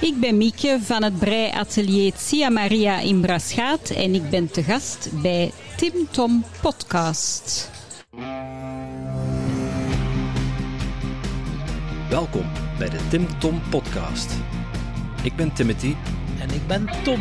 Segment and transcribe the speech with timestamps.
[0.00, 5.08] Ik ben Mieke van het breiatelier Tia Maria in Braschaat en ik ben te gast
[5.22, 7.70] bij Tim Tom Podcast.
[12.08, 12.46] Welkom
[12.78, 14.32] bij de Tim Tom Podcast.
[15.22, 15.94] Ik ben Timothy.
[16.40, 17.20] En ik ben Tom.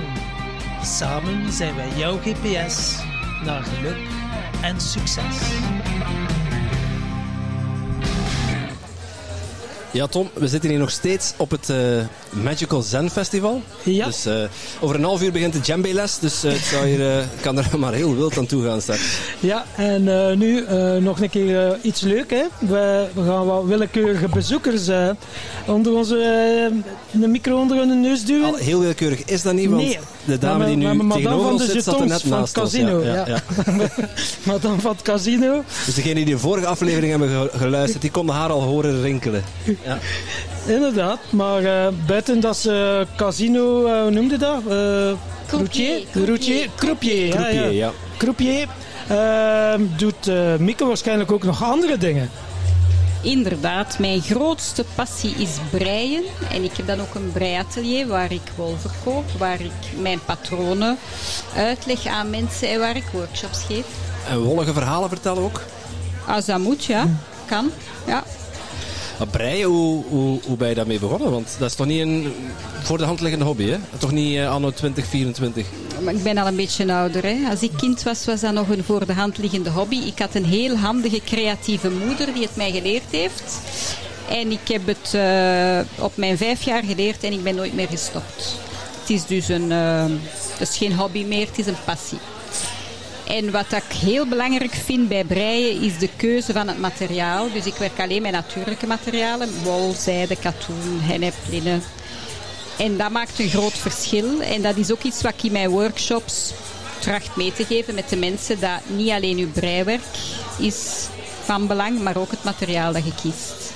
[0.84, 3.04] Samen zijn wij jouw GPS
[3.46, 4.08] naar geluk
[4.62, 5.38] en succes.
[9.92, 11.78] Ja, Tom, we zitten hier nog steeds op het eh,
[12.30, 13.62] Magical Zen Festival.
[13.84, 14.06] Ja.
[14.06, 14.34] Dus eh,
[14.80, 17.66] over een half uur begint de djembe-les, dus eh, het zou hier, eh, kan er
[17.80, 19.18] maar heel wild aan toe gaan straks.
[19.40, 22.30] Ja, en eh, nu eh, nog een keer eh, iets leuk.
[22.30, 22.44] Hè?
[22.60, 25.10] We, we gaan wat willekeurige bezoekers eh,
[25.68, 26.18] onder onze
[27.14, 28.46] eh, een micro onder hun neus duwen.
[28.46, 30.00] Al heel willekeurig is dat niet, want Nee.
[30.30, 32.22] De dame Maar die nu maar madame tegenover van ons de zit, zat er net
[32.22, 32.72] van naast het ons.
[32.74, 33.36] casino, Ja, ja, ja.
[33.80, 33.90] ja.
[34.44, 35.64] maar dan van het casino.
[35.86, 39.44] Dus degenen die de vorige aflevering hebben ge- geluisterd, die konden haar al horen rinkelen.
[39.86, 39.98] Ja.
[40.68, 44.62] Inderdaad, maar eh, buiten dat ze casino, eh, hoe noemde dat?
[44.70, 45.12] Eh
[45.48, 46.02] Croupier.
[46.12, 47.66] Croupier, ja, Croupier, ja.
[47.70, 47.92] ja.
[48.18, 48.68] Croupier.
[49.08, 52.30] Ehm, doet eh Mieke waarschijnlijk ook nog andere dingen.
[53.22, 56.24] Inderdaad, mijn grootste passie is breien.
[56.52, 60.98] En ik heb dan ook een breiatelier waar ik wol verkoop, waar ik mijn patronen
[61.56, 63.86] uitleg aan mensen en waar ik workshops geef.
[64.30, 65.62] En wollige verhalen vertellen ook.
[66.28, 67.08] Als dat moet, ja.
[67.46, 67.72] Kan.
[68.08, 68.24] Ja.
[69.20, 71.32] Maar hoe, hoe, hoe ben je daarmee begonnen?
[71.32, 72.34] Want dat is toch niet een
[72.84, 73.78] voor de hand liggende hobby, hè?
[73.98, 75.66] Toch niet eh, anno 2024?
[76.04, 77.24] Maar ik ben al een beetje ouder.
[77.24, 77.50] Hè.
[77.50, 79.96] Als ik kind was, was dat nog een voor de hand liggende hobby.
[79.96, 83.60] Ik had een heel handige, creatieve moeder die het mij geleerd heeft.
[84.30, 87.88] En ik heb het eh, op mijn vijf jaar geleerd en ik ben nooit meer
[87.88, 88.56] gestopt.
[89.00, 90.06] Het is dus een, eh,
[90.58, 92.20] het is geen hobby meer, het is een passie.
[93.30, 97.52] En wat ik heel belangrijk vind bij breien is de keuze van het materiaal.
[97.52, 99.64] Dus ik werk alleen met natuurlijke materialen.
[99.64, 101.84] Wol, zijde, katoen, hennep, linnen.
[102.78, 104.42] En dat maakt een groot verschil.
[104.42, 106.54] En dat is ook iets wat ik in mijn workshops
[107.00, 108.60] tracht mee te geven met de mensen.
[108.60, 110.18] Dat niet alleen uw breiwerk
[110.60, 111.08] is
[111.44, 113.69] van belang, maar ook het materiaal dat je kiest.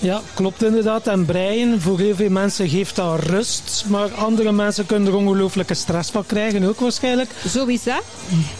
[0.00, 1.06] Ja, klopt inderdaad.
[1.06, 3.84] En breien, voor heel veel mensen geeft dat rust.
[3.86, 7.30] Maar andere mensen kunnen er ongelooflijke stress van krijgen, ook waarschijnlijk.
[7.48, 8.02] Zo is dat.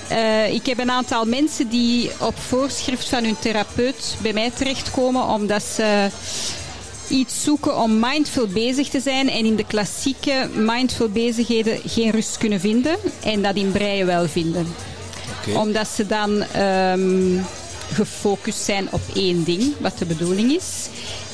[0.08, 5.28] Eh, ik heb een aantal mensen die op voorschrift van hun therapeut bij mij terechtkomen
[5.28, 6.08] omdat ze
[7.08, 12.38] iets zoeken om mindful bezig te zijn en in de klassieke mindful bezigheden geen rust
[12.38, 14.66] kunnen vinden en dat in breien wel vinden.
[15.54, 17.38] Omdat ze dan ehm,
[17.92, 20.88] gefocust zijn op één ding, wat de bedoeling is.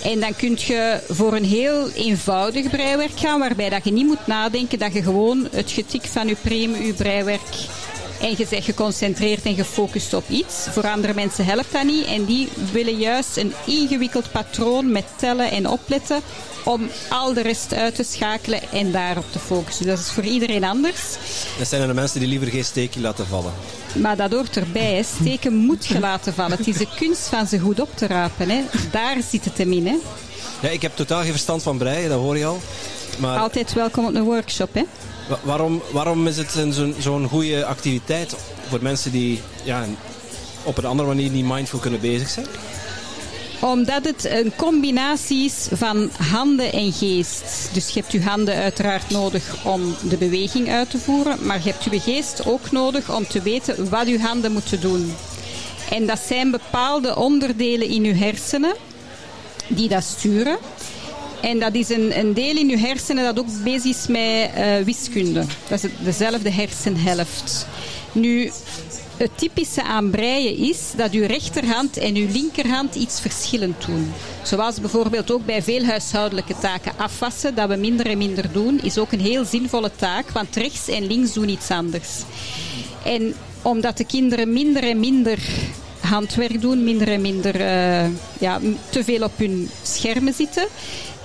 [0.05, 4.27] En dan kun je voor een heel eenvoudig breiwerk gaan, waarbij dat je niet moet
[4.27, 7.67] nadenken, dat je gewoon het getik van je preme, je breiwerk
[8.21, 10.55] en je bent geconcentreerd en gefocust op iets.
[10.71, 15.51] Voor andere mensen helpt dat niet en die willen juist een ingewikkeld patroon met tellen
[15.51, 16.21] en opletten
[16.65, 19.87] om al de rest uit te schakelen en daarop te focussen.
[19.87, 21.01] Dat is voor iedereen anders.
[21.59, 23.53] Dat zijn er de mensen die liever geen steekje laten vallen.
[23.95, 24.95] Maar dat hoort erbij.
[24.95, 25.03] Hè.
[25.03, 26.57] Steken moet je laten vallen.
[26.59, 28.51] Het is de kunst van ze goed op te rapen.
[28.51, 28.63] Hè.
[28.91, 29.87] Daar zit het hem in.
[29.87, 29.97] Hè.
[30.61, 32.61] Ja, ik heb totaal geen verstand van breien, dat hoor je al.
[33.19, 34.75] Maar Altijd welkom op een workshop.
[34.75, 34.83] Hè.
[35.29, 36.57] Wa- waarom, waarom is het
[36.99, 38.35] zo'n goede activiteit
[38.69, 39.85] voor mensen die ja,
[40.63, 42.47] op een andere manier niet mindful kunnen bezig zijn?
[43.61, 47.69] Omdat het een combinatie is van handen en geest.
[47.73, 51.39] Dus je hebt je handen uiteraard nodig om de beweging uit te voeren.
[51.47, 55.15] Maar je hebt je geest ook nodig om te weten wat je handen moeten doen.
[55.91, 58.75] En dat zijn bepaalde onderdelen in je hersenen
[59.69, 60.59] die dat sturen.
[61.47, 64.77] En dat is een, een deel in je hersenen dat ook bezig is met eh,
[64.85, 65.45] wiskunde.
[65.69, 67.67] Dat is dezelfde hersenhelft.
[68.13, 68.51] Nu,
[69.17, 74.13] het typische aan breien is dat uw rechterhand en uw linkerhand iets verschillend doen.
[74.43, 78.99] Zoals bijvoorbeeld ook bij veel huishoudelijke taken afwassen, dat we minder en minder doen, is
[78.99, 82.11] ook een heel zinvolle taak, want rechts en links doen iets anders.
[83.05, 85.39] En omdat de kinderen minder en minder
[86.01, 88.07] handwerk doen, minder en minder eh,
[88.39, 90.67] ja, te veel op hun schermen zitten,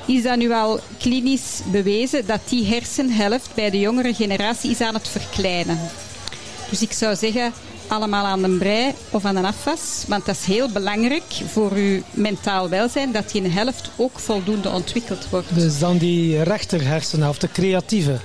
[0.06, 4.94] is dat nu al klinisch bewezen dat die hersenhelft bij de jongere generatie is aan
[4.94, 5.80] het verkleinen.
[6.70, 7.54] Dus ik zou zeggen,
[7.88, 10.04] allemaal aan de brei of aan de afwas.
[10.08, 15.30] Want dat is heel belangrijk voor uw mentaal welzijn, dat die helft ook voldoende ontwikkeld
[15.30, 15.56] wordt.
[15.56, 18.20] Dus dan die rechter hersenhelft, de creatieve.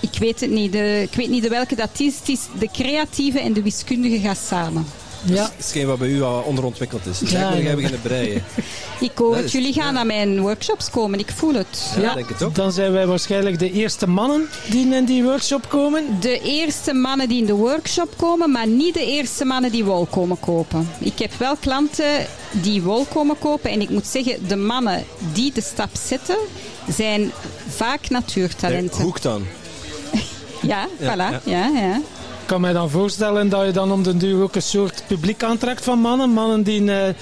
[0.00, 2.18] Ik weet het niet, de, ik weet niet de welke dat is.
[2.18, 4.86] Het is de creatieve en de wiskundige gaan samen.
[5.22, 5.34] Ja.
[5.34, 7.18] Dat is hetgeen wat bij u al onderontwikkeld is.
[7.18, 7.62] Dus Ja, moet ja.
[7.64, 8.44] jij beginnen breien.
[9.00, 9.90] Ik hoor Dat het, jullie gaan ja.
[9.90, 11.18] naar mijn workshops komen.
[11.18, 11.92] Ik voel het.
[12.00, 12.54] Ja, denk het ook.
[12.54, 16.04] Dan zijn wij waarschijnlijk de eerste mannen die in die workshop komen.
[16.20, 20.06] De eerste mannen die in de workshop komen, maar niet de eerste mannen die wol
[20.06, 20.88] komen kopen.
[20.98, 23.70] Ik heb wel klanten die wol komen kopen.
[23.70, 26.36] En ik moet zeggen, de mannen die de stap zetten,
[26.96, 27.32] zijn
[27.68, 29.02] vaak natuurtalenten.
[29.02, 29.42] hoek dan.
[30.62, 31.44] Ja, Ja, voilà.
[31.44, 31.70] ja.
[31.74, 32.00] Ja,
[32.46, 35.84] kan mij dan voorstellen dat je dan om den duur ook een soort publiek aantrekt
[35.84, 36.30] van mannen.
[36.30, 37.14] Mannen die eh,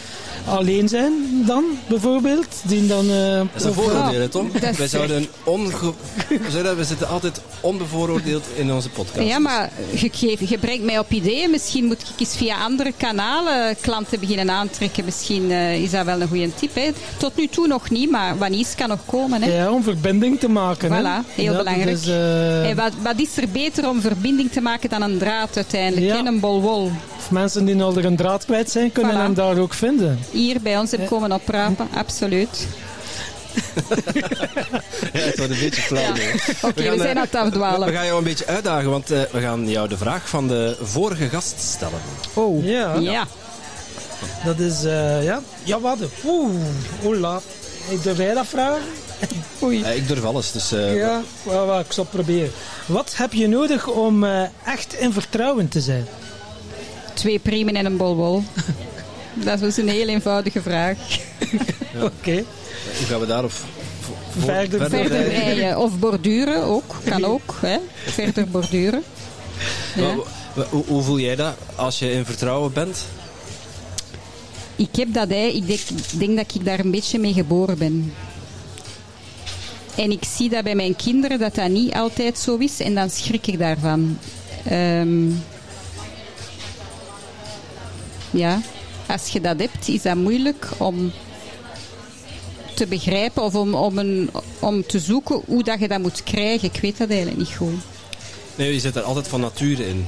[0.44, 1.12] alleen zijn
[1.46, 2.46] dan, bijvoorbeeld.
[2.62, 4.50] Die dan, eh, Dat is een vooroordeel, Tom.
[4.60, 5.70] Dat is Wij zouden onge...
[6.28, 9.28] we, zouden- we zitten altijd onbevooroordeeld in onze podcast.
[9.28, 11.50] Ja, maar je, je brengt mij op ideeën.
[11.50, 15.04] Misschien moet ik eens via andere kanalen klanten beginnen aantrekken.
[15.04, 16.74] Misschien eh, is dat wel een goede tip.
[16.74, 16.90] Hè.
[17.16, 19.42] Tot nu toe nog niet, maar wanneer kan nog komen.
[19.42, 19.56] Hè.
[19.56, 20.92] Ja, om verbinding te maken.
[20.92, 21.00] hè.
[21.00, 21.96] Voilà, heel Ja, belangrijk.
[21.96, 25.56] dus, eh, En wat, wat is er beter om verbinding te maken dan een draad
[25.56, 26.06] uiteindelijk?
[26.06, 26.16] Ja.
[26.22, 26.26] hè?
[26.28, 26.90] Een bol wol.
[27.18, 29.16] of mensen die al er een draad kwijt zijn, kunnen Voilà.
[29.18, 30.18] hem daar ook vinden.
[30.34, 32.66] Hier bij ons heb komen oprapen, absoluut.
[35.12, 36.14] Ja, het wordt een beetje flauw.
[36.14, 36.32] Ja.
[36.62, 37.88] Oké, we, zijn eh, aan het afdwalen.
[37.88, 40.76] We gaan jou een beetje uitdagen, want eh, we gaan jou de vraag van de
[40.82, 41.98] vorige gast stellen.
[42.34, 42.94] Oh, Ja.
[42.94, 43.26] ja.
[44.44, 45.40] Dat is, eh, ja.
[45.64, 45.98] Ja, wat?
[46.26, 46.50] Oeh,
[47.04, 47.40] oela.
[47.88, 48.82] Ik durf jij dat vragen?
[49.62, 49.82] Oei.
[49.82, 50.72] Eh, ik durf alles, dus...
[50.72, 52.50] eh, Ja, wel, wel, ik zal het proberen.
[52.86, 56.06] Wat heb je nodig om eh, echt in vertrouwen te zijn?
[57.14, 58.42] Twee priemen en een bol wol.
[59.34, 60.96] Dat is een heel eenvoudige vraag.
[62.02, 62.44] Oké.
[62.98, 63.60] Hoe gaan we daarop v-
[64.00, 65.78] voor- Verder- Verder rijden?
[65.78, 66.94] of borduren ook.
[67.04, 67.58] Kan ook.
[67.60, 67.76] Hè.
[68.06, 69.02] Verder borduren.
[69.96, 70.14] Ja.
[70.70, 73.04] Hoe, hoe voel jij dat als je in vertrouwen bent?
[74.76, 75.44] Ik heb dat, hè.
[75.46, 75.80] ik denk,
[76.18, 78.12] denk dat ik daar een beetje mee geboren ben.
[79.94, 83.10] En ik zie dat bij mijn kinderen dat dat niet altijd zo is en dan
[83.10, 84.18] schrik ik daarvan.
[84.64, 85.26] Ehm,
[88.30, 88.60] ja,
[89.06, 91.12] als je dat hebt, is dat moeilijk om
[92.74, 96.68] te begrijpen of om, om, een, om te zoeken hoe dat je dat moet krijgen.
[96.72, 97.74] Ik weet dat eigenlijk niet goed.
[98.54, 100.06] Nee, je zit er altijd van nature in.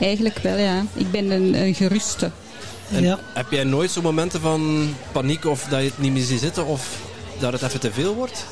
[0.00, 0.84] Eigenlijk wel, ja.
[0.94, 2.30] Ik ben een, een geruste.
[2.92, 3.18] En Ja.
[3.34, 6.66] Heb jij nooit zo'n momenten van paniek of dat je het niet meer ziet zitten
[6.66, 6.98] of
[7.38, 8.44] dat het even te veel wordt?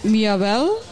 [0.00, 0.82] Jawel,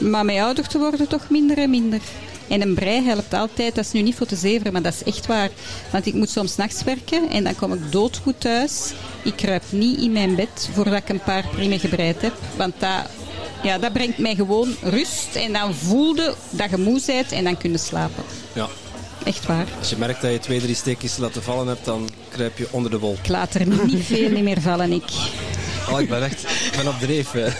[0.00, 2.00] maar met ouder te worden toch minder en minder.
[2.48, 5.02] En een brei helpt altijd, dat is nu niet voor te zeveren, maar dat is
[5.02, 5.50] echt waar.
[5.90, 8.92] Want ik moet soms nachts werken en dan kom ik doodgoed thuis.
[9.22, 12.34] Ik kruip niet in mijn bed voordat ik een paar priemen gebreid heb.
[12.56, 13.10] Want dat,
[13.62, 17.56] ja, dat brengt mij gewoon rust en dan voelde dat je moe bent en dan
[17.56, 18.24] kun je slapen.
[18.52, 18.68] Ja.
[19.24, 19.66] Echt waar.
[19.78, 22.90] Als je merkt dat je twee, drie steekjes laten vallen hebt, dan kruip je onder
[22.90, 23.16] de wol.
[23.22, 25.10] Ik laat er niet veel meer vallen, ik.
[25.90, 27.34] Oh, ik ben echt ik ben op dreef.
[27.34, 27.44] eh.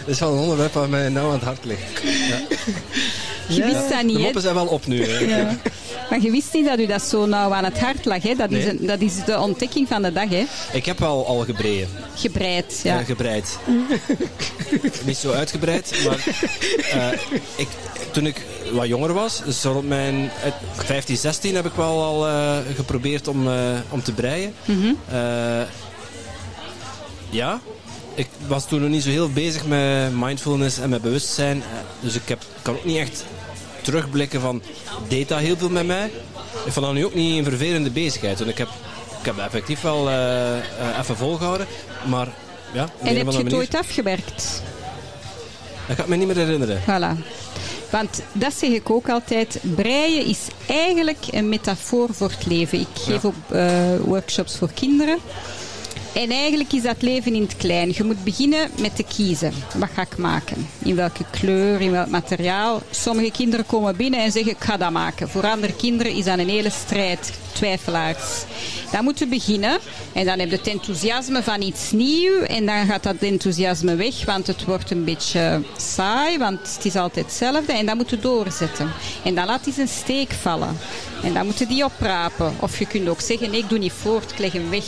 [0.00, 1.80] Dat is wel een onderwerp wat mij nauw aan het hart ligt.
[3.48, 3.64] Je Ja.
[3.64, 4.22] wist dat De niet, hè?
[4.22, 5.04] moppen zijn wel op nu.
[5.08, 5.18] Hè.
[5.18, 5.56] Ja.
[6.10, 8.22] Maar je wist niet dat u dat zo nauw aan het hart lag.
[8.22, 8.34] Hè?
[8.34, 10.28] Dat, is een, dat is de ontdekking van de dag.
[10.28, 10.44] Hè?
[10.72, 11.88] Ik heb wel al gebreid.
[12.14, 12.80] Gebreid.
[12.82, 12.98] Ja.
[12.98, 13.04] Ja.
[13.04, 13.58] gebreid.
[15.04, 16.24] Niet zo uitgebreid, maar
[16.92, 17.18] eh,
[17.56, 17.68] ik,
[18.10, 20.52] toen ik wat jonger was, dus rond mijn eh,
[20.84, 23.54] 15, 16, heb ik wel al eh, geprobeerd om, eh,
[23.88, 24.54] om te breien.
[25.10, 25.60] Eh,
[27.30, 27.60] ja,
[28.14, 31.56] ik was toen nog niet zo heel bezig met mindfulness en met bewustzijn.
[31.56, 33.24] eh, dus ik heb, kan ook niet echt
[33.82, 34.62] terugblikken van,
[35.08, 36.10] deed dat heel veel met mij?
[36.64, 38.38] Ik vond dat nu ook niet een vervelende bezigheid.
[38.38, 38.68] Want ik heb,
[39.20, 40.62] ik heb effectief wel eh, eh,
[41.00, 41.66] even volgehouden.
[42.08, 42.28] Maar
[42.72, 44.62] ja, op En heb je het ooit afgeeft?
[45.86, 46.80] Dat ga ik me niet meer herinneren.
[46.82, 47.24] Voilà.
[47.90, 49.58] Want dat zeg ik ook altijd.
[49.62, 52.80] Breien is eigenlijk een metafoor voor het leven.
[52.80, 53.28] Ik geef Ja.
[53.28, 53.72] ook eh,
[54.04, 55.18] workshops voor kinderen.
[56.12, 57.92] En eigenlijk is dat leven in het klein.
[57.94, 59.52] Je moet beginnen met te kiezen.
[59.74, 60.68] Wat ga ik maken?
[60.78, 62.82] In welke kleur, in welk materiaal?
[62.90, 65.28] Sommige kinderen komen binnen en zeggen ik ga dat maken.
[65.28, 67.32] Voor andere kinderen is dat een hele strijd.
[67.52, 68.44] Twijfelaars.
[68.92, 69.78] Dan moeten we beginnen.
[70.12, 72.46] En dan heb je het enthousiasme van iets nieuws.
[72.46, 76.38] En dan gaat dat enthousiasme weg, want het wordt een beetje saai.
[76.38, 77.72] Want het is altijd hetzelfde.
[77.72, 78.90] En dan moeten we doorzetten.
[79.24, 80.76] En dan laat hij zijn steek vallen.
[81.22, 82.54] En dan moeten die oprapen.
[82.60, 84.84] Of je kunt ook zeggen, nee, ik doe niet voort, ik leg hem weg.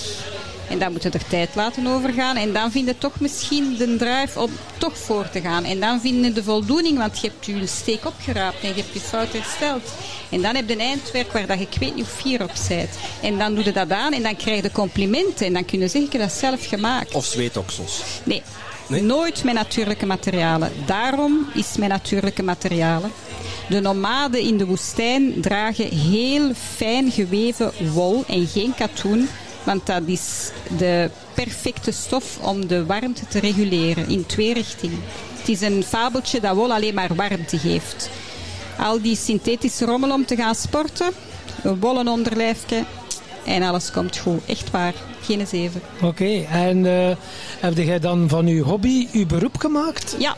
[0.68, 2.36] En dan moet je er tijd laten overgaan.
[2.36, 5.64] En dan vind je toch misschien de drive om toch voor te gaan.
[5.64, 8.92] En dan vind je de voldoening, want je hebt je steek opgeraapt en je hebt
[8.92, 9.92] je fout hersteld.
[10.30, 12.52] En dan heb je een eindwerk waar dat je ik weet niet hoe fier op
[12.68, 12.90] bent.
[13.22, 15.46] En dan doe je dat aan en dan krijg je complimenten.
[15.46, 17.14] En dan kun je zeggen, ik heb dat zelf gemaakt.
[17.14, 18.02] Of zweetoksels.
[18.24, 18.42] Nee,
[18.88, 19.02] Nee?
[19.02, 20.72] nooit met natuurlijke materialen.
[20.86, 23.10] Daarom is met natuurlijke materialen.
[23.68, 29.28] De nomaden in de woestijn dragen heel fijn geweven wol en geen katoen.
[29.64, 35.00] Want dat is de perfecte stof om de warmte te reguleren in twee richtingen.
[35.38, 38.10] Het is een fabeltje dat wol alleen maar warmte geeft.
[38.78, 41.10] Al die synthetische rommel om te gaan sporten,
[41.62, 42.84] een wollen onderlijfje
[43.44, 44.40] en alles komt goed.
[44.46, 45.80] Echt waar, geen zeven.
[46.02, 47.10] Oké, en uh,
[47.60, 50.16] heb jij dan van uw hobby uw beroep gemaakt?
[50.18, 50.36] Ja,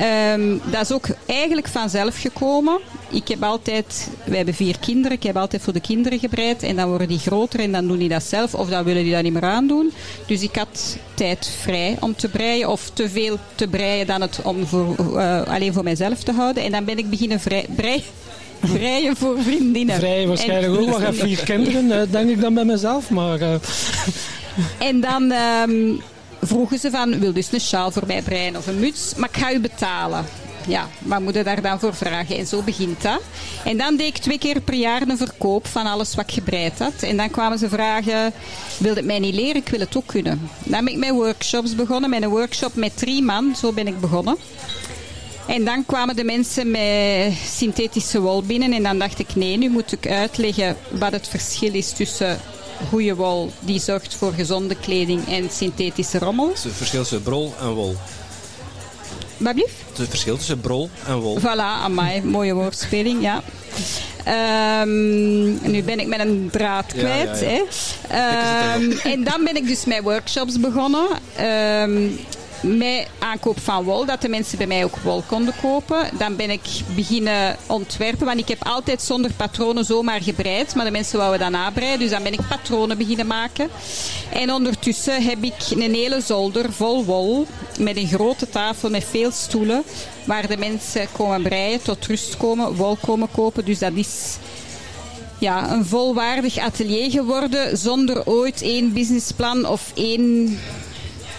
[0.00, 2.80] Um, dat is ook eigenlijk vanzelf gekomen.
[3.10, 6.62] Ik heb altijd, wij hebben vier kinderen, ik heb altijd voor de kinderen gebreid.
[6.62, 8.54] En dan worden die groter en dan doen die dat zelf.
[8.54, 9.92] Of dan willen die dat niet meer aandoen.
[10.26, 12.68] Dus ik had tijd vrij om te breien.
[12.68, 16.62] Of te veel te breien dan het om voor, uh, alleen voor mijzelf te houden.
[16.62, 18.02] En dan ben ik beginnen vrij, breien.
[18.74, 19.96] Vrijen voor vriendinnen.
[19.96, 20.98] Vrij waarschijnlijk en, ook.
[20.98, 23.10] Ik heb vier kinderen, denk ik dan bij mezelf.
[23.10, 23.54] Maar, uh.
[24.78, 25.32] En dan
[25.68, 26.00] um,
[26.40, 29.36] vroegen ze van, wil dus een sjaal voor mij breien of een muts, maar ik
[29.36, 30.24] ga u betalen.
[30.66, 32.36] Ja, wat moet je daar dan voor vragen?
[32.36, 33.20] En zo begint dat.
[33.64, 36.78] En dan deed ik twee keer per jaar een verkoop van alles wat ik gebreid
[36.78, 37.02] had.
[37.02, 38.32] En dan kwamen ze vragen,
[38.78, 39.56] wil het mij niet leren?
[39.56, 40.48] Ik wil het ook kunnen.
[40.64, 43.56] Dan ben ik met workshops begonnen, met een workshop met drie man.
[43.56, 44.36] Zo ben ik begonnen.
[45.46, 48.72] En dan kwamen de mensen met synthetische wol binnen.
[48.72, 52.40] En dan dacht ik, nee, nu moet ik uitleggen wat het verschil is tussen
[52.88, 56.48] goede wol die zorgt voor gezonde kleding en synthetische rommel.
[56.48, 57.96] Het verschil tussen brol en wol.
[59.36, 59.74] Wat blieft?
[59.96, 61.38] Het verschil tussen brol en wol.
[61.40, 63.42] Voilà, amai, mooie woordspeling, ja.
[64.82, 67.40] Um, nu ben ik met een draad kwijt.
[67.40, 67.64] Ja, ja, ja.
[68.08, 68.74] Hè.
[68.74, 71.06] Um, en dan ben ik dus met workshops begonnen.
[71.82, 72.18] Um,
[72.66, 76.08] met aankoop van wol, dat de mensen bij mij ook wol konden kopen.
[76.18, 76.62] Dan ben ik
[76.94, 81.50] beginnen ontwerpen, want ik heb altijd zonder patronen zomaar gebreid, maar de mensen wouden dat
[81.50, 83.68] nabreiden, dus dan ben ik patronen beginnen maken.
[84.32, 87.46] En ondertussen heb ik een hele zolder vol wol,
[87.78, 89.82] met een grote tafel met veel stoelen,
[90.24, 93.64] waar de mensen komen breien, tot rust komen, wol komen kopen.
[93.64, 94.36] Dus dat is
[95.38, 100.58] ja, een volwaardig atelier geworden zonder ooit één businessplan of één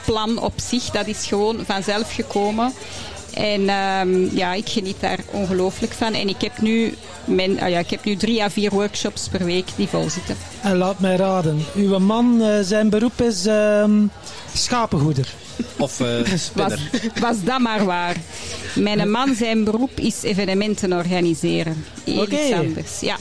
[0.07, 2.73] plan op zich, dat is gewoon vanzelf gekomen.
[3.33, 6.13] En um, ja, ik geniet daar ongelooflijk van.
[6.13, 6.93] En ik heb nu,
[7.25, 10.35] mijn, ah ja, ik heb nu drie à vier workshops per week die vol zitten.
[10.61, 13.85] En laat mij raden, uw man, uh, zijn beroep is uh,
[14.53, 15.33] schapengoeder.
[15.77, 16.89] Of uh, spinner.
[16.91, 18.15] Was, was, dat maar waar.
[18.75, 21.85] Mijn man, zijn beroep is evenementen organiseren.
[22.05, 22.23] Okay.
[22.23, 23.17] iets anders, ja.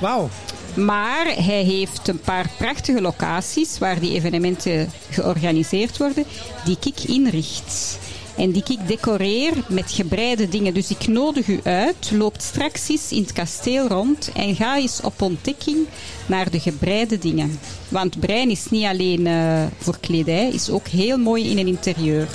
[0.00, 0.28] Wauw.
[0.76, 6.24] Maar hij heeft een paar prachtige locaties waar die evenementen georganiseerd worden,
[6.64, 7.98] die ik inricht.
[8.36, 10.74] En die ik decoreer met gebreide dingen.
[10.74, 15.00] Dus ik nodig u uit, loopt straks eens in het kasteel rond en ga eens
[15.00, 15.86] op ontdekking
[16.26, 17.58] naar de gebreide dingen.
[17.88, 22.28] Want brein is niet alleen uh, voor kledij, is ook heel mooi in een interieur.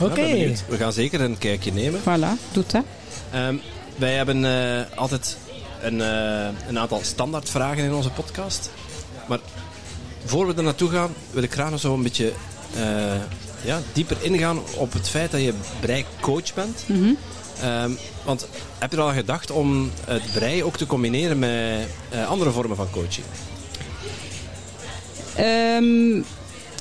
[0.00, 0.12] Oké.
[0.12, 0.56] Okay.
[0.68, 2.00] we gaan zeker een kijkje nemen.
[2.00, 2.84] Voilà, doet dat.
[3.34, 3.60] Um,
[3.96, 5.36] wij hebben uh, altijd
[5.82, 8.70] een, uh, een aantal standaardvragen in onze podcast.
[9.26, 9.38] Maar
[10.24, 12.32] voor we er naartoe gaan, wil ik graag nog zo een beetje
[12.76, 12.82] uh,
[13.64, 16.84] ja, dieper ingaan op het feit dat je breicoach bent.
[16.86, 17.16] Mm -hmm.
[17.70, 22.28] um, want heb je er al gedacht om het brei ook te combineren met uh,
[22.28, 23.26] andere vormen van coaching?
[25.40, 26.24] Um,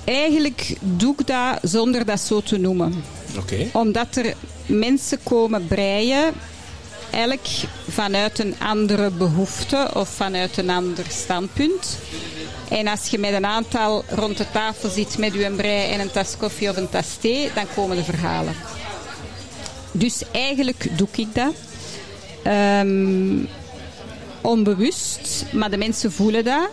[0.04, 3.04] eigenlijk doe ik dat zonder dat zo te noemen.
[3.38, 3.70] Okay.
[3.74, 4.34] Omdat er
[4.66, 6.34] mensen komen breien
[7.12, 7.46] elk
[7.90, 11.98] vanuit een andere behoefte of vanuit een ander standpunt.
[12.70, 16.12] En als je met een aantal rond de tafel zit met je brei en een
[16.12, 18.56] tas koffie of een tas thee, dan komen de verhalen.
[19.92, 21.54] Dus eigenlijk doe ik dat.
[22.82, 23.50] Um,
[24.42, 26.70] onbewust, maar de mensen voelen dat.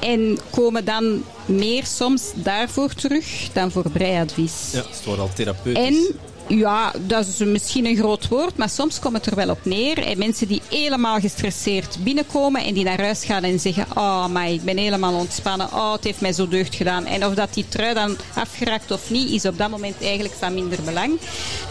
[0.00, 4.52] En komen dan meer soms daarvoor terug dan voor breiadvies.
[4.72, 5.84] Ja, het wordt al therapeutisch.
[5.86, 6.18] En
[6.50, 10.06] ja, dat is misschien een groot woord, maar soms komt het er wel op neer.
[10.06, 14.50] En mensen die helemaal gestresseerd binnenkomen en die naar huis gaan en zeggen: Oh, maar
[14.50, 15.72] ik ben helemaal ontspannen.
[15.72, 17.06] Oh, het heeft mij zo deugd gedaan.
[17.06, 20.54] En of dat die trui dan afgeraakt of niet, is op dat moment eigenlijk van
[20.54, 21.18] minder belang.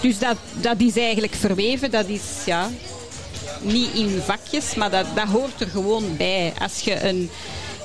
[0.01, 1.91] Dus dat, dat is eigenlijk verweven.
[1.91, 2.69] Dat is ja,
[3.61, 6.53] niet in vakjes, maar dat, dat hoort er gewoon bij.
[6.61, 7.29] Als je een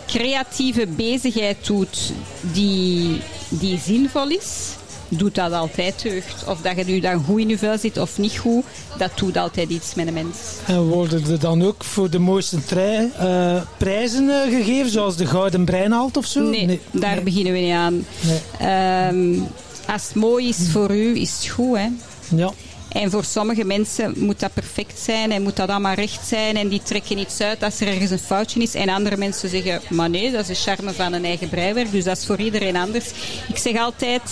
[0.07, 4.75] creatieve bezigheid doet die, die zinvol is
[5.09, 6.45] doet dat altijd deugd.
[6.47, 8.65] Of dat je nu dan goed in je vel zit of niet goed,
[8.99, 10.37] dat doet altijd iets met een mens.
[10.67, 15.27] En worden er dan ook voor de mooiste trei, uh, prijzen uh, gegeven, zoals de
[15.27, 16.41] Gouden Breinhalt of zo?
[16.41, 16.81] Nee, nee.
[16.91, 17.25] daar nee.
[17.25, 18.05] beginnen we niet aan.
[18.21, 19.09] Nee.
[19.09, 19.47] Um,
[19.87, 21.77] als het mooi is voor u, is het goed.
[21.77, 21.89] Hè?
[22.37, 22.53] Ja.
[22.89, 26.69] En voor sommige mensen moet dat perfect zijn en moet dat allemaal recht zijn en
[26.69, 28.75] die trekken iets uit als er ergens een foutje is.
[28.75, 32.05] En andere mensen zeggen, maar nee, dat is de charme van een eigen breiwerk, dus
[32.05, 33.05] dat is voor iedereen anders.
[33.49, 34.23] Ik zeg altijd,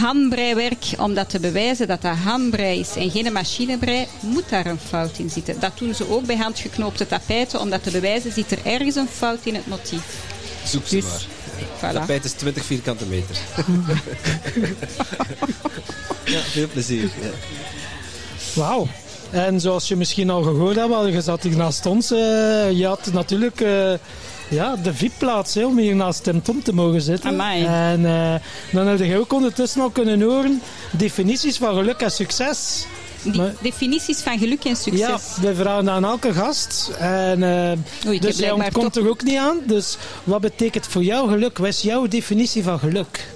[0.00, 4.78] handbreiwerk, om dat te bewijzen dat dat handbrei is en geen machinebrei, moet daar een
[4.88, 5.60] fout in zitten.
[5.60, 9.08] Dat doen ze ook bij handgeknoopte tapijten, om dat te bewijzen zit er ergens een
[9.08, 10.02] fout in het motief.
[10.64, 11.22] Zoek ze dus, maar.
[11.76, 11.94] Voilà.
[11.94, 13.36] Tapijt is 20 vierkante meter.
[16.24, 17.02] ja, veel plezier.
[17.20, 17.30] Ja.
[18.54, 18.86] Wauw.
[19.30, 22.10] En zoals je misschien al gehoord hebt, je zat hier naast ons.
[22.10, 22.18] eh,
[22.70, 23.92] je had natuurlijk eh,
[24.52, 27.30] ja, de VIP-plaats om hier naast Tim Tom te mogen zitten.
[27.30, 27.64] Amai.
[27.64, 28.34] En eh,
[28.72, 32.86] dan heb je ook ondertussen al kunnen horen definities van geluk en succes.
[33.22, 34.98] Die Maar- definities van geluk en succes.
[35.08, 36.90] Ja, we vragen aan elke gast.
[36.98, 39.58] En, eh, Oei, dus jij ontkomt toch- er ook niet aan.
[39.66, 41.58] Dus wat betekent voor jou geluk?
[41.58, 43.26] Wat is jouw definitie van geluk?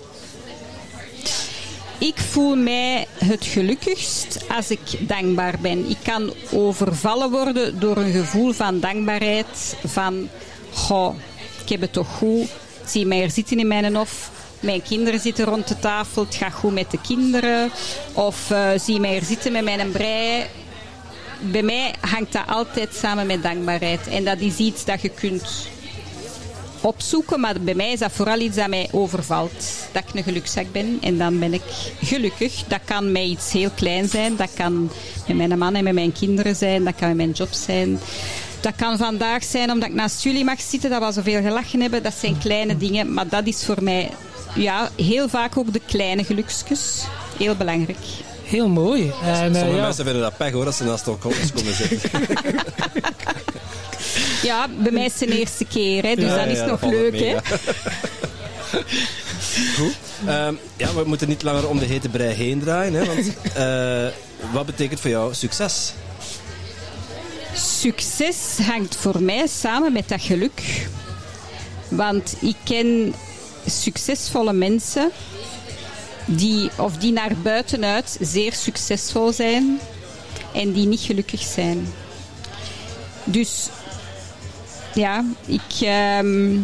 [1.98, 5.88] Ik voel mij het gelukkigst als ik dankbaar ben.
[5.90, 9.76] Ik kan overvallen worden door een gevoel van dankbaarheid.
[9.84, 10.28] Van,
[10.76, 11.14] goh,
[11.62, 12.48] ik heb het toch goed.
[12.86, 14.30] Zie mij er zitten in mijn hof.
[14.60, 16.24] Mijn kinderen zitten rond de tafel.
[16.24, 17.70] Het gaat goed met de kinderen.
[18.12, 20.44] Of eh, zie mij er zitten met mijn brei.
[21.40, 24.08] Bij mij hangt dat altijd samen met dankbaarheid.
[24.08, 25.68] En dat is iets dat je kunt
[26.80, 29.64] opzoeken, maar bij mij is dat vooral iets dat mij overvalt.
[29.92, 31.62] Dat ik een gelukzak ben en dan ben ik
[32.02, 32.64] gelukkig.
[32.68, 34.36] Dat kan mij iets heel klein zijn.
[34.36, 34.90] Dat kan
[35.26, 36.84] met mijn man en met mijn kinderen zijn.
[36.84, 37.98] Dat kan met mijn job zijn.
[38.60, 42.02] Dat kan vandaag zijn omdat ik naast jullie mag zitten, dat we zoveel gelachen hebben.
[42.02, 44.10] Dat zijn kleine dingen, maar dat is voor mij
[44.54, 47.04] ja, heel vaak ook de kleine geluksjes.
[47.38, 47.96] Heel belangrijk.
[48.42, 49.12] Heel mooi.
[49.22, 52.10] En, eh, Sommige ja, mensen vinden dat pech hoor, dat ze naast elkaar komen zitten.
[54.46, 56.82] Ja, bij mij is het de eerste keer, hè, dus Ja, dat is ja, nog
[56.82, 57.18] leuk.
[57.20, 57.36] hè.
[59.76, 59.96] Goed.
[60.26, 62.94] Ehm, ja, we moeten niet langer om de hete brei heen draaien.
[62.94, 63.18] Hè, want
[63.54, 64.06] eh,
[64.52, 65.92] wat betekent voor jou succes?
[67.54, 68.36] Succes
[68.66, 70.86] hangt voor mij samen met dat geluk.
[71.88, 73.14] Want ik ken
[73.66, 75.10] succesvolle mensen
[76.26, 79.80] die, of die naar buitenuit zeer succesvol zijn
[80.54, 81.92] en die niet gelukkig zijn.
[83.24, 83.68] Dus
[84.96, 86.54] ja, ik, ehm,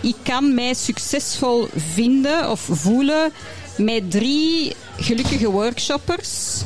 [0.00, 3.32] ik kan mij succesvol vinden of voelen
[3.76, 6.62] met drie gelukkige workshoppers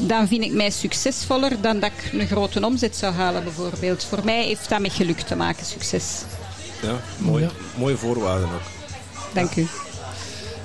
[0.00, 4.04] dan vind ik mij succesvoller dan dat ik een grote omzet zou halen, bijvoorbeeld.
[4.04, 6.04] Voor mij heeft dat met geluk te maken, succes.
[6.82, 7.50] Ja, mooi, Ja.
[7.74, 8.62] Mooie voorwaarden ook.
[9.32, 9.66] Dank u.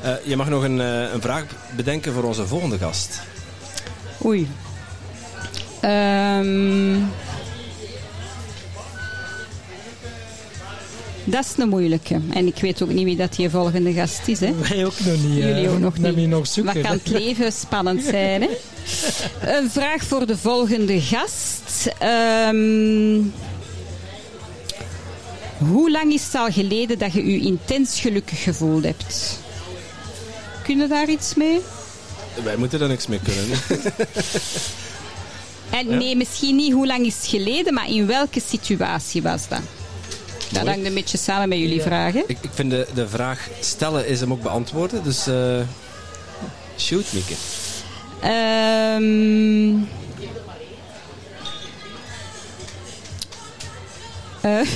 [0.01, 3.21] Eh, je mag nog een, eh, een vraag bedenken voor onze volgende gast.
[4.25, 4.47] Oei.
[5.79, 6.95] Ehm,
[11.23, 12.19] dat is een moeilijke.
[12.29, 14.39] En ik weet ook niet wie dat die volgende gast is.
[14.39, 14.53] Hè.
[14.55, 15.33] wij ook nog niet.
[15.37, 16.15] Jullie eh, ook nog niet.
[16.15, 16.73] je nog zoeken.
[16.73, 18.49] Wat kan het leven spannend zijn, hè?
[19.57, 21.93] Een vraag voor de volgende gast.
[21.99, 23.21] Ehm,
[25.57, 29.39] hoe lang is het al geleden dat je je intens gelukkig gevoeld hebt?
[30.63, 31.59] Kun je daar iets mee?
[32.43, 33.57] Wij moeten er niks mee kunnen.
[35.69, 39.59] En nee, misschien niet hoe lang is het geleden, maar in welke situatie was dat?
[40.53, 42.23] Dat hangt een beetje samen met jullie vragen.
[42.27, 45.03] ik, ik vind de, de vraag stellen is hem ook beantwoorden.
[45.03, 45.59] Dus eh,
[46.77, 47.33] shoot, Mieke.
[48.21, 49.77] Ehm
[54.41, 54.67] eh,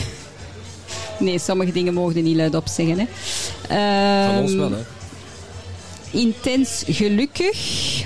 [1.26, 3.00] nee, sommige dingen mogen niet luidop zeggen.
[3.00, 3.06] Hè.
[4.28, 4.84] Van ons Ehm, wel, hè.
[6.12, 7.58] Intens gelukkig?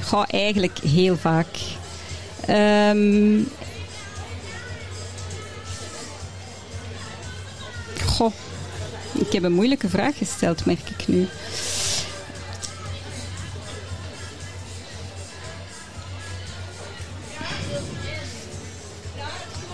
[0.01, 1.47] Ga eigenlijk heel vaak.
[2.45, 3.39] Ehm
[9.21, 11.27] ik heb een moeilijke vraag gesteld, merk ik nu.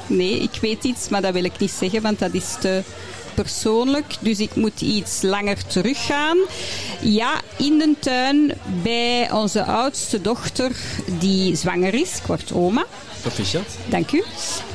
[0.07, 2.83] Nee, ik weet iets, maar dat wil ik niet zeggen, want dat is te
[3.33, 4.15] persoonlijk.
[4.19, 6.37] Dus ik moet iets langer teruggaan.
[7.01, 10.71] Ja, in de tuin bij onze oudste dochter,
[11.19, 12.17] die zwanger is.
[12.17, 12.85] Ik word oma.
[13.21, 13.77] Proficiat.
[13.89, 14.23] Dank u.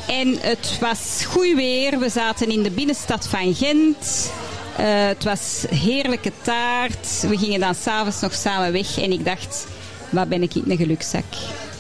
[0.06, 1.98] En het was goed weer.
[1.98, 4.30] We zaten in de binnenstad van Gent.
[4.76, 7.20] Eh, het was heerlijke taart.
[7.28, 8.98] We gingen dan s'avonds nog samen weg.
[9.00, 9.66] En ik dacht,
[10.10, 11.24] wat ben ik een gelukzak.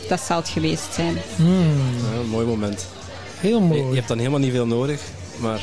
[0.08, 1.14] Dat zal het geweest zijn.
[1.36, 1.44] Ja,
[2.20, 2.86] een mooi moment.
[3.40, 3.82] Heel Je, mooi.
[3.88, 5.00] je hebt dan helemaal niet veel nodig,
[5.36, 5.60] maar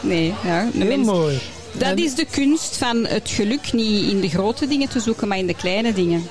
[0.00, 1.38] Nee, ja, Heel mens- mooi.
[1.72, 5.28] Dat En- is de kunst van het geluk niet in de grote dingen te zoeken,
[5.28, 6.28] maar in de kleine dingen.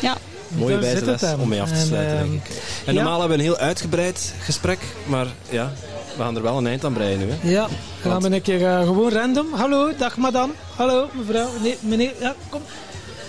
[0.00, 0.16] Ja,
[0.48, 2.50] mooie wijze les om mee af te En, sluiten, ehm, denk ik.
[2.86, 3.00] En ja.
[3.02, 5.72] normaal hebben we een heel uitgebreid gesprek, maar ja,
[6.16, 7.26] we gaan er wel een eind aan breien nu.
[7.30, 7.50] Hè.
[7.50, 7.68] Ja,
[8.00, 9.46] gaan we een keer eh, gewoon random.
[9.52, 10.52] Hallo, dag madame.
[10.76, 11.48] Hallo, mevrouw.
[11.62, 12.12] Nee, meneer.
[12.20, 12.62] Ja, kom.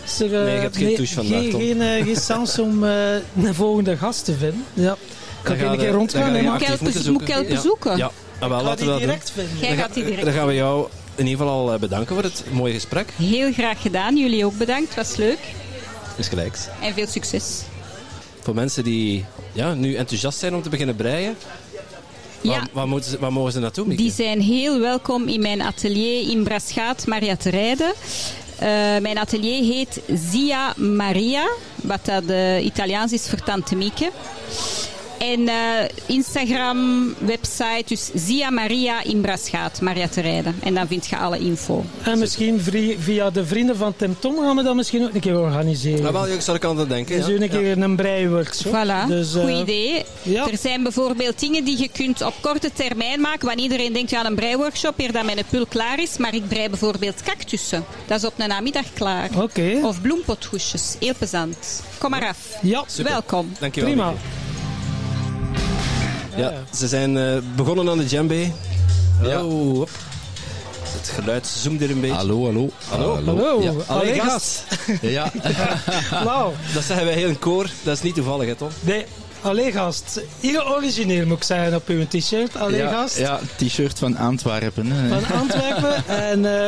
[0.05, 1.59] Is er, eh, Nee, je hebt geen touche vandaag, Geen, Tom.
[1.59, 4.63] geen, eh, geen kans om eh, een volgende gast te vinden.
[4.73, 4.95] Ja.
[5.53, 6.43] Ik ga een keer rondgaan.
[6.43, 7.47] Moet ik ik zoeken.
[7.49, 7.59] Ja.
[7.61, 7.97] zoeken?
[7.97, 9.07] Ja, Ah, wel, laten we dat doen.
[9.07, 9.57] direct vinden.
[9.59, 10.23] Jij Dan, gaat die direct.
[10.25, 13.09] dan gaan we jou in ieder geval al bedanken voor het mooie gesprek.
[13.15, 14.17] Heel graag gedaan.
[14.17, 14.95] Jullie ook bedankt.
[14.95, 15.39] Het was leuk.
[16.15, 16.59] Is gelijks.
[16.81, 17.61] En veel succes.
[18.41, 21.35] Voor mensen die ja, nu enthousiast zijn om te beginnen breien,
[21.66, 21.66] Ja,
[22.47, 24.03] waar, waar, moeten ze, waar mogen ze naartoe, Mieke?
[24.03, 27.93] die zijn heel welkom in mijn atelier in Braschaat, Maria te Rijden.
[28.59, 28.67] Eh,
[29.01, 34.11] mijn atelier heet Zia Maria wat dat uh, Italiaans is voor Tante Mieke.
[35.19, 35.53] En uh,
[36.05, 40.55] Instagram, website, dus Zia Maria in Braschaat, Maria Terijden.
[40.63, 41.83] En dan vind je alle info.
[42.03, 42.61] En misschien
[42.99, 46.01] via de vrienden van Tim Tom gaan we dat misschien ook een keer organiseren.
[46.01, 47.15] Ja, wel, ik zou ik aan het denken.
[47.15, 47.41] Dus ja.
[47.41, 47.83] een keer ja.
[47.83, 48.73] een breiworkshop.
[48.73, 50.05] Voilà, dus, uh, goed idee.
[50.21, 50.47] Ja.
[50.51, 53.47] Er zijn bijvoorbeeld dingen die je kunt op korte termijn maken.
[53.47, 56.17] Wanneer iedereen denkt, ja, een breiworkshop, hier dat mijn pul klaar is.
[56.17, 57.85] Maar ik brei bijvoorbeeld cactussen.
[58.07, 59.29] Dat is op een namiddag klaar.
[59.35, 59.41] Oké.
[59.41, 59.81] Okay.
[59.81, 60.95] Of bloempothoesjes.
[60.99, 61.83] Heel plezant.
[61.97, 62.37] Kom maar af.
[62.61, 62.83] Ja.
[62.87, 63.11] Super.
[63.11, 63.51] Welkom.
[63.59, 63.91] Dankjewel.
[63.91, 64.13] Prima.
[66.37, 68.51] Ja, ze zijn uh, begonnen aan de djembe.
[69.21, 69.43] Ja.
[69.43, 69.89] Oh, hop.
[70.83, 72.15] Het geluid zoomt er een beetje.
[72.15, 72.69] Hallo, hallo.
[72.89, 73.23] Hallo.
[73.25, 73.61] Hallo.
[73.61, 73.71] Ja.
[73.85, 74.63] Allee, gast.
[75.01, 75.31] ja.
[76.23, 76.53] wow.
[76.73, 77.69] Dat zeggen wij heel in koor.
[77.83, 78.69] Dat is niet toevallig, hè, Tom?
[78.79, 79.05] Nee.
[79.41, 82.57] Allee gast, heel origineel moet ik zeggen op uw t-shirt.
[82.57, 83.17] Allee ja, gast.
[83.17, 84.91] Ja, t-shirt van Antwerpen.
[84.91, 85.21] Hè.
[85.21, 86.07] Van Antwerpen.
[86.07, 86.67] en uh,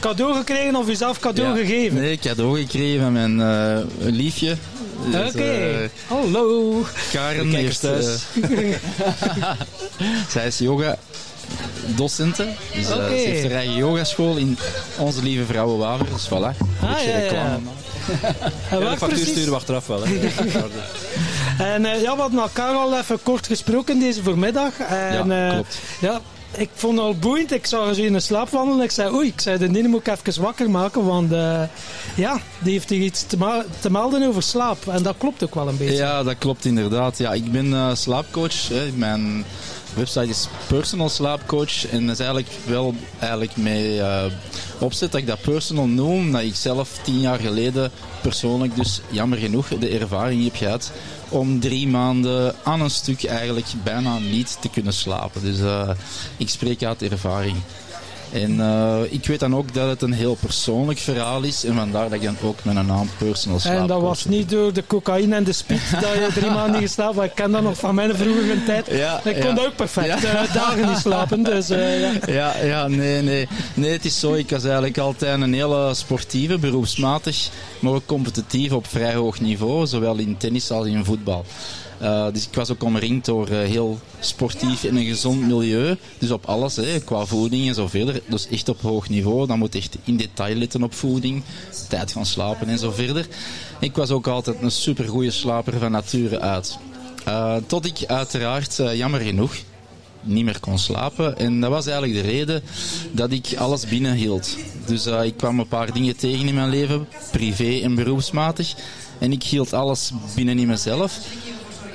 [0.00, 1.64] cadeau gekregen of u zelf cadeau ja.
[1.64, 2.00] gegeven?
[2.00, 4.56] Nee, cadeau gekregen van mijn uh, liefje.
[5.04, 5.82] Dus, Oké, okay.
[5.82, 6.82] uh, hallo.
[7.12, 8.06] Karen heeft thuis.
[10.32, 10.96] zij is yoga
[11.86, 12.54] docenten.
[12.74, 13.00] Dus okay.
[13.00, 14.58] uh, ze heeft haar eigen yogaschool in
[14.98, 16.06] Onze Lieve Vrouwen Waver.
[16.12, 16.56] Dus voilà.
[16.80, 17.58] Ah, ja, ja.
[18.70, 20.04] En ja, de factuur sturen we achteraf wel.
[20.04, 20.30] Hè.
[21.74, 24.78] en uh, ja, we hadden elkaar al even kort gesproken deze voormiddag.
[24.78, 25.78] En, ja, klopt.
[26.00, 26.20] Ja,
[26.56, 27.52] ik vond het al boeiend.
[27.52, 28.84] Ik zag ze in de slaap wandelen.
[28.84, 31.04] Ik zei, oei, ik zei de Nine moet ik even wakker maken.
[31.04, 31.62] Want uh,
[32.16, 34.86] ja, die heeft hier iets te, te, melden over slaap.
[34.86, 35.94] En dat klopt ook wel een beetje.
[35.94, 37.18] Ja, dat klopt inderdaad.
[37.18, 38.68] Ja, ik ben uh, slaapcoach.
[38.68, 38.90] Hè.
[38.94, 39.44] Mijn
[39.94, 41.86] website is personal slaapcoach.
[41.86, 44.24] En dat is eigenlijk wel eigenlijk mee uh,
[44.78, 46.32] opzet dat ik dat personal noem.
[46.32, 50.92] Dat ik zelf tien jaar geleden persoonlijk dus jammer genoeg de ervaring heb gehad
[51.28, 55.42] om drie maanden aan een stuk eigenlijk bijna niet te kunnen slapen.
[55.42, 55.90] Dus uh,
[56.36, 57.56] ik spreek uit ervaring.
[58.42, 61.64] En uh, ik weet dan ook dat het een heel persoonlijk verhaal is.
[61.64, 63.76] En vandaar dat ik dan ook met een naam personal slaap.
[63.76, 66.88] En dat was niet door de cocaïne en de speed dat je drie maanden niet
[66.88, 68.86] geslapen Maar ik ken dat nog van mijn vroegere tijd.
[68.90, 69.44] Ja, ik ja.
[69.44, 70.42] kon ook perfect ja.
[70.42, 71.42] uh, dagen niet slapen.
[71.42, 72.12] Dus, uh, ja.
[72.26, 73.48] ja, ja, nee, nee.
[73.74, 74.34] Nee, het is zo.
[74.34, 79.86] Ik was eigenlijk altijd een hele sportieve, beroepsmatig, maar ook competitief op vrij hoog niveau.
[79.86, 81.44] Zowel in tennis als in voetbal.
[82.02, 85.96] Uh, dus ik was ook omringd door uh, heel sportief in een gezond milieu.
[86.18, 88.20] Dus op alles, hè, qua voeding en zo verder.
[88.26, 89.46] Dus echt op hoog niveau.
[89.46, 91.42] Dan moet echt in detail letten op voeding,
[91.88, 93.26] tijd gaan slapen en zo verder.
[93.80, 96.78] Ik was ook altijd een supergoeie slaper van nature uit.
[97.28, 99.54] Uh, tot ik uiteraard, jammer genoeg,
[100.22, 101.38] niet meer kon slapen.
[101.38, 102.62] En dat was eigenlijk de reden
[103.12, 104.56] dat ik alles binnen hield.
[104.86, 108.74] Dus ik kwam een paar dingen tegen in mijn leven, privé en beroepsmatig.
[109.18, 111.18] En ik hield alles binnen in mezelf.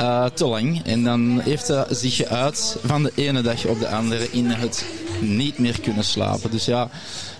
[0.01, 0.81] Uh, te lang.
[0.85, 4.85] En dan heeft dat zich geuit van de ene dag op de andere in het
[5.19, 6.51] niet meer kunnen slapen.
[6.51, 6.89] Dus ja,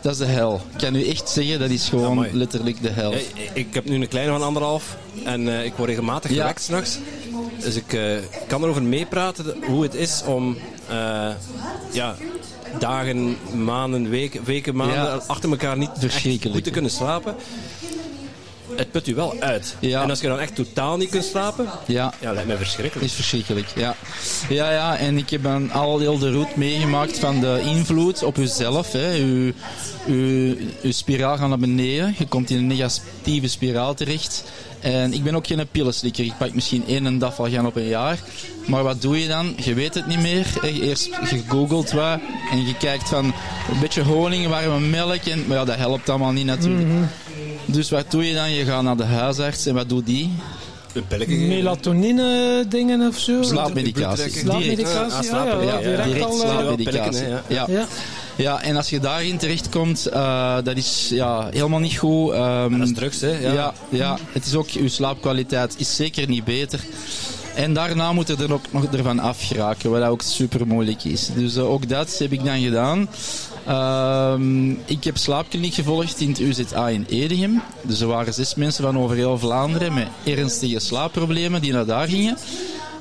[0.02, 0.62] dat is de hel.
[0.74, 3.14] Ik kan u echt zeggen, dat is gewoon letterlijk de hel.
[3.14, 6.42] Ik, ik heb nu een kleine van anderhalf en uh, ik word regelmatig Ja.
[6.42, 6.98] gewekt s'nachts.
[7.60, 10.58] Dus ik uh, kan erover meepraten hoe het is om
[11.92, 12.16] ja,
[12.80, 15.22] dagen, maanden, weken, weken maanden Ja.
[15.28, 15.90] achter elkaar niet
[16.52, 17.36] goed te kunnen slapen.
[18.82, 19.76] Het put u wel uit.
[19.80, 20.04] Ja.
[20.04, 23.08] En als je dan echt totaal niet kunt slapen, Ja, ja, lijkt mij dat verschrikkelijk.
[23.10, 23.68] is verschrikkelijk.
[23.76, 23.96] Ja.
[24.50, 28.38] ja, ja, en ik heb dan al heel de route meegemaakt van de invloed op
[28.38, 28.92] uzelf.
[28.92, 29.16] Hè.
[29.18, 29.52] Uw,
[30.08, 32.16] uw, uw spiraal gaat naar beneden.
[32.18, 34.44] Je komt in een negatieve spiraal terecht.
[34.80, 36.24] En ik ben ook geen pillenslikker.
[36.26, 38.20] Ik pak misschien één dafal gaan op een jaar.
[38.68, 39.56] Maar wat doe je dan?
[39.58, 40.46] Je weet het niet meer.
[40.62, 42.20] Eerst je googelt wat
[42.52, 43.26] en je kijkt van
[43.72, 45.26] een beetje honing, warme melk.
[45.26, 46.88] En, maar ja, dat helpt allemaal niet natuurlijk.
[47.72, 48.52] Dus wat doe je dan?
[48.52, 50.32] Je gaat naar de huisarts en wat doet die?
[51.28, 53.44] Melatonine dingen of zo.
[53.44, 54.32] Slaapmedicatie.
[54.32, 56.04] Slaapmedicatie, ja, slapen, ja, ja, ja.
[56.04, 56.34] direct al.
[56.34, 57.28] slaapmedicatie.
[57.48, 57.66] Ja.
[57.68, 57.88] ja.
[58.36, 62.32] Ja, en als je daarin terechtkomt, eh dat is ja, helemaal niet goed.
[62.32, 63.40] Ehm, Dat is drugs, hè?
[63.40, 63.54] ja.
[63.54, 63.74] Ja.
[63.90, 66.80] Ja, het is ook, uw slaapkwaliteit is zeker niet beter.
[67.56, 71.30] En daarna moet je er ook nog ervan afgeraken, wat ook super moeilijk is.
[71.36, 73.10] Dus eh, ook dat heb ik dan gedaan.
[73.66, 77.62] Ehm, ik heb slaapkliniek gevolgd in het UZA in Edegem.
[77.82, 82.08] Dus er waren zes mensen van over heel Vlaanderen met ernstige slaapproblemen die naar daar
[82.08, 82.38] gingen.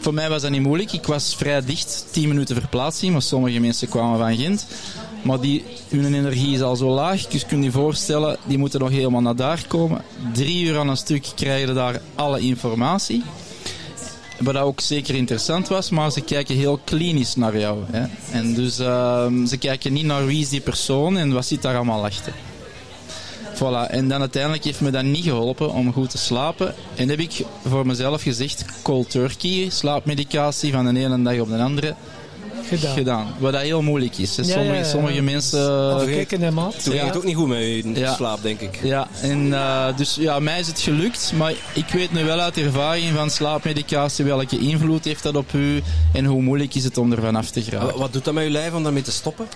[0.00, 0.92] Voor mij was dat niet moeilijk.
[0.92, 4.66] Ik was vrij dicht, 10 minuten verplaatsing, maar sommige mensen kwamen van Gent.
[5.22, 8.80] Maar die, hun energie is al zo laag, dus je kunt je voorstellen, die moeten
[8.80, 10.02] nog helemaal naar daar komen.
[10.32, 13.22] Drie uur aan een stuk krijgen je daar alle informatie.
[14.40, 17.78] Wat ook zeker interessant was, maar ze kijken heel klinisch naar jou.
[17.90, 18.06] Hè.
[18.32, 21.76] En dus ehm, ze kijken niet naar wie is die persoon en wat zit daar
[21.76, 22.32] allemaal achter.
[23.54, 23.90] Voilà.
[23.90, 26.74] En dan uiteindelijk heeft me dat niet geholpen om goed te slapen.
[26.96, 31.56] En heb ik voor mezelf gezegd, cold turkey, slaapmedicatie van de ene dag op de
[31.56, 31.94] andere,
[32.68, 32.94] Gedaan.
[32.94, 33.26] gedaan.
[33.38, 34.36] Wat dat heel moeilijk is.
[34.36, 34.84] Ja, Sommige, ja, ja.
[34.84, 35.94] sommige mensen...
[35.94, 36.82] Afkikken en maat.
[36.84, 38.14] Toen ging het ook niet goed met je Ja.
[38.14, 38.78] slaap, denk ik.
[38.82, 42.56] Ja, en uh, dus ja, mij is het gelukt, maar ik weet nu wel uit
[42.56, 47.12] ervaring van slaapmedicatie welke invloed heeft dat op u en hoe moeilijk is het om
[47.12, 47.98] er vanaf te geraken.
[47.98, 49.46] Wat doet dat met je lijf om daarmee te stoppen?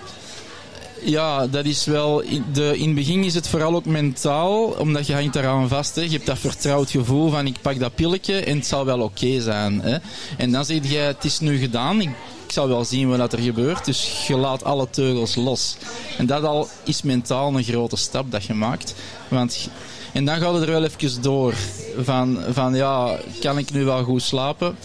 [1.04, 2.20] Ja, dat is wel.
[2.20, 5.94] In, de, in het begin is het vooral ook mentaal, omdat je hangt eraan vast.
[5.94, 6.02] Hè.
[6.02, 9.40] Je hebt dat vertrouwd gevoel van ik pak dat pilletje en het zal wel oké
[9.40, 9.80] zijn.
[9.80, 9.96] Hè.
[10.36, 12.00] En dan zeg je, het is nu gedaan.
[12.00, 12.10] Ik
[12.54, 13.84] zal wel zien wat er gebeurt.
[13.84, 15.76] Dus je laat alle teugels los.
[16.18, 18.94] En dat al is mentaal een grote stap dat je maakt.
[19.28, 19.68] Want,
[20.12, 21.54] en dan gaat het er wel even door.
[21.98, 24.76] Van, van ja, kan ik nu wel goed slapen?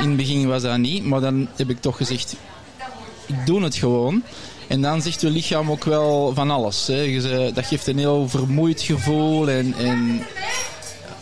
[0.00, 2.36] In het begin was dat niet, maar dan heb ik toch gezegd,
[3.26, 4.22] ik doe het gewoon.
[4.66, 6.86] En dan zegt je lichaam ook wel van alles.
[6.86, 7.52] Hè.
[7.52, 10.22] Dat geeft een heel vermoeid gevoel en, en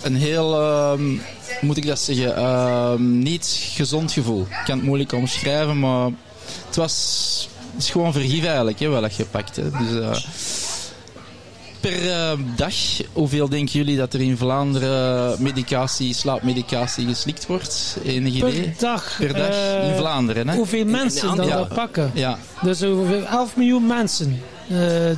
[0.07, 0.51] een heel,
[0.97, 1.19] hoe
[1.61, 4.40] moet ik dat zeggen, ehm, niet gezond gevoel.
[4.40, 6.11] Ik kan het moeilijk omschrijven, maar
[6.66, 9.57] het was het is gewoon vergif eigenlijk, hè, wat dat je pakt.
[9.57, 9.71] Hè.
[9.71, 10.16] Dus, eh,
[11.81, 12.75] per eh, dag,
[13.12, 17.97] hoeveel denken jullie dat er in Vlaanderen medicatie, slaapmedicatie geslikt wordt?
[18.05, 18.61] Enig idee?
[18.61, 19.16] Per dag.
[19.19, 20.55] Per dag eh, in Vlaanderen, hè?
[20.57, 21.57] Hoeveel mensen dan ja.
[21.57, 22.11] dat pakken?
[22.14, 24.56] Ja, Dus ongeveer 11 miljoen mensen eh,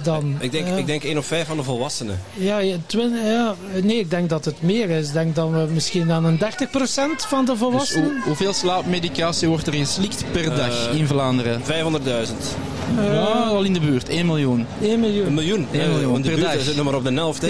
[0.02, 0.36] dan.
[0.40, 0.74] Ik denk, Ja.
[0.76, 2.20] ik denk één of vijf van de volwassenen.
[2.34, 5.06] Ja, ja, twin- ja, nee, ik denk dat het meer is.
[5.06, 8.04] Ik denk dat we misschien aan een 30% van de Dus volwassenen.
[8.10, 11.60] hoe- hoeveel slaapmedicatie wordt er geslikt per dag Eh, in Vlaanderen?
[11.64, 12.56] 500.000.
[13.00, 14.08] ja, al in de buurt.
[14.08, 14.66] 1 miljoen.
[14.82, 15.34] 1 Een miljoen.
[15.34, 15.66] miljoen.
[15.72, 16.62] Eén Eh, miljoen want de per buurt dag.
[16.62, 17.42] zit nog maar op de helft.
[17.42, 17.48] Hè.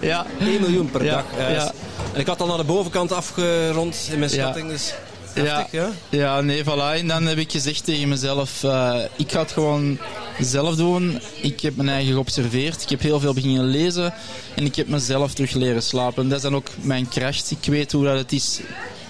[0.00, 0.26] Ja.
[0.40, 1.24] 1 miljoen per Ja, dag.
[1.48, 1.72] Eh, ja.
[2.12, 4.36] En ik had al naar de bovenkant afgerond in mijn Ja.
[4.42, 4.68] schatting.
[4.68, 4.94] Dus.
[5.34, 5.90] Heftig, ja.
[6.08, 6.98] ja, nee, voilà.
[6.98, 9.98] En dan heb ik gezegd tegen mezelf, eh, ik ga het gewoon
[10.40, 11.20] zelf doen.
[11.40, 12.82] Ik heb mijn eigen geobserveerd.
[12.82, 14.14] Ik heb heel veel beginnen lezen.
[14.54, 16.28] En ik heb mezelf terug leren slapen.
[16.28, 17.50] Dat is dan ook mijn kracht.
[17.50, 18.60] Ik weet hoe dat het is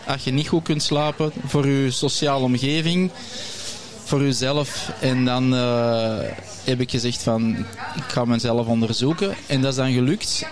[0.07, 1.33] als je niet goed kunt slapen.
[1.47, 3.11] Voor je sociale omgeving.
[4.05, 4.91] Voor jezelf.
[5.01, 6.17] En dan eh,
[6.65, 7.57] heb ik gezegd van,
[7.97, 9.35] ik ga mezelf onderzoeken.
[9.47, 10.47] En dat is dan gelukt.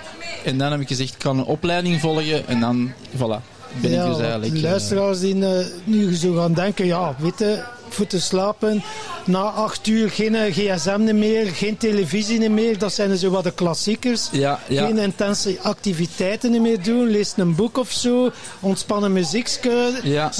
[0.44, 2.46] En dan heb ik gezegd, ik kan een opleiding volgen.
[2.46, 4.52] En dan, voilà, ben ja, ik dus eigenlijk...
[4.52, 8.82] de eh, luisteraars die eh, nu zo gaan denken, ja, weet je, voor te slapen,
[9.24, 13.50] na acht uur geen eh, gsm meer, geen televisie meer, dat zijn zo wat de
[13.50, 14.28] klassiekers.
[14.32, 14.86] ja, ja.
[14.86, 18.30] Geen intense activiteiten meer doen, lees een boek of zo,
[18.60, 20.30] ontspannen muziekje, Ja.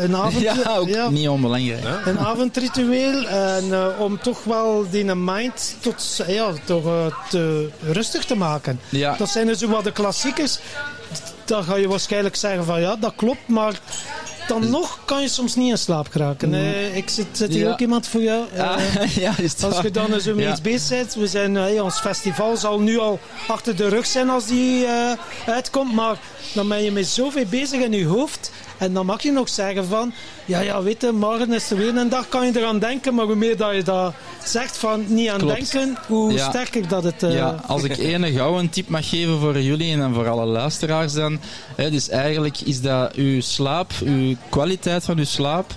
[0.00, 1.84] een avond, Ja, ook ja, niet onbelangrijk.
[2.06, 3.64] een avondritueel en
[3.98, 6.84] om toch wel die mind tot, ja, toch,
[7.28, 8.80] te rustig te maken.
[8.88, 10.58] Ja, Dat zijn dus wat de klassiekers.
[11.50, 13.80] Dan ga je waarschijnlijk zeggen van ja, dat klopt, maar
[14.48, 16.54] dan nog kan je soms niet in slaap geraken.
[16.54, 17.70] Eh, ik zit, zit hier Ja.
[17.72, 18.44] ook iemand voor jou.
[18.54, 20.50] Eh, Ah, ja, is het als je dan zo Ja.
[20.50, 24.30] iets bezig bent, we zijn, eh, ons festival zal nu al achter de rug zijn
[24.30, 25.12] als die eh,
[25.46, 26.18] uitkomt, maar
[26.54, 29.84] dan ben je met zoveel bezig in je hoofd en dan mag je nog zeggen
[29.86, 30.12] van,
[30.44, 33.24] ja, ja, weet je, morgen is er weer een dag, kan je eraan denken, maar
[33.24, 34.14] hoe meer dat je dat
[34.44, 35.72] zegt van niet aan Klopt.
[35.72, 36.48] denken, hoe Ja.
[36.48, 37.22] sterker dat het...
[37.22, 40.44] eh, Ja, als ik ene gouden tip mag geven voor jullie en dan voor alle
[40.46, 41.40] luisteraars dan.
[41.76, 45.74] Hè, dus eigenlijk is dat uw slaap, uw kwaliteit van uw slaap,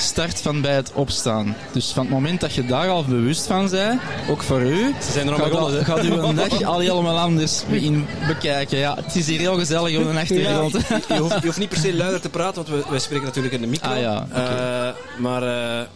[0.00, 1.56] start van bij het opstaan.
[1.72, 5.12] Dus van het moment dat je daar al bewust van bent, ook voor u, Ze
[5.12, 5.84] zijn er al gaat, hè.
[5.84, 8.78] gaat uw dag al helemaal anders in bekijken.
[8.78, 10.72] Ja, het is hier heel gezellig op de achtergrond.
[11.08, 13.54] Je hoeft, je hoeft niet per se luider te praten, want we, wij spreken natuurlijk
[13.54, 13.90] in de micro.
[13.90, 14.26] Ah, ja.
[14.32, 15.86] Eh, maar eh, eh,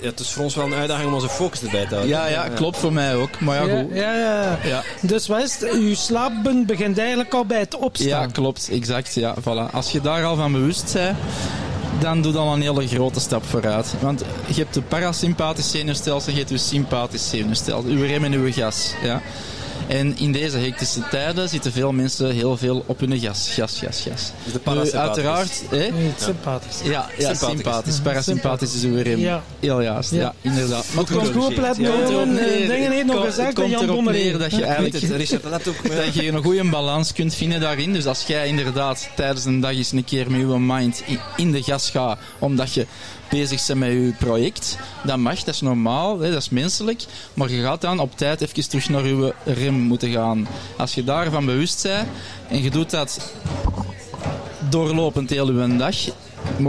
[0.00, 2.08] ja, het is voor ons wel een uitdaging om onze focus erbij te houden.
[2.08, 3.40] Ja, ja, klopt voor mij ook.
[3.40, 3.94] Maar ja, ja, goed.
[3.94, 4.58] ja, ja.
[4.64, 4.82] Ja.
[5.00, 5.72] Dus wat is het?
[5.72, 8.32] Uw slapen begint eigenlijk al bij het Ja, opstaan.
[8.32, 8.68] klopt.
[8.72, 9.14] Exact.
[9.14, 9.72] Ja, voilà.
[9.72, 11.16] Als je daar al van bewust bent,
[12.00, 13.94] dan doe al een hele grote stap vooruit.
[14.00, 17.90] Want je hebt de parasympathisch zenuwstelsel, je hebt je sympathisch zenuwstelsel.
[17.90, 18.92] Uw rem en uw gas.
[19.02, 19.22] Ja.
[19.90, 23.50] En in deze hectische tijden zitten veel mensen heel veel op hun gas.
[23.54, 24.32] Gas, gas, gas.
[24.44, 24.94] Dus de Nu, parasympathicus.
[25.00, 25.62] uiteraard...
[25.70, 25.76] Hè?
[25.76, 26.76] Nee, het is sympathisch.
[26.84, 27.48] Ja, ja Sympathicus.
[27.48, 27.98] sympathisch.
[28.00, 29.18] Parasympathisch is uw rem.
[29.18, 29.42] Ja.
[29.60, 30.10] Heel juist.
[30.10, 30.34] Ja, Ja.
[30.40, 30.84] inderdaad.
[30.94, 32.08] Maar Komt goed opletten, Ja, het
[32.68, 34.20] dingen heeft nog het gezegd komt Jan erop Bommeler.
[34.20, 35.96] neer dat je eigenlijk het, Richard, let ook.
[35.96, 37.92] dat je een goede balans kunt vinden daarin.
[37.92, 41.52] Dus als jij inderdaad tijdens een dag eens een keer met je mind in- in
[41.52, 42.86] de gas gaat, omdat je
[43.30, 47.04] bezig bent met je project, dat mag, dat is normaal, hè, dat is menselijk.
[47.34, 50.48] Maar je gaat dan op tijd even terug naar je rem moeten gaan.
[50.76, 52.08] Als je daarvan bewust bent
[52.48, 53.32] en je doet dat
[54.68, 55.96] doorlopend heel je dag,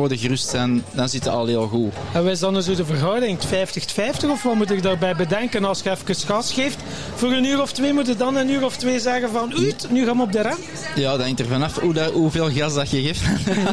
[0.10, 1.94] je gerust zijn, dan zit het al heel goed.
[2.14, 5.90] En wij dan zo de verhouding 50-50 of wat moet ik daarbij bedenken als je
[5.90, 6.78] even gas geeft?
[7.16, 9.88] Voor een uur of twee moet je dan een uur of twee zeggen van uit,
[9.90, 10.58] nu gaan we op de rem.
[10.96, 13.22] Ja, dat hangt er vanaf hoe dat, hoeveel gas dat je geeft.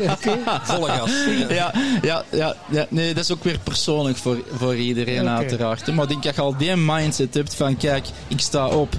[0.71, 1.11] Volle gas.
[1.49, 5.95] ja, ja, ja, ja, nee, dat is ook weer persoonlijk voor, voor iedereen uiteraard.
[5.95, 8.97] Maar ik denk dat je al die mindset hebt van kijk, ik sta op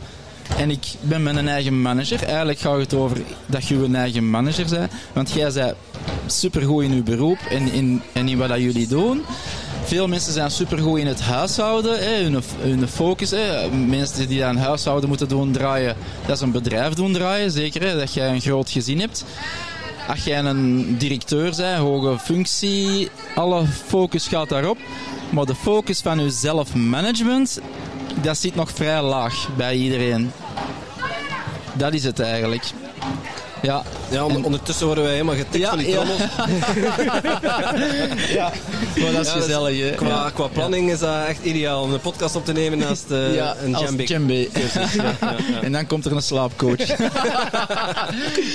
[0.57, 2.23] en ik ben mijn eigen manager.
[2.23, 4.91] Eigenlijk gaat het over dat je een eigen manager bent.
[5.13, 5.73] Want jij zei
[6.33, 9.21] supergoed in uw beroep en in, en in wat dat jullie doen.
[9.83, 13.33] Veel mensen zijn supergoed in het huishouden, hè, hun, hun focus.
[13.87, 17.81] Mensen die aan huishouden moeten doen draaien, dat is een bedrijf doen draaien, zeker.
[17.81, 19.25] Hè, dat jij een groot gezin hebt.
[20.07, 24.77] Als jij een directeur bent, hoge functie, alle focus gaat daarop.
[25.29, 27.59] Maar de focus van je zelfmanagement,
[28.21, 30.31] dat zit nog vrij laag bij iedereen.
[31.73, 32.63] Dat is het eigenlijk.
[33.61, 36.19] Ja, ja ondertussen worden wij helemaal getikt van die trommels.
[38.39, 38.51] ja,
[38.97, 39.79] maar dat is gezellig.
[39.79, 39.89] Hè?
[39.89, 43.35] Qua, qua planning is dat echt ideaal om een podcast op te nemen naast uh,
[43.63, 44.03] een djembe.
[44.03, 44.47] djembe.
[45.61, 46.87] En dan komt er een slaapcoach.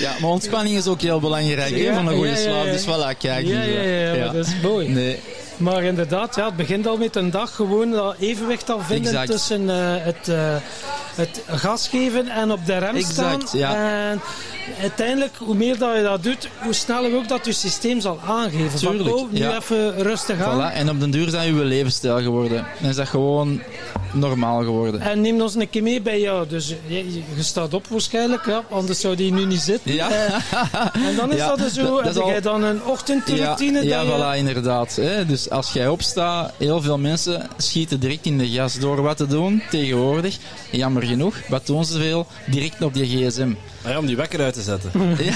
[0.04, 2.64] ja, maar ontspanning is ook heel belangrijk hè, van een goede slaap.
[2.64, 3.46] Dus voilà, kijk.
[3.46, 4.88] Ja, ja, ja, dat is mooi.
[4.88, 5.18] Nee.
[5.56, 9.62] Maar inderdaad, ja, het begint al met een dag gewoon dat evenwicht al vinden tussen
[9.62, 10.56] uh, het, uh,
[11.14, 13.58] het gas geven en op de rem exact, staan.
[13.58, 13.74] Ja.
[14.10, 14.20] En
[14.80, 18.78] uiteindelijk, hoe meer dat je dat doet, hoe sneller ook dat je systeem zal aangeven.
[18.78, 20.72] Tuurlijk, van, oh, nu even rustig aan.
[20.72, 20.74] Voilà.
[20.74, 22.66] En op den duur zijn je levensstijl geworden.
[22.82, 23.60] En is dat gewoon
[24.12, 25.00] normaal geworden.
[25.00, 26.48] En neem ons een keer mee bij jou.
[26.48, 29.92] Dus je, je staat op waarschijnlijk, ja, anders zou die nu niet zitten.
[29.94, 30.10] Ja.
[30.10, 33.84] Uh, en dan is dat dus zo, heb jij dan een ochtendroutine?
[33.84, 34.96] Ja, ja voilà, inderdaad.
[34.96, 35.26] Hè.
[35.26, 39.26] Dus als jij opstaat, heel veel mensen schieten direct in de gas door wat te
[39.26, 39.62] doen.
[39.70, 40.36] Tegenwoordig,
[40.70, 42.26] jammer genoeg, wat doen ze veel?
[42.46, 43.52] Direct op die gsm.
[43.82, 44.90] Ah ja, om die wekker uit te zetten.
[45.18, 45.32] Ja.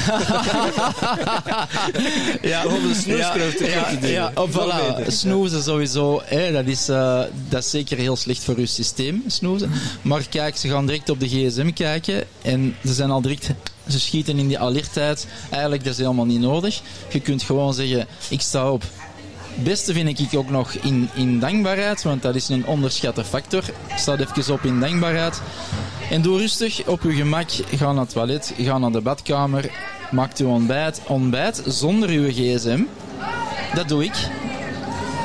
[2.51, 2.67] ja.
[2.67, 4.11] Om de snoeskruif te ja, doen.
[4.11, 5.07] Ja, voilà.
[5.07, 9.71] Snoezen sowieso, hè, dat, is, uh, dat is zeker heel slecht voor je systeem, snoezen.
[10.03, 13.55] Maar kijk, ze gaan direct op de gsm kijken en ze zijn al direct
[13.89, 15.27] ze schieten in die alertheid.
[15.51, 16.81] Eigenlijk, dat is helemaal niet nodig.
[17.09, 18.85] Je kunt gewoon zeggen, ik sta op.
[19.59, 23.63] Het beste vind ik ook nog in, in dankbaarheid, want dat is een onderschatte factor.
[23.97, 25.41] Staat even op in dankbaarheid.
[26.11, 27.51] En doe rustig op uw gemak.
[27.51, 29.71] Ga naar het toilet, ga naar de badkamer.
[30.11, 31.01] Maak uw ontbijt.
[31.07, 32.83] Ontbijt zonder uw gsm.
[33.75, 34.29] Dat doe ik.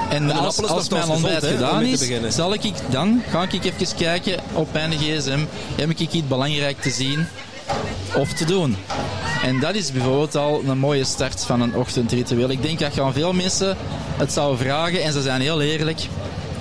[0.10, 4.74] En, als, als mijn ontbijt gedaan is, zal ik dan ga ik even kijken op
[4.74, 5.39] mijn gsm.
[5.76, 7.28] Heb ik iets belangrijk te zien
[8.15, 8.76] of te doen?
[9.43, 12.49] En dat is bijvoorbeeld al een mooie start van een ochtendritueel.
[12.49, 13.77] Ik denk dat gaan veel mensen
[14.17, 16.08] het zouden vragen en ze zijn heel eerlijk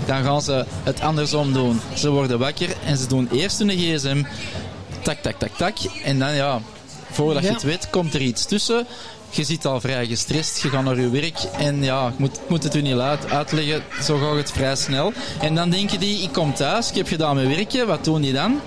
[0.06, 1.80] dan gaan ze het andersom doen.
[1.94, 4.22] Ze worden wakker en ze doen eerst hun gsm,
[5.02, 5.76] tak, tak, tak, tak.
[6.04, 6.60] En dan ja,
[7.10, 8.86] voordat je het weet, komt er iets tussen.
[9.34, 12.62] Je zit al vrij gestrest, je gaat naar je werk en ja, ik moet, moet
[12.62, 15.12] het u niet uitleggen, zo gaat het vrij snel.
[15.40, 18.32] En dan denken die, ik kom thuis, ik heb gedaan mijn werkje, wat doen die
[18.32, 18.60] dan?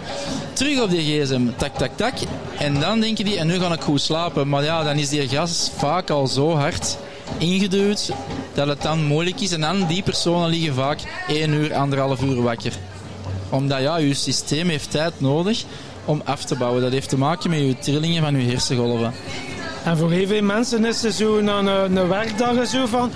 [0.54, 2.14] Terug op die gsm, tak, tak, tak.
[2.58, 4.50] En dan denken die, en nu ga ik goed slapen.
[4.50, 6.98] Maar ja, dan is die gas vaak al zo hard
[7.38, 8.12] ingeduwd
[8.54, 9.52] dat het dan moeilijk is.
[9.52, 12.74] En dan die personen liggen vaak 1 uur, anderhalf uur wakker.
[13.50, 15.64] Omdat ja, je systeem heeft tijd nodig
[16.06, 16.82] om af te bouwen.
[16.82, 19.14] Dat heeft te maken met je trillingen van je hersengolven.
[19.86, 23.12] En voor heel veel mensen is het zo een, een werkdag zo van...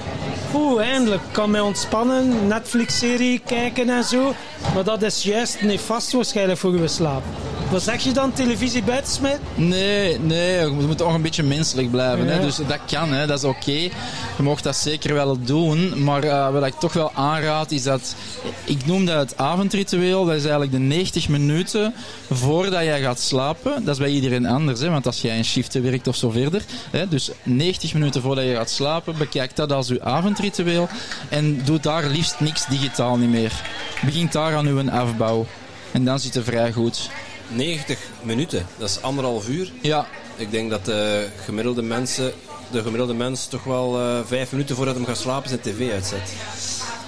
[0.53, 4.33] Oeh, eindelijk kan mij ontspannen, Netflix-serie kijken en zo.
[4.73, 7.23] Maar dat is juist nefast waarschijnlijk voor je slaap.
[7.71, 9.41] Wat zeg je dan, televisie buitensmijten?
[9.55, 12.27] Nee, nee, je moet toch een beetje menselijk blijven.
[12.27, 12.41] Hè?
[12.41, 13.27] Dus dat kan, hè?
[13.27, 13.71] dat is oké.
[13.71, 16.03] Je mag dat zeker wel doen.
[16.03, 18.15] Maar uh, wat ik toch wel aanraad is dat...
[18.63, 20.25] Ik noem dat het avondritueel.
[20.25, 21.93] Dat is eigenlijk de 90 minuten
[22.29, 23.85] voordat jij gaat slapen.
[23.85, 24.79] Dat is bij iedereen anders.
[24.79, 24.89] Hè?
[24.89, 26.63] Want als jij in shiften werkt of zo verder.
[26.89, 27.07] Hè?
[27.07, 30.87] Dus 90 minuten voordat je gaat slapen, bekijk dat als je avondritueel.
[31.29, 33.61] En doe daar liefst niks digitaal niet meer.
[34.05, 35.45] Begin daar aan uw afbouw.
[35.91, 37.09] En dan zit het vrij goed.
[37.49, 39.71] 90 minuten, dat is anderhalf uur.
[39.81, 40.07] Ja.
[40.35, 42.33] Ik denk dat de gemiddelde mensen,
[42.71, 46.33] de gemiddelde mens toch wel uh, vijf minuten voordat hij gaat slapen zijn tv uitzet.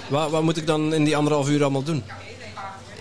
[0.08, 2.02] Wat, wat moet ik dan in die anderhalf uur allemaal doen?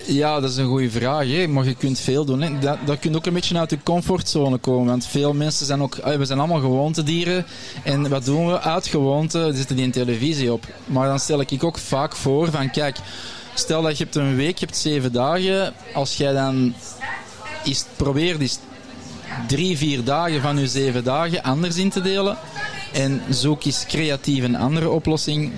[0.06, 1.28] Ja, dat is een goede vraag.
[1.28, 1.48] Hè.
[1.48, 2.42] Maar je kunt veel doen.
[2.42, 2.60] Hè.
[2.60, 4.88] Dat, dat kunt ook een beetje uit je comfortzone komen.
[4.88, 5.96] Want veel mensen zijn ook...
[5.96, 7.46] We zijn allemaal gewoontedieren.
[7.84, 8.60] En wat doen we?
[8.60, 10.66] Uit gewoonte zitten die in televisie op.
[10.86, 12.72] Maar dan stel ik ook vaak voor van...
[12.72, 12.98] Kijk,
[13.54, 15.74] stel dat je hebt een week, je hebt zeven dagen.
[15.94, 16.74] Als jij dan
[17.64, 18.60] is, probeer dus
[19.48, 22.38] drie, vier dagen van je zeven dagen anders in te delen.
[22.94, 25.52] En zoek eens creatief een andere oplossing.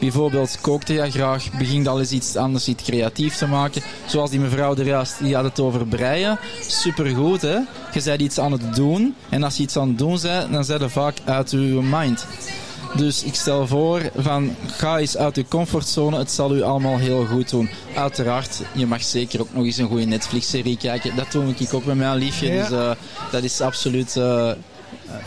[0.00, 3.82] Bijvoorbeeld kookte je graag, begin al eens iets anders, iets creatief te maken.
[4.06, 6.38] Zoals die mevrouw er juist, die had het over breien.
[6.66, 7.58] Supergoed, hè?
[7.92, 9.14] Je bent iets aan het doen.
[9.28, 11.56] En als je iets aan het doen bent, dan zet je vaak uit je
[11.90, 12.26] mind.
[12.96, 16.18] Dus ik stel voor van ga eens uit uw comfortzone.
[16.18, 17.70] Het zal u allemaal heel goed doen.
[17.94, 21.16] Uiteraard, je mag zeker ook nog eens een goede Netflix-serie kijken.
[21.16, 22.50] Dat doe ik ook met mijn liefje.
[22.50, 22.90] Dus uh,
[23.30, 24.16] dat is absoluut.
[24.16, 24.50] Uh,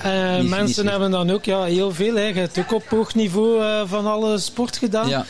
[0.06, 2.16] uh, mensen hebben dan ook ja, heel veel.
[2.16, 2.22] Hè.
[2.22, 5.10] Je hebt ook op hoog niveau van alle sport gedaan.
[5.10, 5.26] Ja.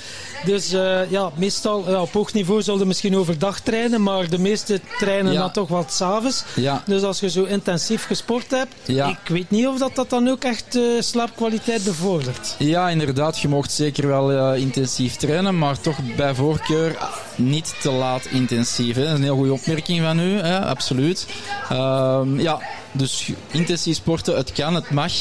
[0.46, 4.80] Dus eh, ja, meestal ja, op hoog niveau zullen misschien overdag trainen, maar de meeste
[5.00, 5.40] trainen Ja.
[5.40, 6.44] dan toch wat s'avonds.
[6.56, 6.84] Ja.
[6.86, 10.44] Dus als je zo intensief gesport hebt, ik weet niet of dat, dat dan ook
[10.44, 12.56] echt eh, slaapkwaliteit bevordert.
[12.58, 13.40] Ja, inderdaad.
[13.40, 16.98] Je mocht zeker wel eh, intensief trainen, maar toch bij voorkeur
[17.36, 18.96] niet te laat intensief.
[18.96, 19.02] Hè.
[19.02, 20.66] Dat is een heel goede opmerking van u, hè.
[20.66, 21.26] absoluut.
[21.70, 22.60] Ehm, ja,
[22.92, 25.12] dus intensief sporten, het kan, het mag,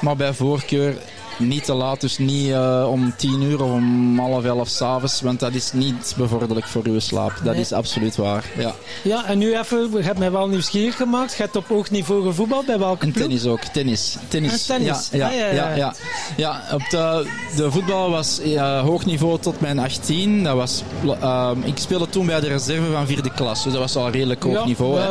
[0.00, 0.96] maar bij voorkeur
[1.38, 2.00] niet te laat.
[2.00, 6.14] Dus niet eh, om tien uur of om half elf s'avonds, want dat is niet
[6.16, 7.32] bevorderlijk voor uw slaap.
[7.44, 7.62] Dat Nee.
[7.62, 8.44] is absoluut waar.
[8.58, 8.74] Ja.
[9.02, 11.36] Ja, en nu even, je hebt mij wel nieuwsgierig gemaakt.
[11.36, 14.16] Je hebt op hoog niveau gevoetbald, bij welke En tennis ook, tennis.
[14.28, 14.52] tennis.
[14.52, 15.08] En tennis.
[15.12, 15.94] Ja, ja, Ah, ja, ja, ja.
[16.36, 17.26] ja, op de,
[17.56, 20.42] de voetbal was ja, hoog niveau tot mijn 18.
[20.44, 20.82] Dat was,
[21.20, 24.42] ehm, ik speelde toen bij de reserve van vierde klas, dus dat was al redelijk
[24.42, 24.98] hoog niveau.
[25.00, 25.06] hè.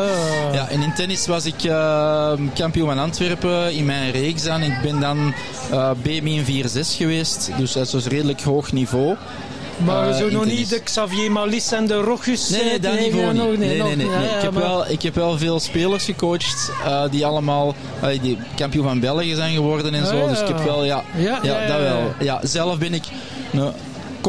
[0.54, 4.62] ja, en in tennis was ik ehm, kampioen van Antwerpen in mijn reeks dan.
[4.62, 5.34] Ik ben dan
[6.20, 9.16] B-min 4-6 geweest, dus dat is dus redelijk hoog niveau.
[9.86, 10.60] Maar Eh, zo in nog tennis.
[10.60, 12.50] niet de Xavier Malis en de Rochus.
[12.50, 13.34] Nee, nee, eh, dat niveau niet.
[13.42, 13.96] nog Nee, nee, nog- nee.
[13.96, 14.06] nee.
[14.10, 17.76] ja, ja, ik, heb maar- wel, ik heb wel veel spelers gecoacht eh, die allemaal
[18.02, 20.16] eh, die kampioen van België zijn geworden en Ah, zo.
[20.18, 20.28] ja.
[20.28, 22.14] Dus ik heb wel, ja, Ja, ja, ja, ja, dat wel.
[22.20, 23.04] Ja, zelf ben ik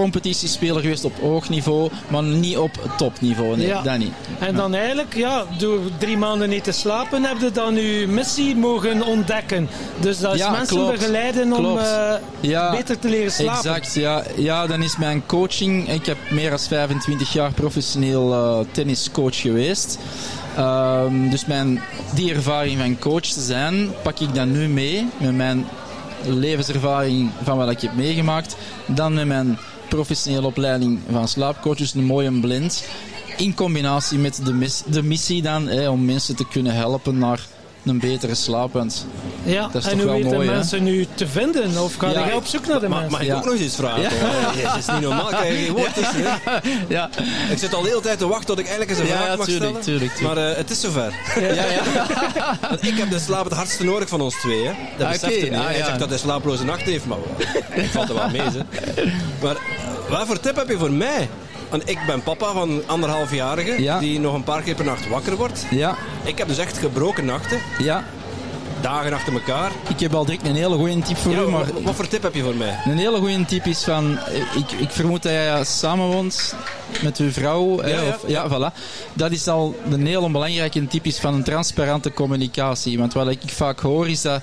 [0.02, 3.56] competitiespeler geweest op hoog niveau, maar niet op topniveau.
[3.56, 3.82] Nee, Ja.
[3.82, 4.12] dat niet.
[4.38, 8.56] En dan eigenlijk, ja, door drie maanden niet te slapen, heb je dan uw missie
[8.56, 9.68] mogen ontdekken.
[10.00, 10.92] Dus dat is Ja, mensen klopt.
[10.98, 13.54] begeleiden om eh, Ja, beter te leren slapen.
[13.74, 14.22] Exact, ja.
[14.36, 15.88] ja, dan is mijn coaching.
[15.92, 19.98] Ik heb meer dan 25 jaar professioneel eh, tenniscoach geweest.
[20.56, 21.80] Ehm, dus mijn,
[22.14, 25.66] die ervaring van coach te zijn, pak ik dan nu mee met mijn
[26.24, 28.56] levenservaring van wat ik heb meegemaakt.
[28.86, 29.58] Dan met mijn
[29.88, 32.84] professionele opleiding van slaapcoach, dus een mooie blend.
[33.36, 37.46] In combinatie met de, mis- de missie dan, hè, om mensen te kunnen helpen naar
[37.88, 38.72] een betere slaap.
[38.72, 39.06] Want
[39.42, 40.54] Ja, Dat is en toch hoe wel weten mooi, hè?
[40.54, 41.82] mensen nu te vinden?
[41.82, 43.10] Of ga Ja, je op zoek naar de mensen?
[43.10, 43.36] mag ik Ja.
[43.36, 44.00] ook nog eens iets vragen?
[44.02, 44.08] Ja.
[44.08, 45.90] Oh, Het is niet normaal, ik krijg geen woord
[46.88, 47.10] ja,
[47.50, 49.36] Ik zit al de hele tijd te wachten tot ik eigenlijk eens een vraag ja,
[49.36, 49.80] mag tuurlijk, stellen.
[49.84, 50.34] tuurlijk, tuurlijk.
[50.36, 51.12] Maar eh, het is zover.
[51.40, 51.80] ja, ja.
[52.70, 54.64] Want ik heb de slaap het hardste nodig van ons twee.
[54.66, 54.72] Hè.
[54.96, 55.58] Dat Ah, beseft oké, hij niet.
[55.58, 57.18] ah, Hij zegt dat hij slaaploze nacht heeft, maar
[57.84, 58.40] ik valt er wel mee.
[58.40, 58.62] Hè.
[59.42, 61.28] Maar eh, wat voor tip heb je voor mij?
[61.70, 63.98] Want ik ben papa van anderhalfjarige Ja.
[63.98, 65.64] die nog een paar keer per nacht wakker wordt.
[65.70, 68.04] ja, Ik heb dus echt gebroken nachten, ja.
[68.80, 69.70] dagen achter elkaar.
[69.88, 72.08] Ik heb al direct een hele goede tip voor Ja, u, maar wat, wat voor
[72.08, 72.78] tip heb je voor mij?
[72.84, 74.18] een hele goede tip is van,
[74.56, 76.54] ik, ik vermoed dat jij samenwoont
[77.02, 77.78] met uw vrouw.
[77.78, 78.08] hè, Ja, ja.
[78.08, 78.74] Of, ja, voilà.
[79.12, 82.98] Dat is al een hele belangrijke tip is van een transparante communicatie.
[82.98, 84.42] Want wat ik vaak hoor is dat,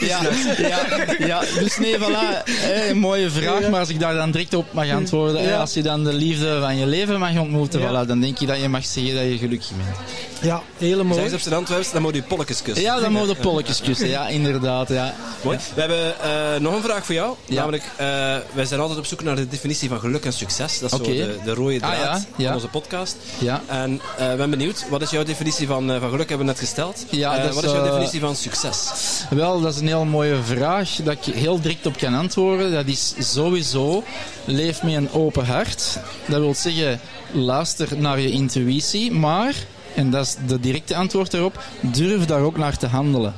[0.00, 0.20] ja,
[0.58, 0.78] ja,
[1.26, 2.42] ja, dus nee, voilà.
[2.44, 5.58] eh, een mooie vraag, maar als ik daar dan direct op mag antwoorden, Ja.
[5.60, 7.88] als je dan de liefde van je leven mag ontmoeten, Ja.
[8.04, 9.96] voilà, dan denk je dat je mag zeggen dat je gelukkig bent.
[10.40, 11.28] Ja, hele Zijn mooi.
[11.28, 12.82] ze op zijn Antwerps, dan moet je polletjes kussen.
[12.84, 15.14] Ja, dan moet je polletjes kussen, ja, inderdaad, ja.
[15.42, 15.58] Mooi.
[15.74, 17.34] We hebben eh, nog een vraag voor jou.
[17.46, 17.54] Ja.
[17.54, 18.06] Namelijk, eh,
[18.52, 20.78] wij zijn altijd op zoek naar de definitie van geluk en succes.
[20.78, 21.16] Dat is Oké.
[21.16, 22.44] zo de, de rode Ah, draad ja, ja.
[22.46, 23.16] van onze podcast.
[23.38, 23.62] Ja.
[23.66, 26.28] En eh ik ben benieuwd, wat is jouw definitie van, eh, van geluk?
[26.28, 27.04] Hebben we net gesteld.
[27.10, 28.90] Ja, Eh, is, wat is jouw definitie van succes?
[29.30, 32.72] Wel, dat is een heel mooie vraag dat ik heel direct op kan antwoorden.
[32.72, 34.04] Dat is sowieso,
[34.44, 35.98] leef met een open hart.
[36.26, 37.00] Dat wil zeggen,
[37.32, 39.54] luister naar je intuïtie, maar,
[39.94, 43.34] en dat is de directe antwoord daarop, durf daar ook naar te handelen.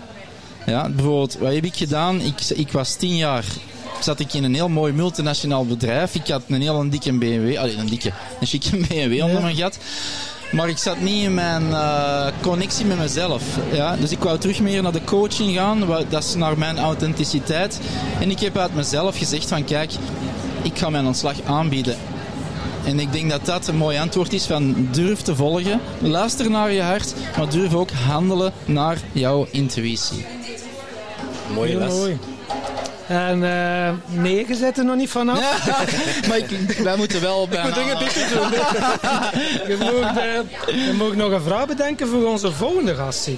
[0.66, 2.20] Ja, bijvoorbeeld, wat heb ik gedaan?
[2.20, 3.44] Ik, ik was tien jaar,
[4.00, 6.14] zat ik in een heel mooi multinationaal bedrijf.
[6.14, 9.78] Ik had een heel dikke BMW, allee, een dikke, een chique BMW onder mijn gat.
[10.52, 13.42] Maar ik zat niet in mijn eh, connectie met mezelf.
[13.72, 13.96] Ja?
[13.96, 15.84] Dus ik wou terug meer naar de coaching gaan.
[16.08, 17.80] Dat is naar mijn authenticiteit.
[18.20, 19.92] En ik heb uit mezelf gezegd van kijk,
[20.62, 21.96] ik ga mijn ontslag aanbieden.
[22.84, 25.80] En ik denk dat dat een mooi antwoord is van durf te volgen.
[25.98, 30.24] Luister naar je hart, maar durf ook handelen naar jouw intuïtie.
[31.54, 32.35] Mooie les.
[33.08, 35.40] En eh nee, je zit er nog niet vanaf.
[36.28, 36.50] maar ik,
[36.82, 37.74] wij moeten wel bijna...
[39.68, 43.28] Je mag, eh, je mag nog een vraag bedenken voor onze volgende gast.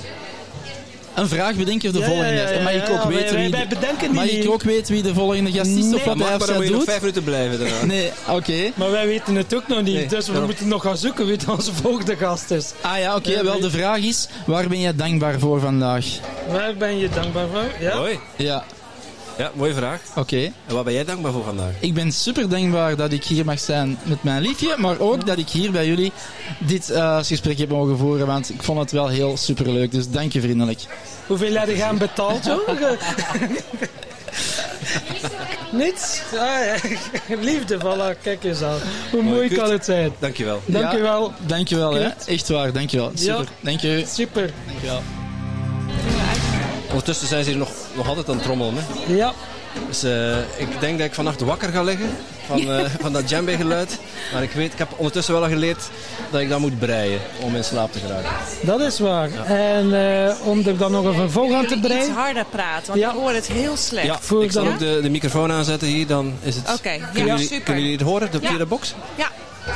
[1.15, 2.63] Een vraag bedenken voor de Ja, volgende ja, ja, gast.
[2.63, 3.51] Mag ik ja, ook wij- weten wij- wie...
[3.51, 5.95] wij bedenken die Mag ik ook weten wie de volgende gast is Nee.
[5.95, 7.85] of wat Mag, hij maar dan moet nog vijf minuten blijven daarna.
[7.85, 8.71] Nee, oké.
[8.75, 9.95] Maar wij weten het ook nog niet.
[9.95, 10.47] Nee, dus we daarom.
[10.49, 12.73] moeten nog gaan zoeken wie onze volgende gast is.
[12.81, 13.31] Ah ja, oké.
[13.31, 16.05] Ja, wel, de vraag is, waar ben je dankbaar voor vandaag?
[16.49, 17.65] Waar ben je dankbaar voor?
[17.89, 17.97] Ja?
[17.97, 18.19] Mooi.
[18.37, 18.65] Ja,
[19.39, 20.01] Ja, mooie vraag.
[20.17, 20.53] oké.
[20.67, 21.73] En wat ben jij dankbaar voor vandaag?
[21.81, 25.39] Ik ben super dankbaar dat ik hier mag zijn met mijn liefje, maar ook dat
[25.39, 26.13] ik hier bij jullie
[26.59, 29.93] dit eh, gesprek heb mogen voeren, want ik vond het wel heel super leuk.
[29.93, 30.81] Dus dank je vriendelijk.
[31.27, 32.69] Hoeveel heb je hem betaald, joh?
[35.73, 36.23] Niets?
[36.33, 36.75] Ah, ja.
[37.41, 38.79] Liefde, voilà, kijk eens aan.
[39.11, 40.13] Hoe Mooi, kan het zijn.
[40.19, 40.63] Dankjewel.
[40.67, 41.33] Dank je wel.
[41.47, 42.09] Dankjewel, hè.
[42.27, 43.11] Echt waar, dankjewel.
[43.15, 43.35] Super.
[43.35, 43.45] Ja.
[43.61, 44.05] Dank je.
[44.07, 44.51] Super.
[44.67, 45.03] Dankjewel.
[46.89, 48.75] Ondertussen zijn ze hier nog, nog altijd aan het trommelen.
[48.77, 49.15] Hè?
[49.15, 49.33] Ja,
[49.89, 52.11] Dus eh, ik denk dat ik vannacht wakker ga liggen
[52.47, 53.99] van, eh, van dat djembe geluid.
[54.33, 55.83] Maar ik weet, ik heb ondertussen wel al geleerd
[56.31, 58.31] dat ik dat moet breien om in slaap te geraken.
[58.63, 59.31] dat is waar.
[59.47, 59.95] En
[60.27, 62.15] eh, om er dan nog een vervolg aan te Jullie iets breien.
[62.15, 63.09] harder praten, want Ja.
[63.11, 64.07] ik hoor het heel slecht.
[64.07, 66.73] Ja, Voel ik ik zal dan- ook de, de microfoon aanzetten hier, dan is het...
[66.79, 67.63] Oké, ja, kunnen, jullie, super.
[67.65, 68.49] kunnen jullie het horen, de, Ja.
[68.49, 68.95] via de box?
[69.15, 69.29] Ja,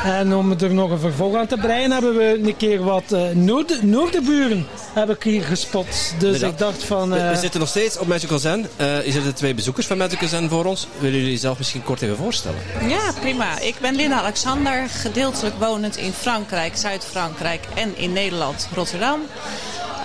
[0.04, 3.28] En om er nog een vervolg aan te breien, hebben we een keer wat eh
[3.34, 6.14] noord Noorderburen heb ik hier gespot.
[6.18, 7.10] Dus ik dacht van...
[7.10, 8.68] We, we eh, zitten nog steeds op Magical Zen.
[8.76, 10.86] Eh hier zitten twee bezoekers van Magical Zen voor ons.
[10.98, 12.58] Willen jullie zelf misschien kort even voorstellen?
[12.88, 13.58] ja, prima.
[13.58, 19.20] Ik ben Linda Alexander, gedeeltelijk wonend in Frankrijk, Zuid-Frankrijk en in Nederland, Rotterdam.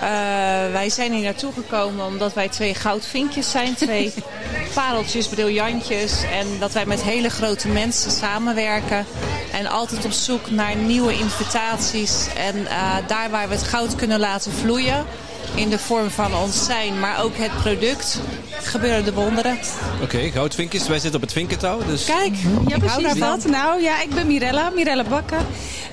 [0.00, 3.74] Eh, wij zijn hier naartoe gekomen omdat wij twee goudvinkjes zijn.
[3.74, 4.12] Twee
[4.74, 6.22] pareltjes, briljantjes.
[6.22, 9.06] En dat wij met hele grote mensen samenwerken.
[9.52, 12.26] En altijd op zoek naar nieuwe invitaties.
[12.36, 15.06] En eh, daar waar we het goud kunnen laten vloeien.
[15.54, 18.20] In de vorm van ons zijn, maar ook het product.
[18.62, 19.58] Gebeuren de wonderen.
[20.02, 20.88] Oké, goudvinkjes.
[20.88, 21.78] Wij zitten op het vinkentouw.
[21.86, 22.34] Dus Kijk,
[22.66, 23.44] Ja, ik precies dat.
[23.44, 25.40] Nou ja, ik ben Mirella, Mirella Bakker.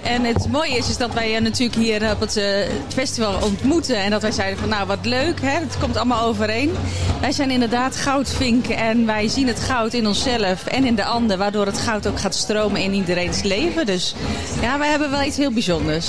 [0.04, 2.46] En het mooie is, is dat wij je natuurlijk hier op het eh,
[2.94, 3.96] festival ontmoeten.
[3.96, 5.60] En dat wij zeiden van nou wat leuk, hè?
[5.60, 6.72] het komt allemaal overeen.
[7.22, 11.38] Wij zijn inderdaad goudvinken en wij zien het goud in onszelf en in de ander.
[11.38, 13.86] Waardoor het goud ook gaat stromen in iedereen's leven.
[13.86, 14.16] Dus
[14.62, 16.08] ja, wij hebben wel iets heel bijzonders.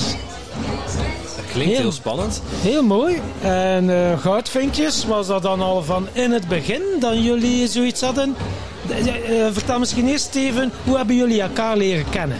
[1.56, 2.42] Klinkt Heel- heel spannend.
[2.60, 3.20] Heel mooi.
[3.42, 8.36] En eh goudvinkjes, was dat dan al van in het begin dat jullie zoiets hadden?
[8.88, 12.38] Eh, eh, vertel misschien eerst Steven, hoe hebben jullie elkaar leren kennen?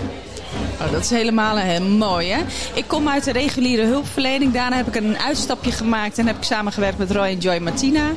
[0.80, 2.40] Oh, dat is helemaal heel mooi, hè?
[2.74, 4.52] Ik kom uit de reguliere hulpverlening.
[4.52, 8.10] Daarna heb ik een uitstapje gemaakt en heb ik samengewerkt met Roy en Joy Martina.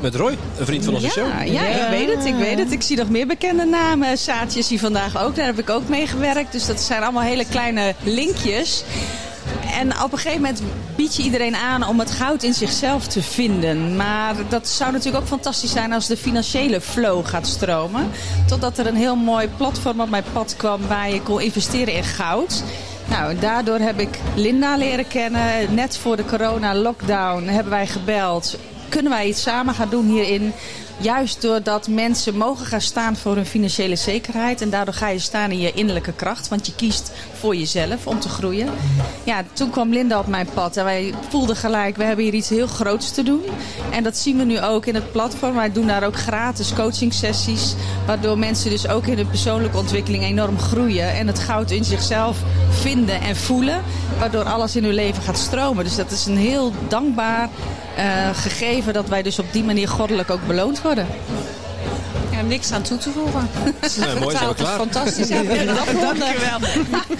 [0.00, 1.52] Met Roy, een vriend van onze ja, show.
[1.52, 2.72] Ja, ik weet het, ik weet het.
[2.72, 4.18] Ik zie nog meer bekende namen.
[4.18, 6.52] Saatje is hier vandaag ook, daar heb ik ook mee gewerkt.
[6.52, 8.84] Dus dat zijn allemaal hele kleine linkjes.
[9.78, 10.62] En op een gegeven moment
[10.96, 13.96] bied je iedereen aan om het goud in zichzelf te vinden.
[13.96, 18.10] Maar dat zou natuurlijk ook fantastisch zijn als de financiële flow gaat stromen.
[18.46, 22.04] Totdat er een heel mooi platform op mijn pad kwam waar je kon investeren in
[22.04, 22.62] goud.
[23.08, 25.74] Nou, daardoor heb ik Linda leren kennen.
[25.74, 28.56] Net voor de corona-lockdown hebben wij gebeld.
[28.88, 30.52] Kunnen wij iets samen gaan doen hierin?
[31.02, 34.60] Juist doordat mensen mogen gaan staan voor hun financiële zekerheid.
[34.60, 36.48] En daardoor ga je staan in je innerlijke kracht.
[36.48, 38.68] Want je kiest voor jezelf om te groeien.
[39.24, 40.76] Ja, toen kwam Linda op mijn pad.
[40.76, 43.42] En wij voelden gelijk, we hebben hier iets heel groots te doen.
[43.90, 45.54] En dat zien we nu ook in het platform.
[45.54, 47.74] Wij doen daar ook gratis coaching sessies.
[48.06, 51.12] Waardoor mensen dus ook in hun persoonlijke ontwikkeling enorm groeien.
[51.12, 52.38] En het goud in zichzelf
[52.70, 53.82] vinden en voelen.
[54.18, 55.84] Waardoor alles in hun leven gaat stromen.
[55.84, 57.48] Dus dat is een heel dankbaar
[58.34, 61.06] gegeven dat wij dus op die manier goddelijk ook beloond worden.
[62.30, 63.48] Ja, er niks aan toe te voegen.
[64.00, 64.76] Nee, mooi, zijn we klaar.
[64.78, 65.28] Fantastisch.
[65.32, 66.58] Ja, Dankjewel.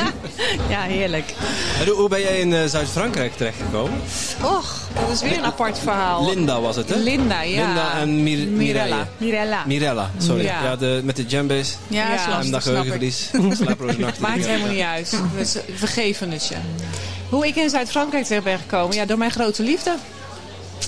[0.74, 1.34] ja, heerlijk.
[1.80, 4.00] En hoe, ben jij in eh, Zuid-Frankrijk terechtgekomen?
[4.42, 6.28] Och, dat is weer een apart verhaal.
[6.28, 6.96] Linda was het, hè?
[6.96, 7.66] Linda, ja.
[7.66, 9.08] Linda en Mir Mirella.
[9.16, 9.62] Mirella.
[9.66, 10.44] Mirella, sorry.
[10.44, 10.76] Ja, Ja.
[10.76, 11.76] de, met de djembes.
[11.88, 12.62] Ja, is en dat snap ik.
[12.62, 13.30] geheugenverlies.
[13.56, 14.22] Slapeloze nachten.
[14.22, 15.16] Maakt helemaal niet uit.
[15.36, 16.54] We vergeven het je.
[17.28, 18.96] Hoe ik in Zuid-Frankrijk terecht ben gekomen?
[18.96, 19.94] Ja, door mijn grote liefde.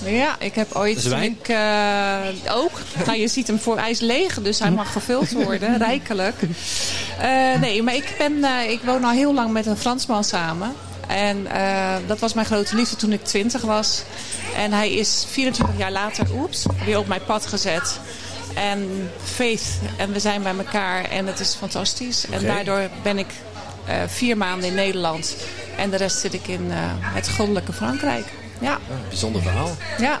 [0.03, 0.93] Ja, ik heb ooit...
[0.93, 1.37] toen Zwijn?
[1.39, 2.79] Ik, eh, ook.
[3.05, 3.77] Nou, je ziet hem voor...
[3.79, 5.77] Hij is leeg, dus hij mag gevuld worden.
[5.87, 6.35] rijkelijk.
[7.19, 10.73] Eh, nee, maar ik, ben, eh, ik woon al heel lang met een Fransman samen.
[11.07, 11.47] En
[12.07, 14.03] dat was mijn grote liefde toen ik 20 was.
[14.55, 17.99] En hij is 24 jaar later, oeps, weer op mijn pad gezet.
[18.53, 19.79] En Faith.
[19.97, 22.25] En we zijn bij elkaar en het is fantastisch.
[22.29, 23.27] En daardoor ben ik
[24.07, 25.35] vier maanden in Nederland.
[25.77, 26.65] En de rest zit ik in
[27.01, 28.25] het goddelijke Frankrijk.
[28.59, 29.75] Ja, bijzonder verhaal.
[29.99, 30.19] ja.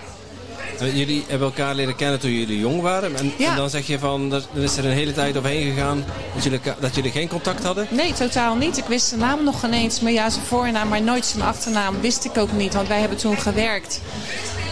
[0.79, 3.15] Eh, Jullie hebben elkaar leren kennen toen jullie jong waren.
[3.15, 3.49] En, Ja.
[3.49, 6.43] en dan zeg je van, er- dan is er een hele tijd overheen gegaan dat
[6.43, 7.87] jullie, dat jullie geen contact hadden.
[7.89, 8.77] Nee, totaal niet.
[8.77, 9.99] Ik wist zijn naam nog geen eens.
[9.99, 12.73] Maar ja, zijn voornaam, maar nooit zijn achternaam wist ik ook niet.
[12.73, 13.99] Want wij hebben toen gewerkt.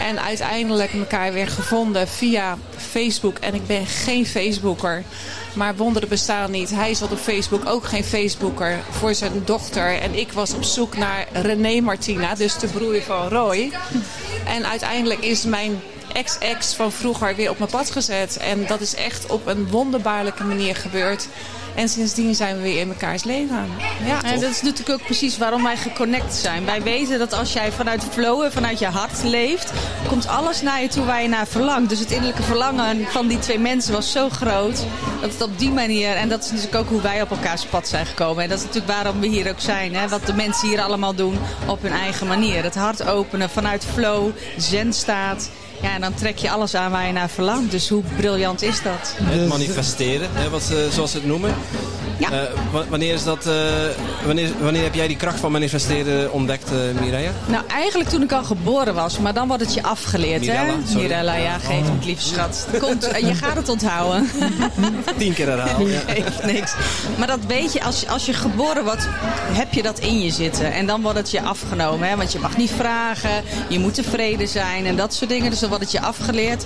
[0.04, 3.38] En uiteindelijk elkaar weer gevonden via Facebook.
[3.38, 5.04] En ik ben geen Facebooker.
[5.54, 6.70] Maar wonderen bestaan niet.
[6.70, 10.00] Hij zat op Facebook, ook geen Facebooker, voor zijn dochter.
[10.00, 13.72] En ik was op zoek naar René Martina, dus de broer van Roy.
[14.46, 15.80] En uiteindelijk is mijn
[16.12, 18.36] ex-ex van vroeger weer op mijn pad gezet.
[18.36, 21.28] En dat is echt op een wonderbaarlijke manier gebeurd.
[21.74, 23.68] En sindsdien zijn we weer in mekaars leven.
[24.06, 26.64] Ja, En dat is natuurlijk ook precies waarom wij geconnect zijn.
[26.64, 29.72] Wij weten dat als jij vanuit flow en vanuit je hart leeft,
[30.08, 31.88] komt alles naar je toe waar je naar verlangt.
[31.88, 34.84] Dus het innerlijke verlangen van die twee mensen was zo groot
[35.20, 37.88] dat het op die manier, en dat is natuurlijk ook hoe wij op elkaars pad
[37.88, 38.42] zijn gekomen.
[38.42, 39.94] En dat is natuurlijk waarom we hier ook zijn.
[39.94, 40.08] Hè?
[40.08, 42.62] Wat de mensen hier allemaal doen op hun eigen manier.
[42.62, 45.50] Het hart openen vanuit flow, zen staat.
[45.84, 47.70] Ja, en dan trek je alles aan waar je naar verlangt.
[47.70, 49.16] Dus hoe briljant is dat?
[49.22, 51.54] Het manifesteren, hè, wat ze, zoals ze het noemen.
[52.18, 52.30] Ja.
[52.30, 52.38] Eh,
[52.72, 53.54] wa- wanneer, is dat, eh,
[54.26, 57.30] wanneer, wanneer heb jij die kracht van manifesteren ontdekt, Mireille?
[57.46, 60.72] Nou, eigenlijk toen ik al geboren was, maar dan wordt het je afgeleerd, Mirella, hè?
[60.86, 61.02] sorry.
[61.02, 62.66] Mirella, ja, geef het lief schat.
[62.78, 64.30] Komt, je gaat het onthouden.
[65.18, 65.90] Tien keer herhalen.
[65.90, 66.00] Ja.
[66.14, 66.72] Geeft niks.
[67.18, 69.08] Maar dat weet je, als, als je geboren wordt,
[69.52, 70.72] heb je dat in je zitten.
[70.72, 72.16] En dan wordt het je afgenomen, hè?
[72.16, 75.50] Want je mag niet vragen, je moet tevreden zijn en dat soort dingen.
[75.50, 76.64] Dus dan wordt het je afgeleerd.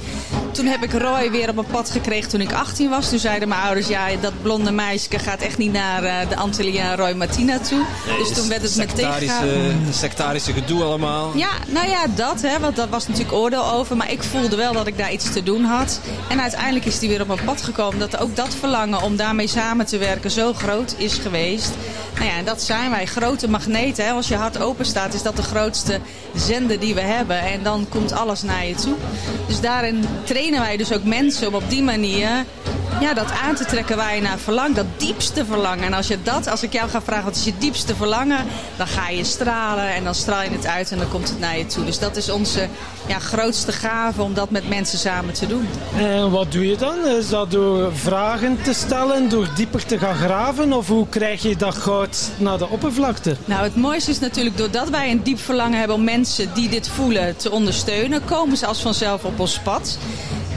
[0.52, 3.08] Toen heb ik Roy weer op mijn pad gekregen toen ik 18 was.
[3.08, 6.96] Toen zeiden mijn ouders, ja, dat blonde meisje gaat echt niet naar eh, de Antillia
[6.96, 7.84] Roy Martina toe.
[8.18, 11.36] dus toen werd het meteen sectarische, sectarische gedoe allemaal.
[11.36, 13.96] ja, nou ja, dat, hè, want daar was natuurlijk oordeel over.
[13.96, 16.00] Maar ik voelde wel dat ik daar iets te doen had.
[16.28, 17.98] En uiteindelijk is die weer op mijn pad gekomen.
[17.98, 21.70] Dat ook dat verlangen om daarmee samen te werken zo groot is geweest.
[22.14, 23.06] Nou ja, en dat zijn wij.
[23.06, 24.04] Grote magneten.
[24.04, 24.12] Hè.
[24.12, 26.00] Als je hart open staat, is dat de grootste
[26.34, 27.40] zender die we hebben.
[27.40, 28.94] En dan komt alles naar je toe.
[29.46, 32.28] Dus daarin trainen wij dus ook mensen om op die manier
[33.00, 34.76] ja, dat aan te trekken waar je naar verlangt.
[34.76, 35.84] Dat diepste verlangen.
[35.84, 38.46] En als, je dat, als ik jou ga vragen wat is je diepste verlangen,
[38.76, 41.58] dan ga je stralen en dan straal je het uit en dan komt het naar
[41.58, 41.84] je toe.
[41.84, 42.68] Dus dat is onze
[43.06, 45.68] ja, grootste gave om dat met mensen samen te doen.
[45.96, 47.06] En wat doe je dan?
[47.06, 50.72] Is dat door vragen te stellen, door dieper te gaan graven?
[50.72, 53.36] Of hoe krijg je dat goud naar de oppervlakte?
[53.44, 56.88] Nou, het mooiste is natuurlijk doordat wij een diep verlangen hebben om mensen die dit
[56.88, 59.98] voelen te ondersteunen, komen ze als vanzelf op ons pad.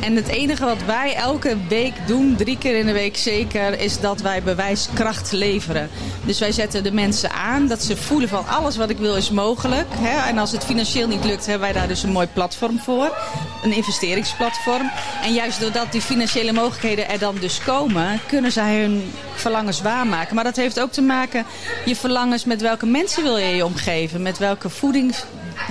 [0.01, 3.99] En het enige wat wij elke week doen, drie keer in de week zeker, is
[3.99, 5.89] dat wij bewijskracht leveren.
[6.25, 9.29] Dus wij zetten de mensen aan dat ze voelen van alles wat ik wil is
[9.29, 9.87] mogelijk.
[9.89, 10.29] Hè?
[10.29, 13.17] En als het financieel niet lukt, hebben wij daar dus een mooi platform voor.
[13.63, 14.91] Een investeringsplatform.
[15.23, 20.35] En juist doordat die financiële mogelijkheden er dan dus komen, kunnen zij hun verlangens waarmaken.
[20.35, 21.45] Maar dat heeft ook te maken,
[21.85, 25.15] je verlangens met welke mensen wil je je omgeven, met welke voeding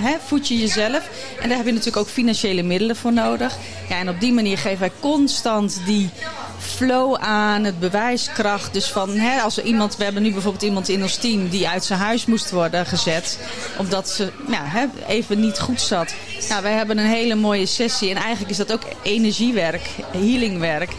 [0.01, 1.09] hè, voed je jezelf.
[1.41, 3.57] En daar heb je natuurlijk ook financiële middelen voor nodig.
[3.89, 6.09] Ja, en op die manier geven wij constant die
[6.59, 8.73] flow aan, het bewijskracht.
[8.73, 11.83] Dus van, hè, als iemand, we hebben nu bijvoorbeeld iemand in ons team die uit
[11.83, 13.39] zijn huis moest worden gezet,
[13.77, 16.13] omdat ze ja, hè, even niet goed zat.
[16.49, 20.91] Nou, wij hebben een hele mooie sessie en eigenlijk is dat ook energiewerk, healingwerk.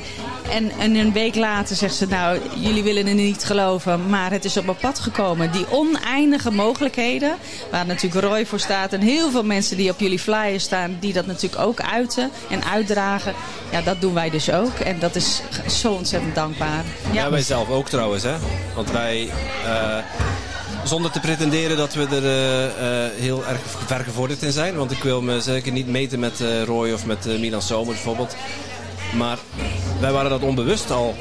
[0.53, 4.44] En, en een week later zegt ze, nou, jullie willen het niet geloven, maar het
[4.44, 5.53] is op mijn pad gekomen.
[5.53, 7.36] Die oneindige mogelijkheden,
[7.70, 11.12] waar natuurlijk Roy voor staat en heel veel mensen die op jullie flyer staan, die
[11.12, 13.34] dat natuurlijk ook uiten en uitdragen.
[13.70, 16.84] Ja, dat doen wij dus ook en dat is zo ontzettend dankbaar.
[17.12, 18.22] Ja, wij zelf ook trouwens.
[18.22, 18.34] Hè?
[18.74, 19.30] Want wij,
[19.64, 19.98] eh,
[20.84, 24.74] zonder te pretenderen dat we er eh, eh, heel erg ver gevorderd in zijn.
[24.74, 28.36] Want ik wil me zeker niet meten met Roy of met Milan Zomer bijvoorbeeld.
[29.17, 29.39] Maar
[30.01, 31.15] wij waren dat onbewust al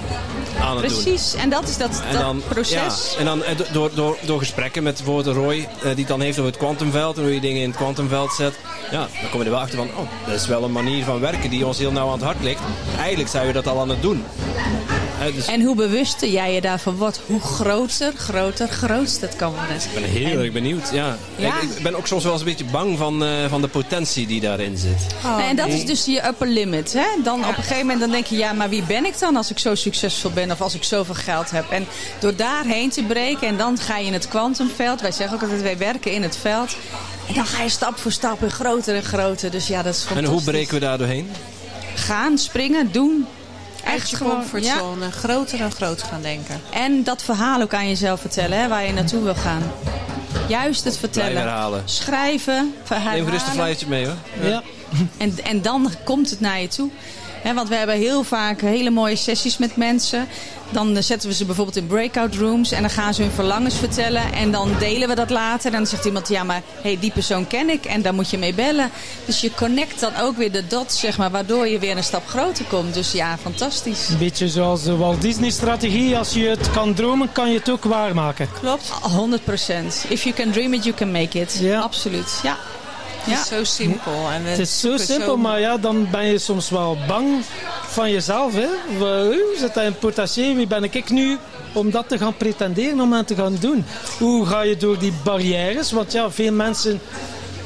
[0.62, 1.04] aan het doen.
[1.04, 3.12] Precies, en dat is dat, En dat dan, proces.
[3.14, 6.08] Ja, en dan eh, do- door, door, door gesprekken met bijvoorbeeld Roy, eh, die het
[6.08, 8.54] dan heeft over het kwantumveld en hoe je dingen in het kwantumveld zet.
[8.92, 11.20] Ja, dan kom je er wel achter van, oh, dat is wel een manier van
[11.20, 12.62] werken die ons heel nauw aan het hart ligt.
[12.98, 14.24] Eigenlijk zijn we dat al aan het doen.
[15.30, 19.76] Dus En hoe bewuster jij je daarvan wordt, hoe groter, groter, grootst het kan worden.
[19.76, 20.89] ik ben heel erg benieuwd.
[20.93, 21.17] Ja.
[21.36, 21.61] Ja.
[21.61, 24.28] Ik, ik ben ook soms wel eens een beetje bang van, eh, van de potentie
[24.28, 25.05] die daarin zit.
[25.24, 26.93] Nou, en dat is dus je upper limit.
[26.93, 27.05] Hè?
[27.24, 29.49] Dan op een gegeven moment dan denk je, ja, maar wie ben ik dan als
[29.51, 31.69] ik zo succesvol ben of als ik zoveel geld heb?
[31.72, 31.88] En
[32.19, 35.01] door daarheen te breken en dan ga je in het kwantumveld.
[35.01, 36.76] Wij zeggen ook altijd, wij werken in het veld.
[37.28, 39.51] En dan ga je stap voor stap en groter en groter.
[39.51, 40.34] Dus ja, dat is En fantastisch.
[40.34, 41.30] hoe breken we daar doorheen?
[41.95, 43.26] Gaan, springen, doen.
[43.86, 44.38] Uit je gewoon, ja.
[44.39, 46.61] comfortzone groter en groter gaan denken.
[46.69, 49.63] En dat verhaal ook aan jezelf vertellen, hè, waar je naartoe wil gaan.
[50.47, 51.38] Juist het vertellen.
[51.38, 51.82] herhalen.
[51.86, 53.13] Schrijven, verhalen.
[53.13, 54.15] Neem gerust een flyertje mee hoor.
[54.41, 54.63] Ja.
[55.17, 56.89] En, en dan komt het naar je toe.
[57.44, 60.28] Want we hebben heel vaak hele mooie sessies met mensen.
[60.72, 62.72] Dan zetten we ze bijvoorbeeld in breakout rooms.
[62.72, 64.34] En dan gaan ze hun verlangens vertellen.
[64.34, 65.72] En dan delen we dat later.
[65.72, 67.86] En dan zegt iemand, ja maar hey, die persoon ken ik.
[67.86, 68.89] En daar moet je mee bellen.
[69.26, 71.32] Dus je connect dan ook weer de dots, zeg maar.
[71.32, 72.94] Waardoor je weer een stap groter komt.
[72.94, 74.10] Dus ja, fantastisch.
[74.10, 76.18] Een beetje zoals de Walt Disney strategie.
[76.18, 78.50] Als je het kan dromen, kan je het ook waarmaken.
[78.60, 78.92] Klopt.
[78.92, 81.58] 100% If you can dream it, you can make it.
[81.60, 81.80] Ja.
[81.80, 82.39] Absoluut.
[82.44, 82.58] Ja.
[83.22, 84.30] Het is zo simpel.
[84.32, 87.43] En Het is zo simpel, maar ja, dan ben je soms wel bang
[87.88, 88.53] van jezelf.
[88.53, 88.67] Hè?
[89.57, 90.55] Zit dat in potentieel?
[90.55, 91.38] Wie ben ik nu
[91.74, 93.86] om dat te gaan pretenderen, om dat te gaan doen?
[94.19, 95.91] Hoe ga je door die barrières?
[95.91, 97.01] Want ja, veel mensen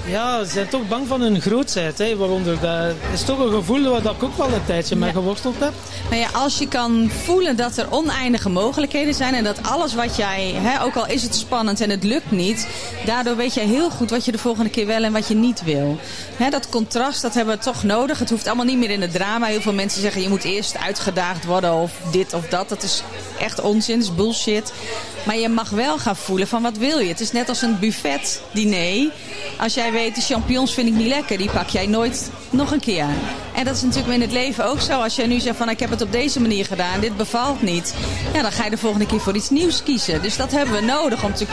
[0.07, 1.97] ja, zijn toch bang van hun grootheid.
[1.97, 2.17] Hè?
[2.17, 5.73] Waaronder dat is toch een gevoel waar ik ook wel een tijdje mee geworsteld heb.
[6.09, 10.15] Nou ja, als je kan voelen dat er oneindige mogelijkheden zijn en dat alles wat
[10.15, 12.67] jij, hè, ook al is het spannend en het lukt niet,
[13.05, 15.63] daardoor weet je heel goed wat je de volgende keer wel en wat je niet
[15.63, 15.97] wil.
[16.35, 18.19] Hè, dat contrast, dat hebben we toch nodig.
[18.19, 19.45] Het hoeft allemaal niet meer in het drama.
[19.45, 22.69] Heel veel mensen zeggen je moet eerst uitgedaagd worden of dit of dat.
[22.69, 23.03] Dat is
[23.39, 24.73] echt onzin, dat is bullshit.
[25.25, 27.07] Maar je mag wel gaan voelen van wat wil je.
[27.07, 29.11] Het is net als een buffet diner.
[29.57, 32.79] Als jij weet, de champignons vind ik niet lekker, die pak jij nooit nog een
[32.79, 33.05] keer.
[33.55, 35.01] En dat is natuurlijk in het leven ook zo.
[35.01, 37.95] Als jij nu zegt van ik heb het op deze manier gedaan, dit bevalt niet.
[38.33, 40.21] Ja, dan ga je de volgende keer voor iets nieuws kiezen.
[40.21, 41.45] Dus dat hebben we nodig om te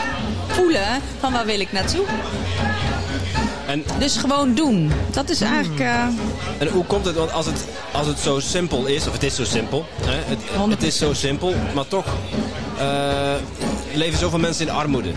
[0.47, 2.05] voelen van waar wil ik naartoe.
[3.67, 4.91] En, Dus gewoon doen.
[5.11, 5.79] Dat is eigenlijk...
[5.79, 6.03] eh,
[6.57, 7.15] en hoe komt het?
[7.15, 10.69] Want als het, als het zo simpel is, of het is zo simpel, hè, het,
[10.69, 12.05] het is zo simpel, maar toch
[12.77, 13.33] eh,
[13.93, 15.09] leven zoveel mensen in armoede.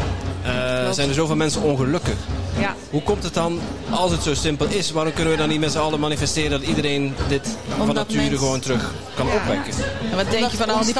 [0.46, 2.16] Eh, zijn er zoveel mensen ongelukkig.
[2.58, 2.74] Ja.
[2.90, 5.72] Hoe komt het dan, als het zo simpel is, waarom kunnen we dan niet met
[5.72, 9.72] z'n allen manifesteren dat iedereen dit van nature gewoon terug kan opwekken?
[10.10, 10.94] en wat denk je van al die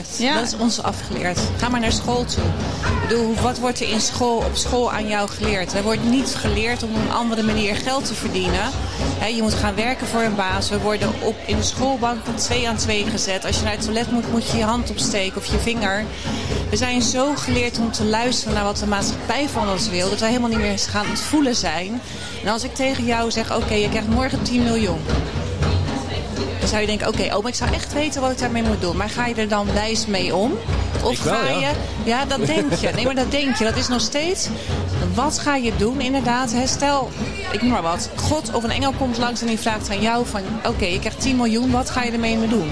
[0.00, 0.18] is.
[0.18, 0.34] Ja.
[0.34, 1.38] Dat is ons afgeleerd.
[1.58, 2.44] Ga maar naar school toe.
[3.02, 5.74] Ik bedoel, wat wordt er in school, op school aan jou geleerd?
[5.74, 8.70] Er wordt niet geleerd om op een andere manier geld te verdienen.
[9.18, 10.68] Hè, je moet gaan werken voor een baas.
[10.68, 13.44] We worden op, in de schoolbank op twee aan twee gezet.
[13.44, 16.04] Als je naar het toilet moet, moet je je hand opsteken of je vinger.
[16.70, 20.10] We zijn zo geleerd om te luisteren naar wat de maatschappij van ons wil.
[20.10, 22.00] Dat wij helemaal niet meer gaan voelen zijn.
[22.44, 25.00] En als ik tegen jou zeg, oké, je krijgt morgen 10 miljoen.
[26.58, 28.80] Dan zou je denken, oké, oh, maar ik zou echt weten wat ik daarmee moet
[28.80, 28.96] doen.
[28.96, 30.52] Maar ga je er dan wijs mee om?
[31.02, 31.70] Of wel, ga je...
[32.04, 32.90] Ja, dat denk je.
[32.94, 33.64] Nee, maar dat denk je.
[33.64, 34.48] Dat is nog steeds...
[35.14, 36.52] Wat ga je doen inderdaad?
[36.52, 36.66] Hè?
[36.66, 37.10] Stel,
[37.52, 38.10] ik noem maar wat.
[38.16, 40.40] God of een engel komt langs en die vraagt aan jou van...
[40.66, 42.70] Oké, je krijgt 10 miljoen, wat ga je ermee doen?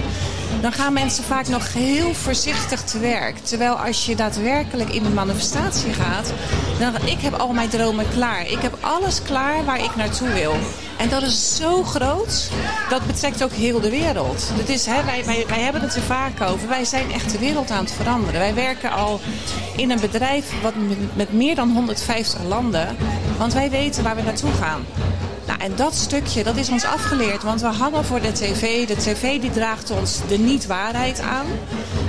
[0.61, 3.39] Dan gaan mensen vaak nog heel voorzichtig te werk.
[3.39, 6.33] Terwijl als je daadwerkelijk in de manifestatie gaat...
[6.79, 8.47] Dan, ik heb al mijn dromen klaar.
[8.47, 10.57] Ik heb alles klaar waar ik naartoe wil.
[10.99, 12.51] En dat is zo groot,
[12.89, 14.51] dat betrekt ook heel de wereld.
[14.57, 16.69] Dat is, hè, wij, wij, hebben het er vaak over.
[16.69, 18.41] Wij zijn echt de wereld aan het veranderen.
[18.41, 19.21] Wij werken al
[19.77, 20.75] in een bedrijf wat
[21.15, 22.97] met meer dan 150 landen.
[23.39, 24.85] Want wij weten waar we naartoe gaan.
[25.49, 27.43] Nou, en dat stukje, dat is ons afgeleerd.
[27.43, 28.87] Want we hangen voor de tv.
[28.87, 31.47] De tv die draagt ons de niet-waarheid aan.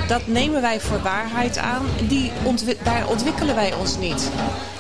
[0.08, 1.86] Dat nemen wij voor waarheid aan.
[2.08, 4.30] Die ontwi- daar ontwikkelen wij ons niet.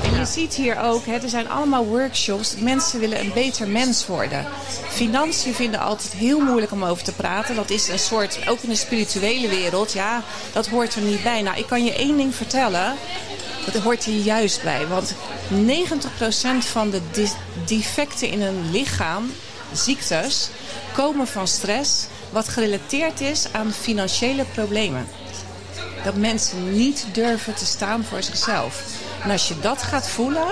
[0.03, 2.55] En je ziet hier ook, hè, er zijn allemaal workshops.
[2.55, 4.45] Mensen willen een beter mens worden.
[4.89, 7.55] Financiën vinden altijd heel moeilijk om over te praten.
[7.55, 11.41] Dat is een soort, ook in de spirituele wereld, ja, dat hoort er niet bij.
[11.41, 12.93] Nou, ik kan je één ding vertellen.
[13.74, 14.88] Dat hoort er juist bij.
[14.88, 15.15] Want 90%
[16.59, 17.01] van de
[17.65, 19.32] defecten in een lichaam,
[19.74, 20.49] ziektes,
[20.93, 22.05] komen van stress.
[22.30, 25.07] Wat gerelateerd is aan financiële problemen.
[26.03, 28.84] Dat mensen niet durven te staan voor zichzelf.
[29.24, 30.47] En als je dat gaat voelen,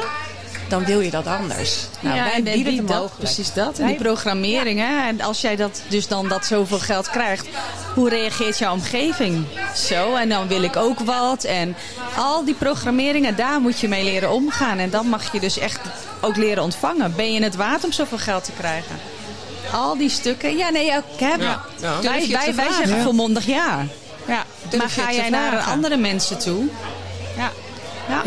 [0.69, 1.85] dan wil je dat anders.
[1.99, 3.79] Nou, ja, wij en bieden die de dat, precies dat.
[3.79, 4.79] En die programmering.
[4.79, 5.07] Hè?
[5.07, 7.47] En als jij dat dus dan dat zoveel geld krijgt,
[7.93, 9.45] hoe reageert jouw omgeving?
[9.75, 11.43] Zo, en dan wil ik ook wat.
[11.43, 11.75] En
[12.17, 14.77] al die programmeringen, daar moet je mee leren omgaan.
[14.77, 15.79] En dan mag je dus echt
[16.21, 17.15] ook leren ontvangen.
[17.15, 18.95] Ben je het waard om zoveel geld te krijgen?
[19.73, 20.57] Al die stukken.
[20.57, 21.41] Ja, nee, ik heb.
[21.41, 22.01] Ja, ja.
[22.01, 23.85] Wij, wij, wij zeggen volmondig ja.
[24.27, 24.43] Ja.
[24.69, 26.65] Durf Maar ga jij naar andere mensen toe?
[27.37, 27.51] Ja.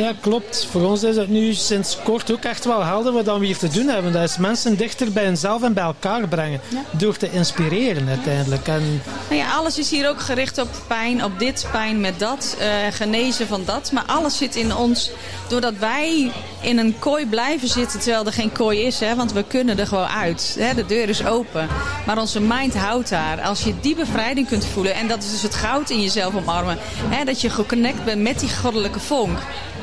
[0.01, 0.67] Ja, klopt.
[0.71, 3.57] Voor ons is het nu sinds kort ook echt wel helder wat dan we hier
[3.57, 4.13] te doen hebben.
[4.13, 6.61] Dat is mensen dichter bij hunzelf en bij elkaar brengen.
[6.91, 8.69] Door te inspireren uiteindelijk.
[8.69, 12.57] En Nou ja, alles is hier ook gericht op pijn, op dit, pijn met dat,
[12.59, 13.93] eh, genezen van dat.
[13.93, 15.11] Maar alles zit in ons,
[15.49, 19.43] doordat wij in een kooi blijven zitten, terwijl er geen kooi is, hè, want we
[19.43, 20.57] kunnen er gewoon uit.
[20.59, 21.69] Hè, de deur is open.
[22.07, 23.41] Maar onze mind houdt daar.
[23.41, 26.79] Als je die bevrijding kunt voelen, en dat is dus het goud in jezelf omarmen,
[27.09, 29.39] hè, dat je geconnect bent met die goddelijke vonk,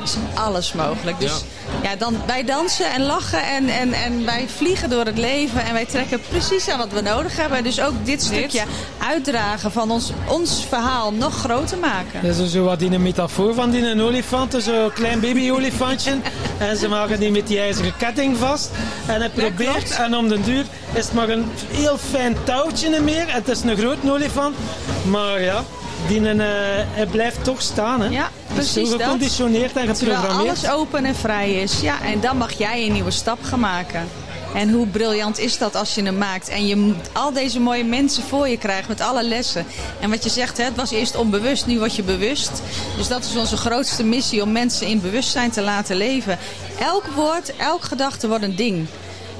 [0.08, 1.20] is alles mogelijk.
[1.20, 1.44] Dus
[1.82, 5.72] ja, dan, wij dansen en lachen en, en, en wij vliegen door het leven en
[5.72, 7.64] wij trekken precies aan wat we nodig hebben.
[7.64, 8.62] Dus ook dit stukje
[8.98, 12.22] uitdragen van ons, ons verhaal nog groter maken.
[12.22, 14.56] dat is zo wat die een metafoor van die een olifant.
[14.58, 16.16] Zo'n klein baby-olifantje.
[16.58, 18.70] en ze maken die met die ijzeren ketting vast.
[19.06, 23.24] En hij probeert, en om den duur is het maar een heel fijn touwtje meer.
[23.32, 24.56] Het is een grote olifant.
[25.04, 25.64] Maar ja,
[26.06, 26.46] die een, eh,
[26.90, 28.00] hij blijft toch staan.
[28.00, 28.08] Hè?
[28.08, 29.02] Ja, Het precies dat.
[29.02, 30.66] geconditioneerd en Terwijl geprogrammeerd.
[30.66, 31.80] alles open en vrij is.
[31.80, 34.08] Ja, en dan mag jij een nieuwe stap gaan maken.
[34.54, 38.22] En hoe briljant is dat als je hem maakt en je al deze mooie mensen
[38.22, 39.66] voor je krijgt met alle lessen.
[40.00, 42.62] En wat je zegt, hè, het was eerst onbewust, nu word je bewust.
[42.96, 46.38] Dus dat is onze grootste missie om mensen in bewustzijn te laten leven.
[46.80, 48.86] Elk woord, elk gedachte wordt een ding.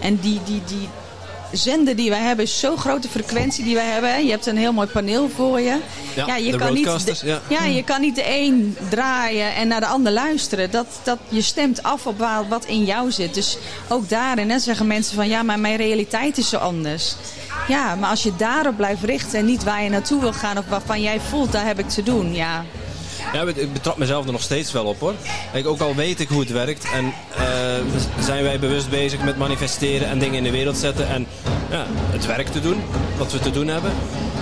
[0.00, 0.88] En die, die, die
[1.52, 4.24] zender die wij hebben is zo'n grote frequentie die wij hebben.
[4.24, 5.78] Je hebt een heel mooi paneel voor je.
[6.14, 7.64] Ja, je kan niet de, ja.
[7.64, 10.70] je kan niet de een draaien en naar de ander luisteren.
[10.70, 13.34] Dat, dat, je stemt af op wat in jou zit.
[13.34, 17.14] Dus ook daarin hè, zeggen mensen van ja, maar mijn realiteit is zo anders.
[17.68, 20.68] Ja, maar als je daarop blijft richten en niet waar je naartoe wil gaan of
[20.68, 22.34] waarvan jij voelt, daar heb ik te doen.
[22.34, 22.64] Ja,
[23.32, 25.14] Ja, ik betrap mezelf er nog steeds wel op hoor.
[25.52, 27.04] Kijk, ook al weet ik hoe het werkt en
[27.36, 27.44] eh,
[28.24, 31.26] zijn wij bewust bezig met manifesteren en dingen in de wereld zetten en
[31.70, 32.82] ja, het werk te doen,
[33.18, 33.92] wat we te doen hebben.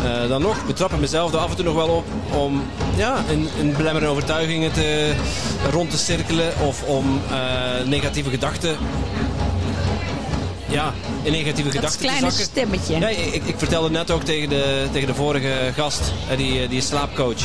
[0.04, 2.62] eh, dan nog betrap ik mezelf er af en toe nog wel op om
[2.96, 5.12] ja, in, in belemmerende overtuigingen te,
[5.72, 8.76] rond te cirkelen of om eh, negatieve gedachten
[10.68, 10.92] ja,
[11.22, 12.44] in negatieve gedachten te kleine zakken.
[12.44, 12.98] stemmetje.
[12.98, 16.68] Ja, ik, ik vertelde net ook tegen de, tegen de vorige gast, eh, die, eh,
[16.68, 17.40] die is slaapcoach.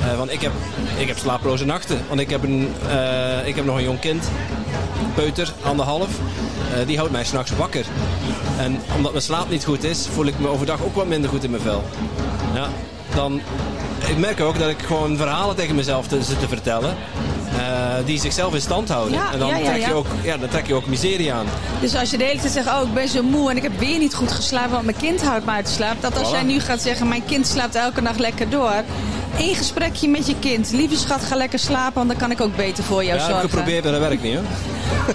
[0.00, 0.52] Eh, want ik heb,
[0.98, 1.98] ik heb slaaploze nachten.
[2.08, 2.68] Want ik heb, een,
[3.44, 4.24] ik heb nog een jong kind,
[5.14, 6.08] peuter, anderhalf.
[6.86, 7.86] Die houdt mij s'nachts wakker.
[8.58, 11.44] En omdat mijn slaap niet goed is, voel ik me overdag ook wat minder goed
[11.44, 11.84] in mijn vel.
[12.54, 12.68] Ja,
[13.14, 13.40] dan,
[14.08, 16.96] ik merk ook dat ik gewoon verhalen tegen mezelf te, zit te vertellen.
[17.56, 19.12] Eh, die zichzelf in stand houden.
[19.18, 21.46] Ja, en dan, ja, ja, trek je ook, ja, dan trek je ook miserie aan.
[21.80, 23.78] Dus als je de hele tijd zegt, oh ik ben zo moe en ik heb
[23.78, 25.96] weer niet goed geslapen, want mijn kind houdt me uit de slaap.
[26.00, 26.32] Dat als Voilà.
[26.32, 28.72] jij nu gaat zeggen, mijn kind slaapt elke nacht lekker door.
[29.38, 30.70] Eén gesprekje met je kind.
[30.72, 33.20] Lieve schat, ga lekker slapen, want dan kan ik ook beter voor jou Ja, ik
[33.20, 33.48] heb zorgen.
[33.50, 34.44] geprobeerd, maar dat werkt niet hoor.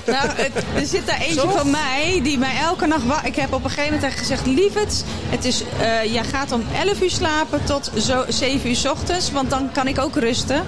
[0.05, 3.05] Nou, het- er zit daar eentje van mij die mij elke nacht...
[3.05, 4.45] wa- Ik heb op een gegeven moment gezegd...
[4.45, 8.85] Lieverd, het is, eh jij gaat om 11 uur slapen tot zo 7 uur 's
[8.85, 9.31] ochtends.
[9.31, 10.63] Want dan kan ik ook rusten.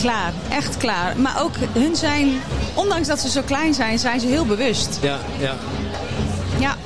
[0.00, 1.16] Klaar, echt klaar.
[1.16, 2.40] Maar ook hun zijn...
[2.74, 4.98] Ondanks dat ze zo klein zijn, zijn ze heel bewust.
[5.00, 5.54] Ja, ja.
[6.58, 6.76] Ja,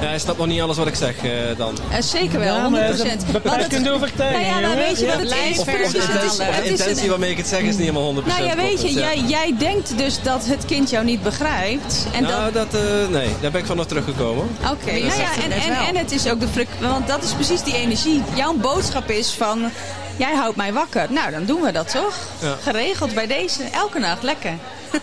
[0.00, 1.78] Ja, hij snapt nog niet alles wat ik zeg eh, dan.
[1.90, 2.70] eh, zeker wel, Ja, 100%.
[2.70, 4.76] maar dat het- overtuiging, Nou ja, nou jongen.
[4.88, 5.62] weet je wat het is?
[5.62, 8.26] verder het is, het de is intentie waarmee ik het zeg is niet helemaal 100%
[8.26, 12.06] Nou ja, weet je, jij, jij denkt dus dat het kind jou niet begrijpt.
[12.12, 12.80] En dat, nou, dat, eh,
[13.10, 14.44] nee, daar ben ik van nog teruggekomen.
[14.72, 16.46] Oké, nou zegt ja, en, en, en het is ook de
[16.80, 18.22] want dat is precies die energie.
[18.34, 19.70] Jouw boodschap is van,
[20.16, 21.06] jij houdt mij wakker.
[21.12, 22.14] Nou, dan doen we dat toch?
[22.40, 22.56] Ja.
[22.62, 24.52] Geregeld bij deze, elke nacht, lekker.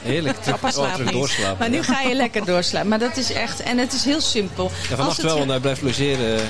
[0.02, 1.58] Heerlijk, Papa oh, slaapt doorslapen.
[1.60, 2.90] Maar nu ga je lekker doorslapen.
[2.90, 4.72] Maar dat is echt, en het is heel simpel.
[4.90, 6.40] Ja, vannacht het- wel, want hij blijft logeren.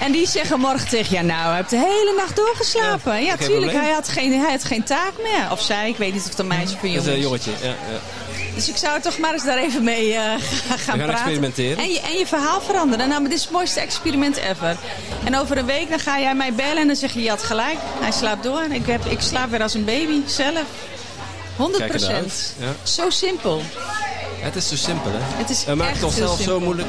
[0.00, 3.22] En die zeggen morgen tegen jou, nou, hij heeft de hele nacht doorgeslapen.
[3.24, 3.80] Ja, tuurlijk, probleem.
[3.80, 5.50] hij had, geen, hij had geen taak meer.
[5.50, 7.18] Of zij, ik weet niet of het een meisje of een Dat is jongen een
[7.18, 7.24] is.
[7.24, 7.50] jongetje.
[7.62, 7.74] Ja, ja.
[8.56, 11.14] Dus ik zou toch maar eens daar even mee eh, gaan, gaan gaan praten.
[11.14, 11.78] experimenteren.
[11.78, 13.08] En je, en je verhaal veranderen.
[13.08, 14.76] Nou, maar dit is het mooiste experiment ever.
[15.24, 17.42] En over een week dan ga jij mij bellen en dan zeg je, je had
[17.42, 17.76] gelijk.
[18.00, 18.60] Hij slaapt door.
[18.60, 20.64] En ik, heb, ik slaap weer als een baby, zelf.
[21.56, 22.54] 100 Kijk ernaar uit.
[22.58, 22.74] Ja.
[22.82, 23.62] Zo simpel.
[24.46, 25.18] Het is zo simpel, hè?
[25.20, 26.88] Het is We maken echt het onszelf zo moeilijk.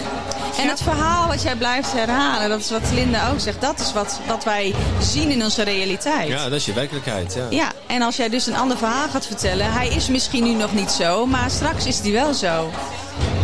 [0.57, 3.61] En het verhaal wat jij blijft herhalen, dat is wat Linda ook zegt.
[3.61, 6.27] Dat is wat, wat wij zien in onze realiteit.
[6.27, 7.33] Ja, dat is je werkelijkheid.
[7.33, 7.45] Ja.
[7.49, 10.73] Ja, en als jij dus een ander verhaal gaat vertellen, hij is misschien nu nog
[10.73, 12.71] niet zo, maar straks is hij wel zo.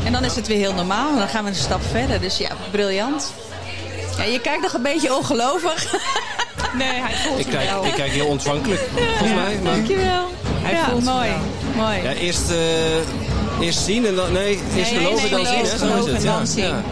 [0.05, 2.21] En dan is het weer heel normaal en dan gaan we een stap verder.
[2.21, 3.33] Dus ja, briljant.
[4.17, 5.85] Ja, je kijkt nog een beetje ongelovig.
[6.73, 7.85] Nee, hij voelt Ik, kijk, wel.
[7.85, 9.59] ik kijk heel ontvankelijk, volgens mij.
[9.63, 10.31] Maar, Dankjewel.
[10.45, 11.29] Hij ja, voelt mooi.
[11.29, 11.83] wel.
[11.85, 12.01] mooi.
[12.01, 12.57] ja, eerst, eh,
[13.63, 14.31] eerst zien en dan...
[14.31, 15.77] Nee, eerst nee, geloven nee, dan zien, eerst hè?
[15.77, 16.23] Zo is geloven het.
[16.23, 16.37] en Ja.
[16.37, 16.63] dan zien.
[16.65, 16.83] Ja.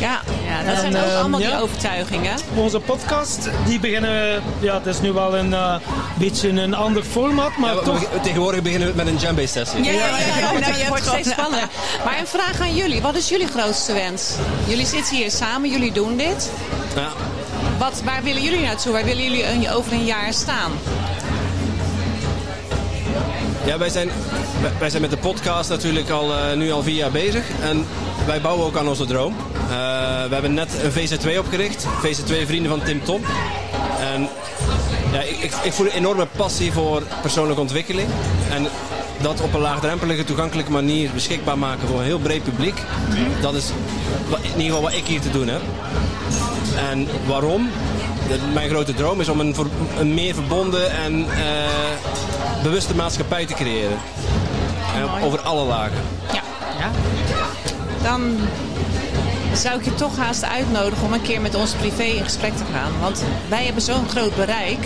[0.00, 1.50] Ja, ja dat En, zijn ook ehm, allemaal ja.
[1.50, 2.32] die overtuigingen.
[2.54, 4.42] Onze podcast, die beginnen...
[4.60, 5.74] Ja, het is nu wel een eh,
[6.18, 8.00] beetje een ander format, maar Ja, we- toch...
[8.00, 9.84] we- tegenwoordig beginnen we met een djembe-sessie.
[9.84, 11.68] Ja, ja, ja, ja, ja, het ja, je wordt hebt steeds gewoon- spannender.
[12.04, 13.00] Maar een vraag aan jullie.
[13.02, 14.32] Wat is jullie grootste wens?
[14.66, 16.50] Jullie zitten hier samen, jullie doen dit.
[16.96, 17.08] Ja.
[17.78, 18.92] wat, waar willen jullie naartoe?
[18.92, 20.70] Waar willen jullie een, over een jaar staan?
[23.70, 24.10] Ja, wij zijn,
[24.78, 27.44] wij- zijn met de podcast natuurlijk al, eh, nu al vier jaar bezig.
[27.62, 27.86] En
[28.26, 29.36] wij bouwen ook aan onze droom.
[29.54, 29.68] Eh,
[30.24, 31.86] we hebben net een VZ2 opgericht.
[32.02, 33.22] VZ2 Vrienden van Tim Tom.
[34.14, 34.28] En
[35.12, 38.08] ja, ik, ik, ik voel een enorme passie voor persoonlijke ontwikkeling.
[38.52, 38.66] En
[39.22, 42.78] dat op een laagdrempelige, toegankelijke manier beschikbaar maken voor een heel breed publiek.
[43.40, 43.64] Dat is
[44.40, 45.60] in ieder geval wat ik hier te doen heb.
[46.90, 47.70] En waarom?
[48.52, 49.54] Mijn grote droom is om een,
[49.98, 53.98] een meer verbonden en eh, bewuste maatschappij te creëren.
[54.94, 56.02] En over alle lagen.
[56.32, 56.90] Ja.
[58.02, 58.38] Dan
[59.54, 62.64] zou ik je toch haast uitnodigen om een keer met ons privé in gesprek te
[62.72, 62.92] gaan.
[63.00, 64.78] Want wij hebben zo'n groot bereik.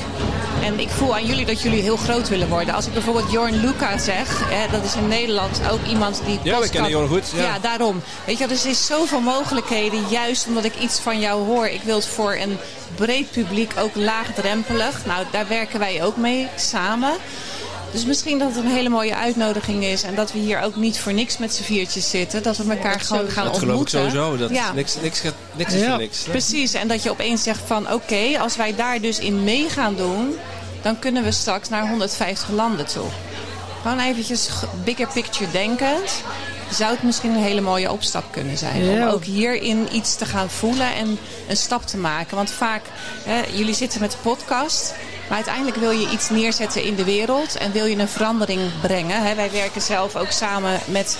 [0.64, 2.74] En ik voel aan jullie dat jullie heel groot willen worden.
[2.74, 6.38] Als ik bijvoorbeeld Jorn Luca zeg, hè, dat is in Nederland ook iemand die.
[6.42, 7.58] Ja, we kennen Jorn goed, ja.
[7.58, 8.02] daarom.
[8.24, 11.66] Weet je, dus er is zoveel mogelijkheden, juist omdat ik iets van jou hoor.
[11.66, 12.56] Ik wil het voor een
[12.94, 15.00] breed publiek, ook laagdrempelig.
[15.06, 17.12] Nou, daar werken wij ook mee samen.
[17.92, 20.02] Dus misschien dat het een hele mooie uitnodiging is.
[20.02, 22.42] En dat we hier ook niet voor niks met z'n viertjes zitten.
[22.42, 24.12] Dat we elkaar gewoon gaan Dat geloof ik ontmoeten.
[24.12, 24.36] sowieso.
[24.36, 26.24] Dat ja, niks, niks, gaat- niks is Ja, voor niks.
[26.24, 26.30] hè?
[26.30, 26.74] precies.
[26.74, 30.34] En dat je opeens zegt van oké, als wij daar dus in mee gaan doen...
[30.85, 33.07] dan kunnen we straks naar 150 landen toe.
[33.82, 34.49] Gewoon eventjes
[34.85, 36.22] bigger picture denkend.
[36.70, 38.85] Zou het misschien een hele mooie opstap kunnen zijn.
[38.85, 39.07] Ja.
[39.07, 41.18] Om ook hierin iets te gaan voelen en
[41.49, 42.37] een stap te maken.
[42.37, 42.82] Want vaak,
[43.24, 44.95] hè, jullie zitten met de podcast...
[45.29, 49.37] Maar uiteindelijk wil je iets neerzetten in de wereld en wil je een verandering brengen.
[49.37, 51.18] Wij werken zelf ook samen met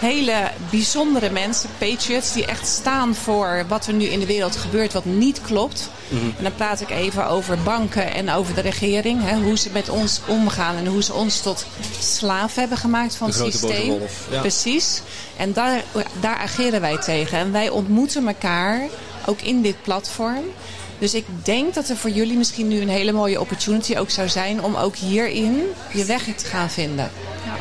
[0.00, 4.92] hele bijzondere mensen, patriots, die echt staan voor wat er nu in de wereld gebeurt
[4.92, 5.90] wat niet klopt.
[6.10, 9.28] En dan praat ik even over banken en over de regering.
[9.28, 11.66] Hè, hoe ze met ons omgaan en hoe ze ons tot
[12.00, 13.98] slaaf hebben gemaakt van De het systeem.
[14.30, 14.40] ja.
[14.40, 15.02] Precies.
[15.36, 15.82] En daar,
[16.20, 17.38] daar ageren wij tegen.
[17.38, 18.80] En wij ontmoeten elkaar
[19.26, 20.44] ook in dit platform.
[21.00, 24.28] Dus ik denk dat er voor jullie misschien nu een hele mooie opportunity ook zou
[24.28, 27.10] zijn om ook hierin je weg te gaan vinden.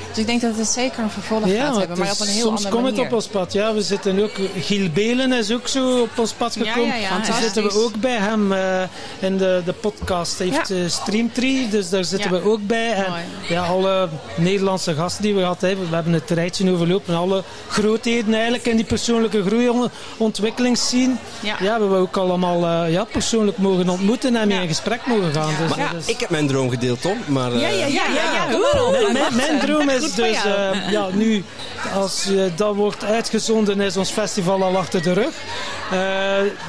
[0.09, 2.33] Dus ik denk dat het zeker een vervolg gaat want hebben, maar op een is-
[2.33, 3.53] heel soms andere komt het op ons pad.
[3.53, 6.87] Ja, we zitten ook, Giel Belen is ook zo op ons pad Ja, gekomen.
[6.95, 7.09] ja, ja.
[7.09, 7.43] Daar Fantastisch.
[7.43, 8.81] zitten we ook bij hem eh,
[9.19, 10.37] in de, de podcast.
[10.37, 10.75] Hij heeft Ja.
[10.75, 12.41] eh, Streamtree, dus daar zitten Ja.
[12.41, 12.91] we ook bij.
[12.93, 13.21] En Mooi.
[13.49, 17.15] ja, alle Nederlandse gasten die we gehad hebben, we hebben het rijtje overlopen.
[17.15, 21.13] Alle grootheden eigenlijk in die persoonlijke groeiontwikkelingsscene.
[21.39, 21.55] Ja.
[21.61, 24.61] Ja, hebben we ook allemaal eh, ja, persoonlijk mogen ontmoeten en mee Ja.
[24.63, 25.49] in gesprek mogen gaan.
[25.67, 27.17] Dus, is- ik heb mijn droom gedeeld, Tom.
[27.25, 28.57] Maar, eh, Ja, ja, ja, ja, ja,
[29.11, 29.59] mijn, mijn
[29.89, 31.43] is dus, eh, ja, nu,
[31.95, 35.33] als eh, dat wordt uitgezonden, is ons festival al achter de rug.
[35.91, 35.99] Eh,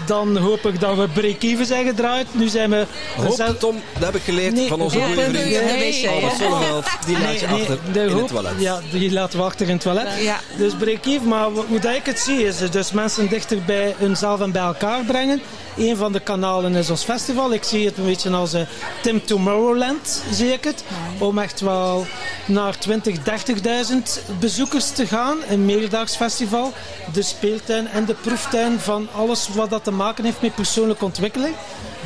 [0.07, 2.27] dan hoop ik dat we break-even zijn gedraaid.
[2.33, 2.87] Nu zijn we...
[3.16, 5.45] Hoop, zijn- Tom, dat heb ik geleerd Nee, van onze goede en vriend.
[5.53, 6.37] je Nee, Albert?
[6.39, 8.53] Zonneveld, die laat je Nee, achter de in hoop- het toilet.
[8.59, 10.09] Ja, die laten we achter in het toilet.
[10.21, 10.41] Ja.
[10.57, 14.53] Dus break-even, maar hoe dat ik het zie is dus mensen dichter bij hunzelf en
[14.53, 15.41] bij elkaar brengen.
[15.77, 17.53] Een van de kanalen is ons festival.
[17.53, 18.55] Ik zie het een beetje als
[19.03, 20.85] Tim Tomorrowland, zie ik het.
[21.18, 22.07] Om echt wel
[22.47, 25.38] naar 20, 30.000 bezoekers te gaan.
[25.48, 26.72] Een meerdaags festival.
[27.12, 31.54] De speeltuin en de proeftuin van alles wat dat te maken heeft met persoonlijke ontwikkeling.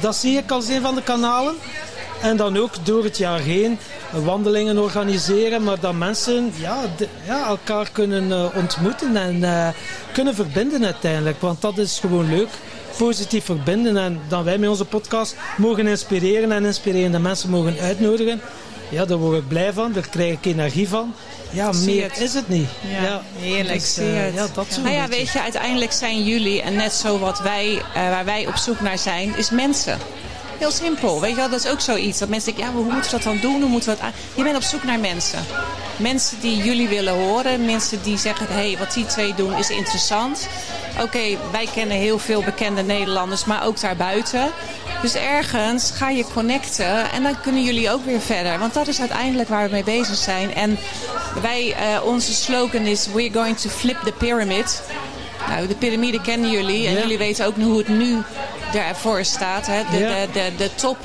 [0.00, 1.55] Dat zie ik als een van de kanalen.
[2.22, 3.78] En dan ook door het jaar heen
[4.11, 6.80] wandelingen organiseren, maar dat mensen ja,
[7.26, 9.68] ja, elkaar kunnen eh, ontmoeten en eh,
[10.12, 11.40] kunnen verbinden uiteindelijk.
[11.40, 12.48] Want dat is gewoon leuk.
[12.98, 18.40] Positief verbinden en dan wij met onze podcast mogen inspireren en inspirerende mensen mogen uitnodigen.
[18.95, 21.14] Ja, daar word ik blij van, daar krijg ik energie van.
[21.51, 22.20] Ja, zie meer het.
[22.20, 22.68] is het niet.
[23.03, 23.80] Ja, heerlijk.
[23.80, 27.18] dus, eh, ja, dat zo Nou ja, weet je, uiteindelijk zijn jullie, en net zo
[27.18, 29.99] wat wij, eh, waar wij op zoek naar zijn, is mensen.
[30.59, 31.20] Heel simpel.
[31.20, 32.18] Weet je wel, dat is ook zoiets.
[32.18, 33.61] Dat mensen denken, ja, hoe moeten we dat dan doen?
[33.61, 34.12] Hoe moeten we dat aan?
[34.34, 35.38] Je bent op zoek naar mensen.
[35.96, 37.64] Mensen die jullie willen horen.
[37.64, 40.48] Mensen die zeggen, hé, hey, wat die twee doen is interessant.
[41.00, 44.50] Oké, wij kennen heel veel bekende Nederlanders, maar ook daarbuiten.
[45.02, 48.59] Dus ergens ga je connecten en dan kunnen jullie ook weer verder.
[48.59, 50.55] Want dat is uiteindelijk waar we mee bezig zijn.
[50.55, 50.78] En
[51.42, 54.82] wij, eh, onze slogan is, we're going to flip the pyramid.
[55.49, 57.01] Nou, de piramide kennen jullie en Ja.
[57.01, 58.22] jullie weten ook hoe het nu
[58.74, 59.66] ervoor staat.
[59.66, 59.82] Hè?
[59.90, 60.09] De, Ja.
[60.09, 60.97] de, de, de top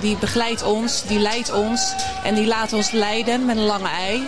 [0.00, 1.92] die begeleidt ons, die leidt ons
[2.24, 4.26] en die laat ons leiden met een lange ei.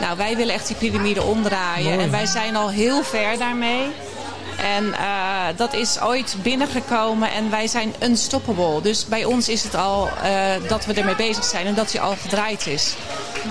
[0.00, 2.04] Nou, wij willen echt die piramide omdraaien Mooi.
[2.04, 3.82] en wij zijn al heel ver daarmee.
[4.76, 5.00] En eh,
[5.56, 8.80] dat is ooit binnengekomen en wij zijn unstoppable.
[8.82, 10.30] Dus bij ons is het al eh,
[10.68, 12.94] dat we ermee bezig zijn en dat hij al gedraaid is.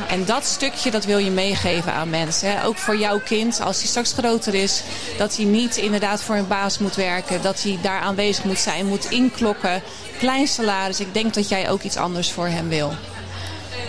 [0.09, 2.51] En dat stukje dat wil je meegeven aan mensen.
[2.51, 2.65] Hè.
[2.65, 4.83] Ook voor jouw kind, als hij straks groter is,
[5.17, 7.41] dat hij niet inderdaad voor een baas moet werken.
[7.41, 9.81] Dat hij daar aanwezig moet zijn, moet inklokken.
[10.17, 10.99] Klein salaris.
[10.99, 12.93] Ik denk dat jij ook iets anders voor hem wil.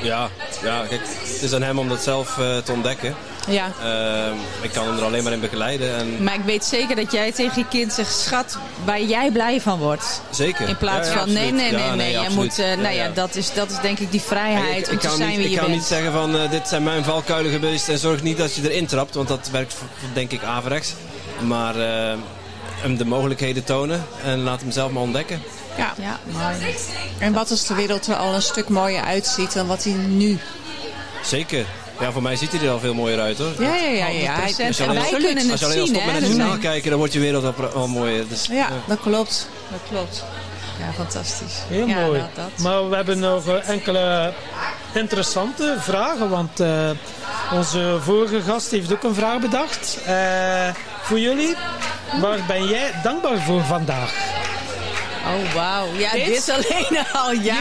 [0.02, 0.28] Ja,
[0.62, 3.14] ja, kijk, het is aan hem om dat zelf eh, te ontdekken.
[3.48, 3.72] Ja.
[3.82, 5.96] Ehm, ik kan hem er alleen maar in begeleiden.
[5.96, 9.60] En Maar ik weet zeker dat jij tegen je kind zegt, schat, waar jij blij
[9.60, 10.20] van wordt.
[10.30, 10.68] zeker.
[10.68, 13.08] In plaats Ja, ja, van, nee, nee, nee, Ja, nee, jij moet, eh, nou ja,
[13.14, 15.36] dat is, dat is denk ik die vrijheid ik, om ik te kan, zijn niet,
[15.38, 15.78] wie ik je kan bent.
[15.78, 18.86] niet zeggen van eh, dit zijn mijn valkuilen geweest en zorg niet dat je erin
[18.86, 19.74] trapt, want dat werkt
[20.12, 20.92] denk ik averechts.
[21.40, 22.18] Maar eh,
[22.80, 25.42] hem de mogelijkheden tonen en laat hem zelf maar ontdekken.
[25.76, 25.94] ja.
[26.00, 26.74] Ja, mooi.
[27.18, 30.38] En wat als de wereld er al een stuk mooier uitziet dan wat hij nu...
[31.22, 31.66] Zeker.
[32.00, 33.52] Ja, voor mij ziet hij er al veel mooier uit hoor.
[33.58, 34.06] Ja, ja, ja.
[34.06, 34.34] ja.
[34.34, 34.56] 100%.
[34.56, 36.04] Hij- Als je En alleen, wij als- kunnen als je het alleen al zien, stopt
[36.06, 38.28] met het journaal zijn- kijken, dan wordt je wereld al, al mooier.
[38.28, 39.48] Dus, Ja, dat klopt.
[39.70, 40.24] Dat klopt.
[40.78, 41.54] Ja, fantastisch.
[41.68, 42.18] Heel ja, mooi.
[42.20, 42.64] Dat, dat.
[42.64, 44.32] Maar we hebben nog eh, enkele
[44.94, 46.28] interessante vragen.
[46.28, 46.90] Want eh,
[47.52, 49.98] onze vorige gast heeft ook een vraag bedacht.
[50.06, 50.14] Eh,
[51.02, 51.54] voor jullie.
[52.20, 54.14] Waar ben jij dankbaar voor vandaag?
[55.26, 55.86] Oh, wauw.
[55.96, 56.26] Ja, Dit?
[56.26, 57.32] dit, alleen al.
[57.32, 57.54] Ja.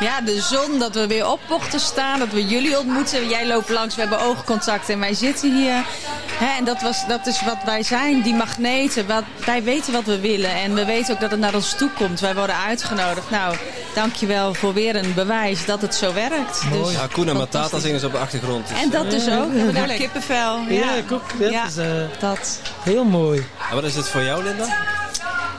[0.00, 3.28] Ja, de zon, dat we weer op mochten staan, dat we jullie ontmoeten.
[3.28, 5.84] Jij loopt langs, we hebben oogcontact en wij zitten hier.
[6.32, 9.06] Hè, en dat, was, dat is wat wij zijn, die magneten.
[9.06, 11.90] Wat, wij weten wat we willen en we weten ook dat het naar ons toe
[11.90, 12.20] komt.
[12.20, 13.30] Wij worden uitgenodigd.
[13.30, 13.56] Nou,
[13.94, 16.60] dankjewel voor weer een bewijs dat het zo werkt.
[16.72, 18.68] Dus, Ja, Koen en Matata zingen ze op de achtergrond.
[18.68, 19.52] Dus, en dat dus ook.
[19.52, 20.58] We hebben daar kippenvel.
[20.68, 21.38] Ja, Ja, ik ook.
[21.38, 21.66] Dat Ja.
[21.66, 21.86] is eh,
[22.18, 22.58] dat.
[22.82, 23.46] heel mooi.
[23.68, 24.64] En wat is het voor jou, Linda?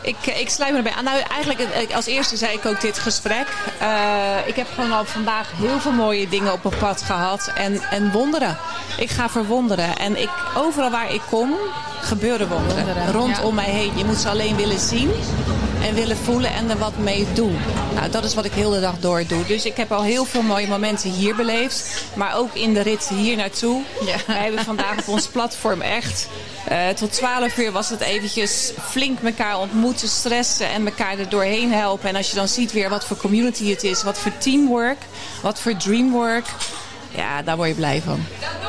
[0.06, 1.03] Ik, eh, ik sluit me erbij aan.
[1.03, 3.47] Nou, eigenlijk eh, als eerste zei ik ook dit gesprek.
[3.80, 3.88] Eh,
[4.45, 7.51] ik heb gewoon al vandaag heel veel mooie dingen op mijn pad gehad.
[7.56, 8.58] En, en wonderen.
[8.97, 9.97] Ik ga verwonderen.
[9.97, 11.53] En ik, overal waar ik kom,
[12.01, 12.86] gebeuren wonderen.
[12.86, 13.53] Wonderen, Rondom ja.
[13.53, 13.97] mij heen.
[13.97, 15.12] Je moet ze alleen willen zien.
[15.86, 17.58] En willen voelen en er wat mee doen.
[17.94, 19.46] Nou, dat is wat ik heel de dag door doe.
[19.46, 22.04] Dus ik heb al heel veel mooie momenten hier beleefd.
[22.16, 23.82] Maar ook in de rit hier naartoe.
[24.06, 24.16] Ja.
[24.28, 26.28] Wij hebben vandaag op ons platform echt...
[26.68, 31.74] eh, tot 12 uur was het eventjes flink elkaar ontmoeten, stressen en elkaar er doorheen
[31.74, 32.10] helpen.
[32.10, 35.00] En als je dan ziet weer wat voor community het is, wat voor teamwork,
[35.42, 36.46] wat voor dreamwork.
[37.16, 38.20] Ja, daar word je blij van.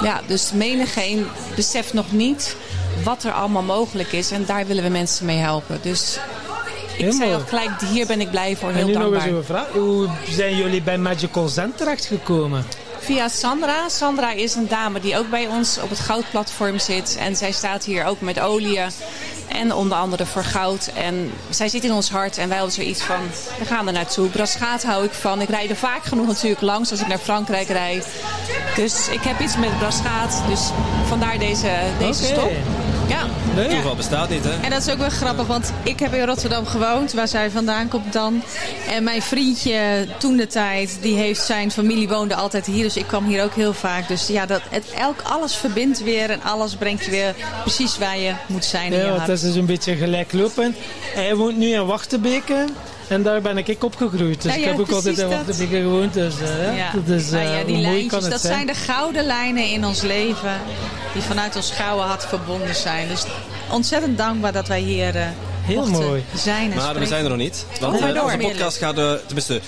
[0.02, 2.56] Ja, dus menigeen beseft nog niet
[3.04, 4.30] wat er allemaal mogelijk is.
[4.30, 5.78] En daar willen we mensen mee helpen.
[5.82, 6.18] Dus
[6.96, 8.68] ik zei al gelijk, hier ben ik blij voor.
[8.68, 9.38] En Heel nu nog eens dankbaar.
[9.38, 9.66] een vraag.
[9.72, 12.64] Hoe zijn jullie bij Magical Zen terechtgekomen?
[12.98, 13.88] Via Sandra.
[13.88, 17.16] Sandra is een dame die ook bij ons op het goudplatform zit.
[17.20, 18.80] En zij staat hier ook met olie
[19.48, 20.90] en onder andere voor goud.
[20.94, 23.20] En zij zit in ons hart en wij hadden zoiets van,
[23.58, 24.28] we gaan er naartoe.
[24.28, 25.40] Braschaat hou ik van.
[25.40, 28.06] Ik rijd er vaak genoeg natuurlijk langs als ik naar Frankrijk rijd.
[28.76, 30.42] Dus ik heb iets met Braschaat.
[30.48, 30.60] Dus
[31.06, 32.50] vandaar deze, deze stop.
[33.08, 33.26] Ja.
[33.54, 33.70] Leuk.
[33.70, 34.50] Toeval bestaat niet, hè?
[34.62, 37.88] En dat is ook wel grappig, want ik heb in Rotterdam gewoond, waar zij vandaan
[37.88, 38.42] komt dan.
[38.88, 43.06] En mijn vriendje toen de tijd, die heeft zijn familie woonde altijd hier, dus ik
[43.06, 44.08] kwam hier ook heel vaak.
[44.08, 48.18] Dus ja, dat, het, elk, alles verbindt weer en alles brengt je weer precies waar
[48.18, 49.26] je moet zijn in je Ja, hart.
[49.26, 50.76] dat is dus een beetje gelijklopend.
[51.14, 52.64] Hij woont nu in Wachtenbeke.
[53.08, 54.42] En daar ben ik opgegroeid.
[54.42, 55.30] Dus Ja, ik heb ook altijd dat.
[55.30, 56.12] Wachtenbeke gewoond.
[56.12, 56.72] Dus, eh, ja.
[56.72, 56.90] Ja.
[57.04, 58.52] dat is, ja, die lijntjes, kan het dat zijn?
[58.54, 60.60] zijn de gouden lijnen in ons leven
[61.12, 63.08] die vanuit ons gouden hart verbonden zijn.
[63.08, 63.24] Dus
[63.70, 65.26] ontzettend dankbaar dat wij hier eh
[65.66, 66.24] Heel mooi.
[66.34, 67.66] zijn en Maar we zijn er nog niet.
[67.80, 68.22] Want Oh, door.
[68.22, 69.60] onze, podcast gaat, eh, tenminste,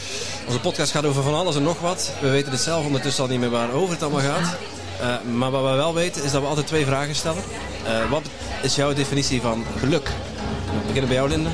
[0.46, 2.12] onze podcast gaat over van alles en nog wat.
[2.20, 4.56] We weten het zelf ondertussen al niet meer waarover het allemaal gaat.
[5.00, 7.42] Eh, maar wat we wel weten is dat we altijd twee vragen stellen.
[7.86, 8.22] Eh, wat
[8.62, 10.04] is jouw definitie van geluk?
[10.04, 11.50] We beginnen bij jou, Linda.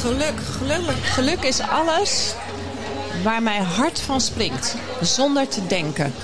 [0.00, 2.34] Geluk, geluk, geluk is alles
[3.22, 6.14] waar mijn hart van springt, zonder te denken.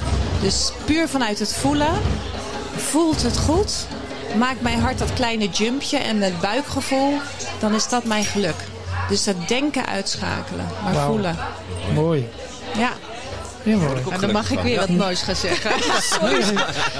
[0.41, 1.93] Dus puur vanuit het voelen,
[2.77, 3.87] voelt het goed,
[4.37, 7.18] maakt mijn hart dat kleine jumpje en het buikgevoel,
[7.59, 8.57] dan is dat mijn geluk.
[9.09, 11.37] Dus dat denken uitschakelen, maar voelen.
[11.95, 12.29] Mooi.
[12.77, 12.91] Ja.
[13.64, 14.02] Mooi.
[14.08, 15.70] Maar dan mag ik weer wat moois gaan zeggen.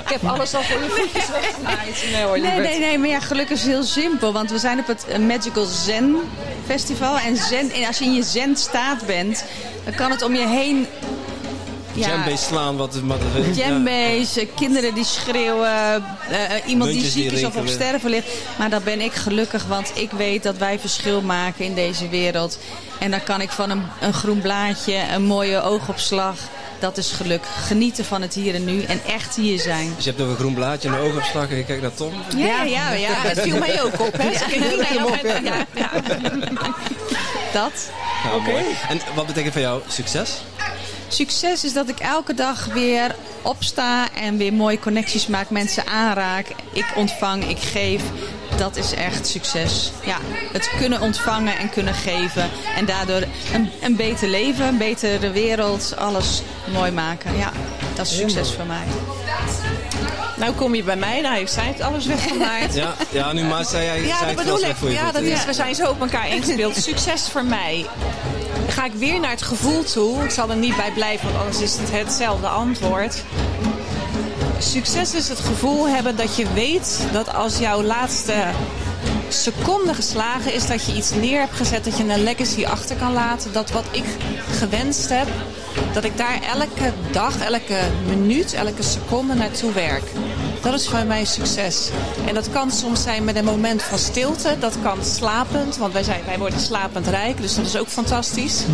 [0.04, 2.04] Ik heb alles al voor je voetjes weggemaaid.
[2.12, 2.68] Nee hoor, Nee, lieverd.
[2.68, 4.32] nee, nee, maar ja, gelukkig is het heel simpel.
[4.32, 6.16] Want we zijn op het eh, Magical Zen
[6.66, 7.18] Festival.
[7.18, 9.44] En, zen, en als je in je zen staat bent,
[9.84, 10.86] dan kan het om je heen...
[11.95, 13.57] Ja, slaan, wat, wat het is.
[13.57, 17.66] Jambe's, eh, kinderen die schreeuwen, eh, eh, iemand die Muntjes die ziek is of op
[17.66, 18.26] sterven ligt.
[18.59, 22.59] Maar dan ben ik gelukkig, want ik weet dat wij verschil maken in deze wereld.
[22.99, 26.36] En dan kan ik van een, een groen blaadje, een mooie oogopslag,
[26.78, 27.45] dat is geluk.
[27.66, 29.92] Genieten van het hier en nu en echt hier zijn.
[29.95, 32.12] Dus je hebt nog een groen blaadje en een oogopslag en je kijkt naar Tom.
[32.36, 33.22] Ja, ja, ja.
[33.34, 34.30] Dat viel mij ook op, hè?
[34.30, 35.90] Ja, ja.
[37.53, 37.90] Dat.
[38.24, 38.64] Nou, mooi.
[38.88, 40.30] En wat betekent voor jou succes?
[41.14, 46.46] Succes is dat ik elke dag weer opsta en weer mooie connecties maak, mensen aanraak.
[46.72, 48.02] Ik ontvang, ik geef.
[48.56, 49.90] Dat is echt succes.
[50.04, 50.16] Ja,
[50.52, 52.50] het kunnen ontvangen en kunnen geven.
[52.76, 53.22] En daardoor
[53.54, 56.42] een, een beter leven, een betere wereld, alles
[56.72, 57.36] mooi maken.
[57.36, 57.52] Ja,
[57.94, 58.84] dat is succes voor mij.
[60.36, 62.74] Nou kom je bij mij, nou heeft zij het alles weggemaaid.
[62.84, 64.76] Ja, ja nu maar zei jij Ja, zei dat het bedoel wel ik.
[64.76, 66.76] voor je Ja, dat is, we zijn zo op elkaar ingespeeld.
[66.90, 67.86] Succes voor mij.
[68.68, 70.24] Ga ik weer naar het gevoel toe.
[70.24, 73.22] Ik zal er niet bij blijven, want anders is het hetzelfde antwoord.
[74.59, 78.34] Succes is het gevoel hebben dat je weet dat als jouw laatste
[79.29, 83.12] seconde geslagen is, dat je iets neer hebt gezet, dat je een legacy achter kan
[83.12, 83.53] laten.
[83.53, 84.04] Dat wat ik
[84.50, 85.26] gewenst heb,
[85.92, 90.04] dat ik daar elke dag, elke minuut, elke seconde naartoe werk.
[90.64, 91.91] Dat is voor mij succes.
[92.26, 94.57] En dat kan soms zijn met een moment van stilte.
[94.58, 97.41] Dat kan slapend, want wij, zijn, wij worden slapend rijk.
[97.41, 98.64] Dus dat is ook fantastisch.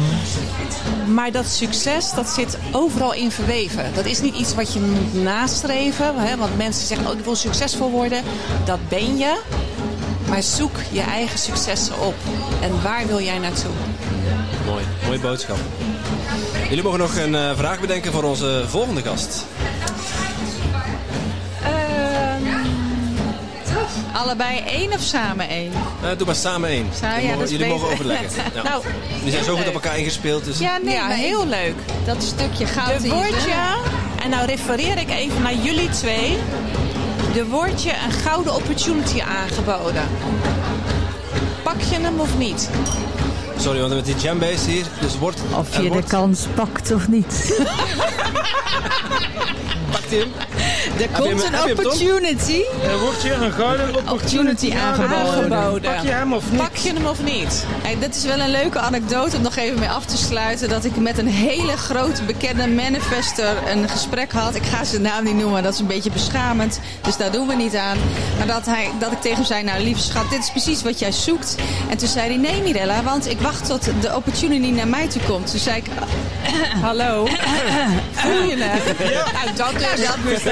[1.09, 3.95] Maar dat succes, dat zit overal in verweven.
[3.95, 6.15] Dat is niet iets wat je moet nastreven.
[6.17, 6.37] Hè?
[6.37, 8.23] Want mensen zeggen, oh, ik wil succesvol worden.
[8.65, 9.41] Dat ben je.
[10.29, 12.15] Maar zoek je eigen successen op.
[12.63, 13.71] En waar wil jij naartoe?
[14.67, 15.59] Mooi, mooie boodschap.
[16.69, 19.45] Jullie mogen nog een uh, vraag bedenken voor onze volgende gast.
[24.21, 25.73] Allebei één of samen één?
[26.03, 26.89] Uh, doe maar samen één.
[27.01, 28.29] Sa jullie ja, mogen, jullie mogen overleggen.
[28.55, 28.63] Ja.
[28.63, 28.83] Nou,
[29.17, 30.45] jullie zijn zo goed op elkaar ingespeeld.
[30.45, 30.59] Dus...
[30.59, 31.75] Ja, nee, Ja, maar heel leuk.
[32.05, 33.03] Dat stukje goud.
[33.03, 33.55] De woordje,
[34.23, 36.39] en nou refereer ik even naar jullie twee.
[37.33, 40.03] De woordje een gouden opportunity aangeboden.
[41.63, 42.71] Pak je hem of niet?
[43.59, 44.87] Sorry, want met die jambase hier.
[45.01, 47.35] Dus wordt, Of je de kans pakt of niet.
[49.91, 50.33] Pakt hij hem?
[50.99, 52.63] Er hem- komt een opportunity.
[52.83, 54.73] Er wordt je een gouden opportunity.
[54.75, 55.81] Aangeboden.
[55.93, 56.61] Pak je hem of niet?
[56.61, 57.65] Pak je hem of niet?
[57.83, 60.69] Hey, dit is wel een leuke anekdote om nog even mee af te sluiten.
[60.69, 64.55] Dat ik met een hele grote bekende manifester een gesprek had.
[64.55, 66.81] Ik ga zijn naam niet noemen, dat is een beetje beschamend.
[67.03, 67.99] Dus daar doen we niet aan.
[68.39, 70.99] Maar dat, hij, dat ik tegen hem zei, nou lieve schat, dit is precies wat
[70.99, 71.55] jij zoekt.
[71.89, 75.23] En toen zei hij, nee Mirella, want ik wacht tot de opportunity naar mij toe
[75.23, 75.51] komt.
[75.51, 75.85] Toen zei ik,
[76.83, 77.27] Hallo?
[78.13, 78.99] Voel je het?
[79.33, 80.45] Nou, dat dus.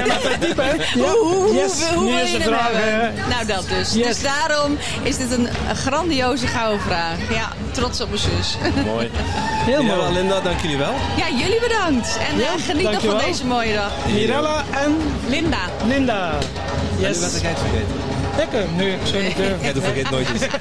[0.93, 2.81] hoe, hoe, hoe, Yes, hoe wil is je hem hebben?
[2.83, 3.27] hè?
[3.29, 3.93] Nou, dat dus.
[3.93, 4.07] Yes.
[4.07, 7.17] Dus daarom is dit een, grandioze gouden vraag.
[7.29, 8.57] Ja, trots op mijn zus.
[8.85, 9.09] Mooi.
[9.13, 10.13] Heel Ja, mooi.
[10.13, 10.93] Linda, dank jullie wel.
[11.17, 12.17] Ja, jullie bedankt.
[12.31, 13.91] En Ja, eh, geniet nog van deze mooie dag.
[14.13, 14.97] Mirella en
[15.27, 15.59] Linda.
[15.87, 16.31] Linda.
[16.97, 17.21] Yes.
[17.21, 18.08] Het vergeten?
[18.39, 18.65] Lekker.
[18.77, 19.61] Nee, zou niet durven.
[19.61, 20.45] Jij doet vergeet nooit iets.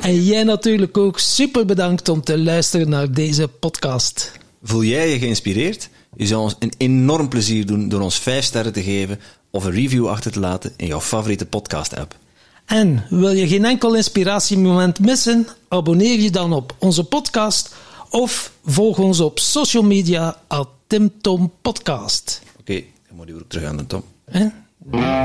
[0.00, 4.32] En jij natuurlijk ook super bedankt om te luisteren naar deze podcast.
[4.62, 5.88] Voel jij je geïnspireerd?
[6.16, 9.20] Je zou ons een enorm plezier doen door ons 5 sterren te geven
[9.50, 12.16] of een review achter te laten in jouw favoriete podcast-app.
[12.64, 15.46] En wil je geen enkel inspiratiemoment missen?
[15.68, 17.74] Abonneer je dan op onze podcast
[18.10, 22.42] of volg ons op social media at TimTom Podcast.
[22.60, 24.04] Oké, dan moet je weer terug aan de Tom.
[24.86, 25.24] Música